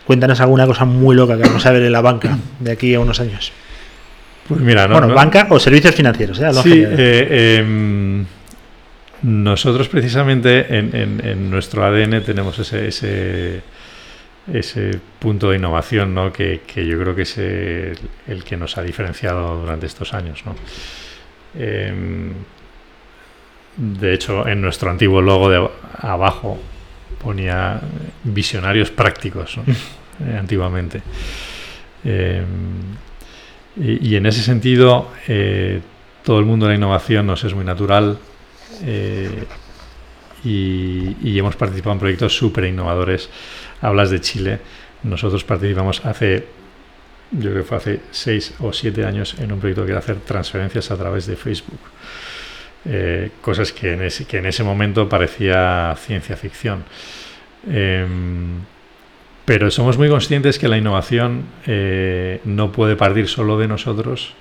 Cuéntanos 0.06 0.40
alguna 0.40 0.66
cosa 0.66 0.84
muy 0.84 1.14
loca 1.16 1.36
que 1.36 1.42
vamos 1.42 1.66
a 1.66 1.72
ver 1.72 1.82
en 1.82 1.92
la 1.92 2.00
banca 2.00 2.38
de 2.60 2.70
aquí 2.72 2.94
a 2.94 3.00
unos 3.00 3.20
años. 3.20 3.52
Pues 4.48 4.60
mira, 4.60 4.86
no, 4.86 4.94
bueno, 4.94 5.08
no- 5.08 5.14
banca 5.14 5.46
o 5.50 5.58
servicios 5.60 5.94
financieros, 5.94 6.40
¿eh? 6.40 6.50
Sí, 6.62 6.82
eh, 6.86 7.58
em, 7.60 8.24
nosotros 9.22 9.88
precisamente 9.88 10.78
en, 10.78 10.94
en- 10.94 11.26
en 11.26 11.50
nuestro 11.50 11.84
ADN 11.84 12.22
tenemos 12.22 12.58
ese, 12.58 12.88
ese, 12.88 13.62
ese 14.52 14.98
punto 15.18 15.50
de 15.50 15.56
innovación 15.56 16.14
¿no? 16.14 16.32
que, 16.32 16.62
que 16.66 16.86
yo 16.86 16.98
creo 17.00 17.14
que 17.14 17.22
es 17.22 17.36
el, 17.36 17.98
el 18.28 18.44
que 18.44 18.56
nos 18.56 18.78
ha 18.78 18.82
diferenciado 18.82 19.56
durante 19.60 19.86
estos 19.86 20.14
años. 20.14 20.42
¿no? 20.46 20.54
Em, 21.58 22.32
de 23.76 24.14
hecho, 24.14 24.46
en 24.46 24.60
nuestro 24.60 24.90
antiguo 24.90 25.20
logo 25.20 25.50
de 25.50 25.68
abajo 25.98 26.58
ponía 27.22 27.80
visionarios 28.24 28.90
prácticos 28.90 29.56
¿no? 29.56 29.64
Eh, 30.20 30.36
antiguamente. 30.36 31.00
Em, 32.02 32.96
y, 33.76 34.08
y 34.08 34.16
en 34.16 34.26
ese 34.26 34.42
sentido, 34.42 35.12
eh, 35.28 35.80
todo 36.24 36.40
el 36.40 36.44
mundo 36.44 36.66
de 36.66 36.72
la 36.72 36.76
innovación 36.76 37.24
nos 37.24 37.44
es 37.44 37.54
muy 37.54 37.64
natural 37.64 38.18
eh, 38.82 39.44
y, 40.44 41.16
y 41.22 41.38
hemos 41.38 41.54
participado 41.54 41.92
en 41.92 42.00
proyectos 42.00 42.36
súper 42.36 42.64
innovadores. 42.64 43.30
Hablas 43.80 44.10
de 44.10 44.20
Chile, 44.20 44.58
nosotros 45.04 45.44
participamos 45.44 46.04
hace, 46.04 46.46
yo 47.32 47.50
creo 47.50 47.62
que 47.62 47.68
fue 47.68 47.76
hace 47.76 48.00
seis 48.10 48.54
o 48.60 48.72
siete 48.72 49.04
años 49.04 49.34
en 49.38 49.52
un 49.52 49.60
proyecto 49.60 49.84
que 49.84 49.90
era 49.92 50.00
hacer 50.00 50.16
transferencias 50.16 50.90
a 50.90 50.96
través 50.96 51.26
de 51.26 51.36
Facebook. 51.36 51.80
Eh, 52.84 53.30
cosas 53.42 53.72
que 53.72 53.92
en, 53.92 54.02
ese, 54.02 54.24
que 54.24 54.38
en 54.38 54.46
ese 54.46 54.62
momento 54.64 55.08
parecía 55.08 55.94
ciencia 55.98 56.36
ficción. 56.36 56.84
Em, 57.70 58.60
pero 59.44 59.70
somos 59.70 59.98
muy 59.98 60.08
conscientes 60.08 60.58
que 60.58 60.68
la 60.68 60.76
innovación 60.78 61.44
eh, 61.66 62.40
no 62.44 62.70
puede 62.72 62.96
partir 62.96 63.28
solo 63.28 63.58
de 63.58 63.66
nosotros, 63.68 64.34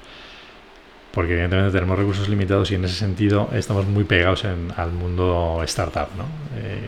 porque 1.11 1.33
evidentemente 1.33 1.71
tenemos 1.71 1.97
recursos 1.97 2.29
limitados 2.29 2.71
y 2.71 2.75
en 2.75 2.85
ese 2.85 2.95
sentido 2.95 3.49
estamos 3.53 3.85
muy 3.87 4.03
pegados 4.03 4.43
en- 4.43 4.71
al 4.77 4.91
mundo 4.91 5.61
startup. 5.63 6.09
¿no? 6.17 6.25
Eh, 6.57 6.87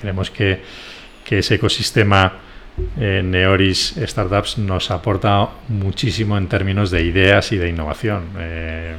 creemos 0.00 0.30
que, 0.30 0.60
que 1.24 1.38
ese 1.40 1.56
ecosistema 1.56 2.32
eh, 2.98 3.22
Neoris 3.24 3.94
Startups 4.04 4.58
nos 4.58 4.90
aporta 4.90 5.48
muchísimo 5.68 6.36
en 6.36 6.48
términos 6.48 6.90
de 6.90 7.02
ideas 7.02 7.50
y 7.52 7.56
de 7.56 7.68
innovación. 7.68 8.24
Eh, 8.38 8.94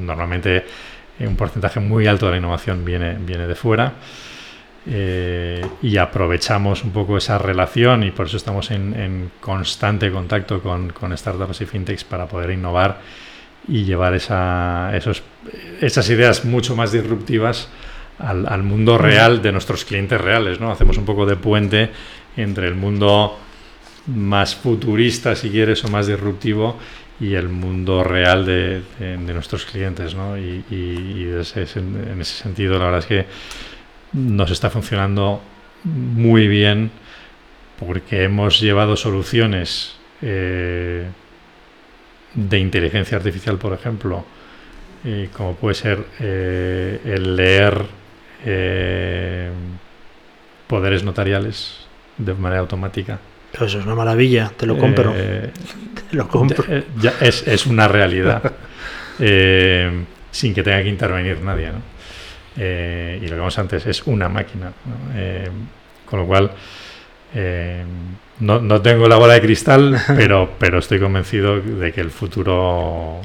normalmente 0.00 0.64
un 1.20 1.36
porcentaje 1.36 1.80
muy 1.80 2.06
alto 2.06 2.26
de 2.26 2.32
la 2.32 2.38
innovación 2.38 2.84
viene, 2.84 3.16
viene 3.18 3.46
de 3.46 3.54
fuera. 3.54 3.92
eh, 4.90 5.66
y 5.82 5.96
aprovechamos 5.98 6.82
un 6.84 6.92
poco 6.92 7.18
esa 7.18 7.36
relación 7.36 8.04
y 8.04 8.10
por 8.10 8.26
eso 8.26 8.36
estamos 8.36 8.70
en, 8.70 8.94
en 8.98 9.30
constante 9.40 10.10
contacto 10.10 10.62
con, 10.62 10.90
con 10.90 11.16
startups 11.16 11.60
y 11.60 11.66
fintechs 11.66 12.04
para 12.04 12.26
poder 12.26 12.50
innovar 12.52 13.00
y 13.66 13.84
llevar 13.84 14.14
esa, 14.14 14.90
esos, 14.96 15.22
esas 15.80 16.08
ideas 16.08 16.44
mucho 16.46 16.74
más 16.74 16.90
disruptivas 16.92 17.68
al, 18.18 18.46
al 18.48 18.62
mundo 18.62 18.96
real 18.96 19.42
de 19.42 19.52
nuestros 19.52 19.84
clientes 19.84 20.18
reales. 20.18 20.58
¿no? 20.58 20.70
Hacemos 20.70 20.96
un 20.96 21.04
poco 21.04 21.26
de 21.26 21.36
puente 21.36 21.90
entre 22.36 22.68
el 22.68 22.74
mundo 22.74 23.38
más 24.06 24.54
futurista, 24.54 25.36
si 25.36 25.50
quieres, 25.50 25.84
o 25.84 25.88
más 25.88 26.06
disruptivo 26.06 26.78
y 27.20 27.34
el 27.34 27.48
mundo 27.48 28.04
real 28.04 28.46
de, 28.46 28.82
nuestros 29.18 29.64
clientes. 29.64 30.14
¿no? 30.14 30.38
Y, 30.38 30.64
en 30.70 32.20
ese 32.20 32.42
sentido, 32.42 32.78
la 32.78 32.86
verdad 32.86 33.00
es 33.00 33.06
que 33.06 33.26
nos 34.12 34.50
está 34.50 34.70
funcionando 34.70 35.42
muy 35.84 36.48
bien 36.48 36.90
porque 37.78 38.24
hemos 38.24 38.60
llevado 38.60 38.96
soluciones 38.96 39.96
eh, 40.22 41.06
de 42.34 42.58
inteligencia 42.58 43.16
artificial, 43.16 43.58
por 43.58 43.72
ejemplo, 43.72 44.24
eh, 45.04 45.28
como 45.32 45.54
puede 45.54 45.74
ser 45.74 46.04
eh, 46.20 47.00
el 47.04 47.36
leer 47.36 47.98
poderes 50.68 51.02
notariales 51.02 51.87
de 52.18 52.34
manera 52.34 52.60
automática. 52.60 53.18
Pero 53.52 53.66
eso 53.66 53.78
es 53.78 53.86
una 53.86 53.94
maravilla, 53.94 54.52
te 54.56 54.66
lo 54.66 54.76
compro. 54.76 55.12
Eh, 55.16 55.50
te 56.10 56.16
lo 56.16 56.28
compro. 56.28 56.64
ya- 56.66 56.74
eh, 56.76 56.84
ya 57.00 57.14
es, 57.20 57.46
es 57.46 57.66
una 57.66 57.88
realidad 57.88 58.42
eh, 59.18 60.04
sin 60.30 60.52
que 60.54 60.62
tenga 60.62 60.82
que 60.82 60.88
intervenir 60.88 61.40
nadie. 61.40 61.68
¿no? 61.68 61.80
Eh, 62.56 63.18
y 63.22 63.24
lo 63.26 63.30
que 63.34 63.38
vamos 63.38 63.58
antes 63.58 63.86
es 63.86 64.02
una 64.06 64.28
máquina. 64.28 64.66
¿no? 64.84 65.52
Con 66.04 66.20
lo 66.20 66.26
cual, 66.26 66.50
no, 68.40 68.60
no 68.60 68.82
tengo 68.82 69.08
la 69.08 69.16
bola 69.16 69.34
de 69.34 69.40
cristal, 69.40 69.98
pero, 70.16 70.54
pero 70.58 70.78
estoy 70.78 70.98
convencido 71.00 71.60
de 71.60 71.92
que 71.92 72.00
el 72.00 72.10
futuro 72.10 73.20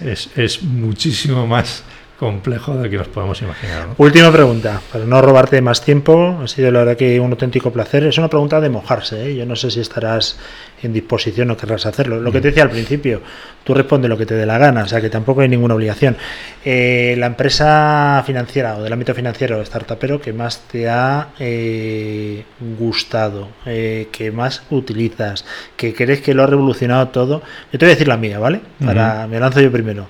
es, 0.00 0.30
es 0.36 0.62
muchísimo 0.62 1.46
más 1.46 1.84
complejo 2.18 2.76
de 2.76 2.88
que 2.88 2.96
nos 2.96 3.08
podemos 3.08 3.40
imaginar. 3.42 3.88
¿no? 3.88 3.94
Última 3.98 4.30
pregunta, 4.30 4.80
para 4.92 5.04
no 5.04 5.20
robarte 5.20 5.60
más 5.60 5.82
tiempo, 5.82 6.38
ha 6.42 6.48
sido 6.48 6.70
la 6.70 6.80
verdad 6.80 6.96
que 6.96 7.18
un 7.18 7.30
auténtico 7.32 7.72
placer. 7.72 8.04
Es 8.04 8.18
una 8.18 8.28
pregunta 8.28 8.60
de 8.60 8.68
mojarse, 8.68 9.30
¿eh? 9.30 9.36
yo 9.36 9.46
no 9.46 9.56
sé 9.56 9.70
si 9.70 9.80
estarás 9.80 10.38
en 10.82 10.92
disposición 10.92 11.50
o 11.50 11.56
querrás 11.56 11.86
hacerlo. 11.86 12.20
Lo 12.20 12.30
que 12.30 12.40
te 12.40 12.48
decía 12.48 12.62
al 12.62 12.70
principio, 12.70 13.20
tú 13.64 13.74
responde 13.74 14.08
lo 14.08 14.16
que 14.16 14.26
te 14.26 14.34
dé 14.34 14.46
la 14.46 14.58
gana, 14.58 14.84
o 14.84 14.86
sea 14.86 15.00
que 15.00 15.10
tampoco 15.10 15.40
hay 15.40 15.48
ninguna 15.48 15.74
obligación. 15.74 16.16
Eh, 16.64 17.16
la 17.18 17.26
empresa 17.26 18.22
financiera 18.24 18.76
o 18.76 18.82
del 18.82 18.92
ámbito 18.92 19.14
financiero 19.14 19.64
startupero 19.64 20.20
que 20.20 20.32
más 20.32 20.60
te 20.70 20.88
ha 20.88 21.28
eh, 21.38 22.44
gustado, 22.78 23.48
eh, 23.66 24.08
que 24.12 24.30
más 24.30 24.62
utilizas, 24.70 25.44
que 25.76 25.94
crees 25.94 26.20
que 26.20 26.34
lo 26.34 26.44
ha 26.44 26.46
revolucionado 26.46 27.08
todo, 27.08 27.42
yo 27.72 27.78
te 27.78 27.86
voy 27.86 27.92
a 27.92 27.94
decir 27.94 28.08
la 28.08 28.16
mía, 28.16 28.38
¿vale? 28.38 28.60
Para, 28.84 29.26
Me 29.26 29.40
lanzo 29.40 29.60
yo 29.60 29.72
primero. 29.72 30.06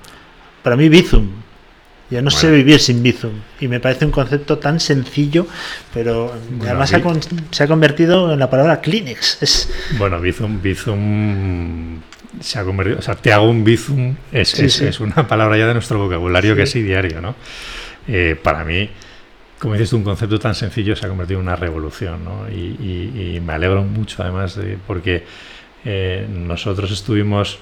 Para 0.62 0.76
mí 0.76 0.88
Bizum. 0.88 1.43
Yo 2.14 2.22
no 2.22 2.30
sé 2.30 2.50
vivir 2.50 2.78
sin 2.80 3.02
Bizum 3.02 3.32
y 3.60 3.68
me 3.68 3.80
parece 3.80 4.04
un 4.04 4.10
concepto 4.12 4.58
tan 4.58 4.78
sencillo, 4.80 5.46
pero 5.92 6.34
Bueno, 6.50 6.64
además 6.70 6.90
se 6.90 6.96
ha, 6.96 6.98
Bi- 6.98 7.04
con- 7.04 7.20
se 7.50 7.64
ha 7.64 7.66
convertido 7.66 8.32
en 8.32 8.38
la 8.38 8.48
palabra 8.48 8.80
Kleenex. 8.80 9.42
Es, 9.42 9.68
Bueno, 9.98 10.20
Bizum, 10.20 10.60
Bizum 10.62 12.00
se 12.40 12.58
ha 12.58 12.64
convertido, 12.64 12.98
o 12.98 13.02
sea, 13.02 13.14
te 13.14 13.32
hago 13.32 13.48
un 13.48 13.64
Bizum 13.64 14.14
es, 14.32 14.48
Sí, 14.50 14.66
es, 14.66 14.72
sí. 14.74 14.84
es 14.86 15.00
una 15.00 15.26
palabra 15.26 15.56
ya 15.58 15.66
de 15.66 15.74
nuestro 15.74 15.98
vocabulario 15.98 16.52
Sí. 16.52 16.56
que 16.56 16.62
es 16.62 16.74
diario, 16.74 17.20
¿no? 17.20 17.34
Eh, 18.08 18.36
para 18.40 18.64
mí, 18.64 18.88
como 19.58 19.74
dices 19.74 19.92
un 19.92 20.04
concepto 20.04 20.38
tan 20.38 20.54
sencillo 20.54 20.94
se 20.94 21.06
ha 21.06 21.08
convertido 21.08 21.40
en 21.40 21.46
una 21.46 21.56
revolución, 21.56 22.24
¿no? 22.24 22.48
Y, 22.50 22.76
y- 22.80 23.34
y 23.36 23.40
me 23.40 23.54
alegro 23.54 23.82
mucho, 23.82 24.22
además, 24.22 24.56
de, 24.56 24.78
porque 24.86 25.24
eh, 25.84 26.26
nosotros 26.30 26.90
estuvimos, 26.90 27.58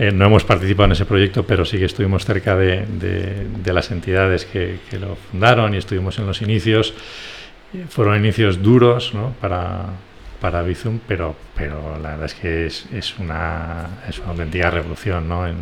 eh, 0.00 0.10
no 0.12 0.24
hemos 0.26 0.44
participado 0.44 0.86
en 0.86 0.92
ese 0.92 1.04
proyecto, 1.04 1.44
pero 1.46 1.64
sí 1.64 1.78
que 1.78 1.84
estuvimos 1.84 2.24
cerca 2.24 2.56
de, 2.56 2.86
de- 2.86 3.46
de 3.62 3.72
las 3.72 3.90
entidades 3.90 4.46
que, 4.46 4.78
que 4.90 4.98
lo 4.98 5.14
fundaron 5.16 5.74
y 5.74 5.76
estuvimos 5.78 6.18
en 6.18 6.26
los 6.26 6.40
inicios. 6.42 6.94
Eh, 7.74 7.84
Fueron 7.88 8.16
inicios 8.18 8.62
duros 8.62 9.12
¿no? 9.14 9.34
para, 9.40 9.86
para 10.40 10.62
Bizum, 10.62 10.98
pero, 11.06 11.36
pero 11.54 11.98
la 12.02 12.10
verdad 12.10 12.24
es 12.26 12.34
que 12.34 12.66
es, 12.66 12.86
es, 12.92 13.18
una, 13.18 14.00
es 14.08 14.18
una 14.18 14.30
auténtica 14.30 14.70
revolución 14.70 15.28
¿no? 15.28 15.46
en, 15.46 15.56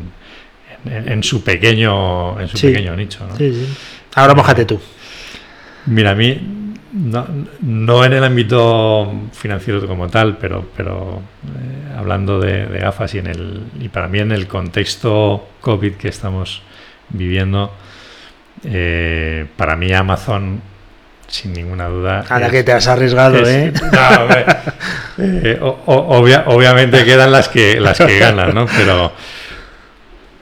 en- 0.87 1.09
en 1.13 1.23
su 1.25 1.43
pequeño, 1.43 2.41
en 2.41 2.47
su 2.49 2.57
Sí. 2.59 2.69
pequeño 2.69 2.95
nicho. 2.97 3.27
¿no? 3.27 3.37
sí, 3.37 3.53
sí. 3.53 3.67
Ahora 4.15 4.35
mojate 4.35 4.65
tú. 4.65 4.81
Mira, 5.87 6.11
a 6.13 6.15
mí, 6.15 6.41
no, 6.99 7.27
no 7.61 8.05
en 8.05 8.13
el 8.13 8.25
ámbito 8.25 9.13
financiero 9.33 9.87
como 9.87 10.09
tal, 10.09 10.37
pero, 10.39 10.67
pero 10.77 11.21
eh, 11.45 11.97
hablando 11.97 12.41
de, 12.41 12.67
de 12.67 12.79
gafas 12.81 13.15
y, 13.15 13.19
en 13.19 13.27
el, 13.29 13.63
y 13.81 13.89
para 13.89 14.09
mí 14.09 14.19
en 14.19 14.33
el 14.33 14.47
contexto 14.49 15.49
COVID 15.61 15.95
que 15.95 16.09
estamos 16.09 16.63
viviendo, 17.11 17.73
eh, 18.65 19.47
para 19.57 19.77
mí 19.77 19.93
Amazon, 19.93 20.61
sin 21.29 21.53
ninguna 21.53 21.89
duda... 21.89 22.25
A 22.29 22.39
la 22.41 22.47
es- 22.47 22.53
que 22.53 22.63
te 22.65 22.73
has 22.73 22.89
arriesgado, 22.89 23.37
es- 23.39 23.49
¿eh? 23.49 23.73
no, 23.93 25.25
eh, 25.25 25.59
o- 25.61 25.79
o- 25.87 26.19
obvia- 26.19 26.45
obviamente 26.47 27.05
quedan 27.05 27.31
las 27.33 27.49
que 27.49 27.81
las 27.81 27.99
que 27.99 28.19
ganan, 28.19 28.55
¿no? 28.55 28.67
Pero 28.67 29.13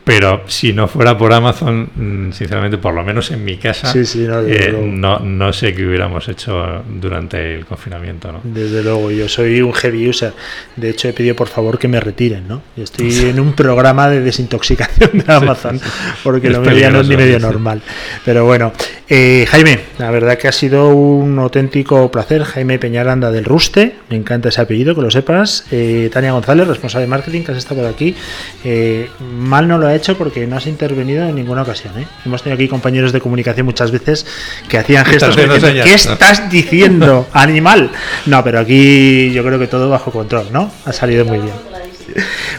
pero 0.07 0.43
si 0.47 0.73
no 0.73 0.87
fuera 0.87 1.19
por 1.19 1.33
Amazon, 1.33 1.91
mm, 1.97 2.31
sinceramente, 2.31 2.79
por 2.79 2.95
lo 2.95 3.03
menos 3.03 3.33
en 3.33 3.45
mi 3.45 3.57
casa, 3.57 3.93
Sí, 3.93 4.07
sí, 4.07 4.21
no, 4.21 4.41
eh, 4.41 4.73
no, 4.73 5.19
no 5.19 5.53
sé 5.53 5.75
qué 5.75 5.85
hubiéramos 5.85 6.29
hecho 6.29 6.85
durante 6.89 7.57
el 7.57 7.67
confinamiento, 7.67 8.31
¿no? 8.31 8.41
Desde 8.45 8.85
luego, 8.85 9.11
yo 9.11 9.29
soy 9.29 9.61
un 9.61 9.73
heavy 9.73 10.09
user. 10.09 10.33
De 10.77 10.91
hecho, 10.91 11.09
he 11.09 11.13
pedido 11.13 11.35
por 11.35 11.49
favor 11.49 11.77
que 11.81 11.89
me 11.89 11.99
retiren, 11.99 12.47
¿no? 12.47 12.63
Yo 12.77 12.85
estoy 12.85 13.19
en 13.19 13.41
un 13.41 13.55
programa 13.55 14.09
de 14.09 14.21
desintoxicación 14.21 15.11
de 15.13 15.25
Amazon, 15.33 15.81
porque 16.23 16.47
Es 16.47 16.53
lo 16.53 16.63
ya 16.71 16.89
no 16.89 17.01
es 17.01 17.09
ni 17.09 17.17
medio 17.17 17.41
normal. 17.41 17.83
Pero 18.25 18.45
bueno, 18.45 18.73
eh, 19.09 19.45
Jaime, 19.49 19.81
la 19.99 20.13
verdad 20.13 20.39
que 20.39 20.47
ha 20.47 20.53
sido 20.53 20.95
un 20.95 21.37
auténtico 21.41 22.13
placer. 22.13 22.45
Jaime 22.45 22.79
Peñaranda 22.79 23.33
del 23.33 23.45
Ruste, 23.45 23.97
me 24.09 24.15
encanta 24.15 24.51
ese 24.51 24.61
apellido, 24.61 24.95
que 24.95 25.03
lo 25.03 25.11
sepas. 25.11 25.65
Eh, 25.73 26.11
Tania 26.13 26.31
González, 26.31 26.69
responsable 26.69 27.07
de 27.07 27.11
marketing, 27.11 27.43
que 27.43 27.51
has 27.51 27.59
estado 27.59 27.81
por 27.81 27.91
aquí. 27.91 28.15
Eh, 28.63 29.09
mal 29.21 29.67
no 29.67 29.79
lo 29.79 29.89
ha 29.89 29.96
hecho 29.97 30.17
porque 30.17 30.47
no 30.47 30.57
has 30.57 30.67
intervenido 30.67 31.27
en 31.27 31.35
ninguna 31.35 31.63
ocasión. 31.63 31.99
¿eh? 31.99 32.07
Hemos 32.25 32.43
tenido 32.43 32.57
aquí 32.57 32.69
compañeros 32.69 33.13
de 33.13 33.21
comunicación 33.21 33.67
muchas 33.67 33.91
veces 33.91 34.27
que 34.69 34.79
hacían 34.79 35.05
gestos 35.05 35.37
diciendo, 35.37 35.85
¿Qué 35.85 35.95
estás 35.95 36.51
diciendo, 36.51 37.29
animal? 37.33 37.91
No, 38.27 38.43
pero 38.45 38.61
aquí 38.61 39.33
yo 39.33 39.45
creo 39.45 39.59
que 39.59 39.67
todo 39.67 39.91
bajo 39.91 40.11
control, 40.11 40.47
¿no? 40.53 40.71
Ha 40.85 40.93
salido 40.93 41.25
muy 41.25 41.39
bien. 41.39 41.76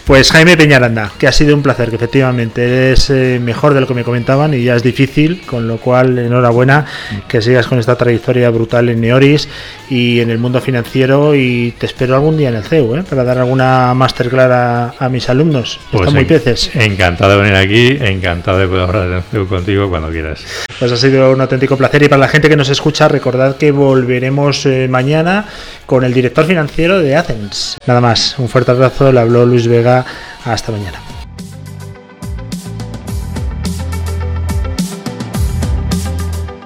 Pues 0.06 0.32
Jaime 0.32 0.58
Peñaranda, 0.58 1.12
que 1.18 1.28
ha 1.28 1.32
sido 1.32 1.56
un 1.56 1.62
placer, 1.62 1.90
que 1.90 1.96
efectivamente 1.96 2.64
eres 2.64 3.10
eh, 3.10 3.40
mejor 3.42 3.74
de 3.74 3.82
lo 3.82 3.88
que 3.88 3.94
me 3.94 4.04
comentaban 4.04 4.54
y 4.54 4.64
ya 4.64 4.76
es 4.76 4.84
difícil, 4.84 5.42
con 5.46 5.68
lo 5.68 5.78
cual 5.78 6.18
enhorabuena 6.18 6.86
que 7.28 7.42
sigas 7.42 7.68
con 7.68 7.80
esta 7.80 7.96
trayectoria 7.96 8.50
brutal 8.50 8.90
en 8.90 9.02
Neoris 9.02 9.48
y 9.90 10.20
en 10.20 10.30
el 10.30 10.38
mundo 10.38 10.62
financiero 10.62 11.36
y 11.36 11.74
te 11.78 11.86
espero 11.86 12.16
algún 12.16 12.38
día 12.38 12.50
en 12.50 12.56
el 12.56 12.64
CEU, 12.64 12.96
¿eh? 12.96 13.04
para 13.10 13.24
dar 13.24 13.38
alguna 13.40 13.94
masterclass 13.94 14.52
a, 14.52 14.94
a 15.00 15.10
mis 15.10 15.30
alumnos. 15.30 15.80
Están 15.92 16.14
muy 16.14 16.26
peces. 16.26 16.72
encantado 16.76 17.32
de 17.32 17.38
venir 17.38 17.56
aquí, 17.56 17.98
encantado 18.00 18.60
de 18.60 18.68
colaborar 18.68 19.12
en 19.12 19.24
CEU 19.24 19.48
contigo 19.48 19.90
cuando 19.90 20.10
quieras. 20.10 20.44
Pues 20.80 20.92
ha 20.92 20.98
sido 20.98 21.32
un 21.32 21.42
auténtico 21.42 21.76
placer 21.76 22.04
y 22.04 22.08
para 22.08 22.20
la 22.20 22.28
gente 22.28 22.50
que 22.50 22.56
nos 22.56 22.70
escucha, 22.70 23.08
recordad 23.08 23.58
que 23.58 23.72
volveremos 23.72 24.66
eh, 24.66 24.88
mañana 24.90 25.46
con 25.88 26.04
el 26.04 26.14
director 26.14 26.46
financiero 26.46 27.00
de 27.00 27.16
Athens. 27.16 27.78
Nada 27.88 28.02
más, 28.02 28.38
un 28.38 28.50
fuerte 28.50 28.72
abrazo, 28.72 29.12
le 29.12 29.22
habló 29.22 29.46
Luis 29.46 29.68
Vega, 29.68 30.06
hasta 30.46 30.72
mañana. 30.72 31.00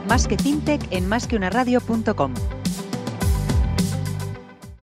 Más 0.10 0.28
que 0.28 0.36
en. 0.36 2.61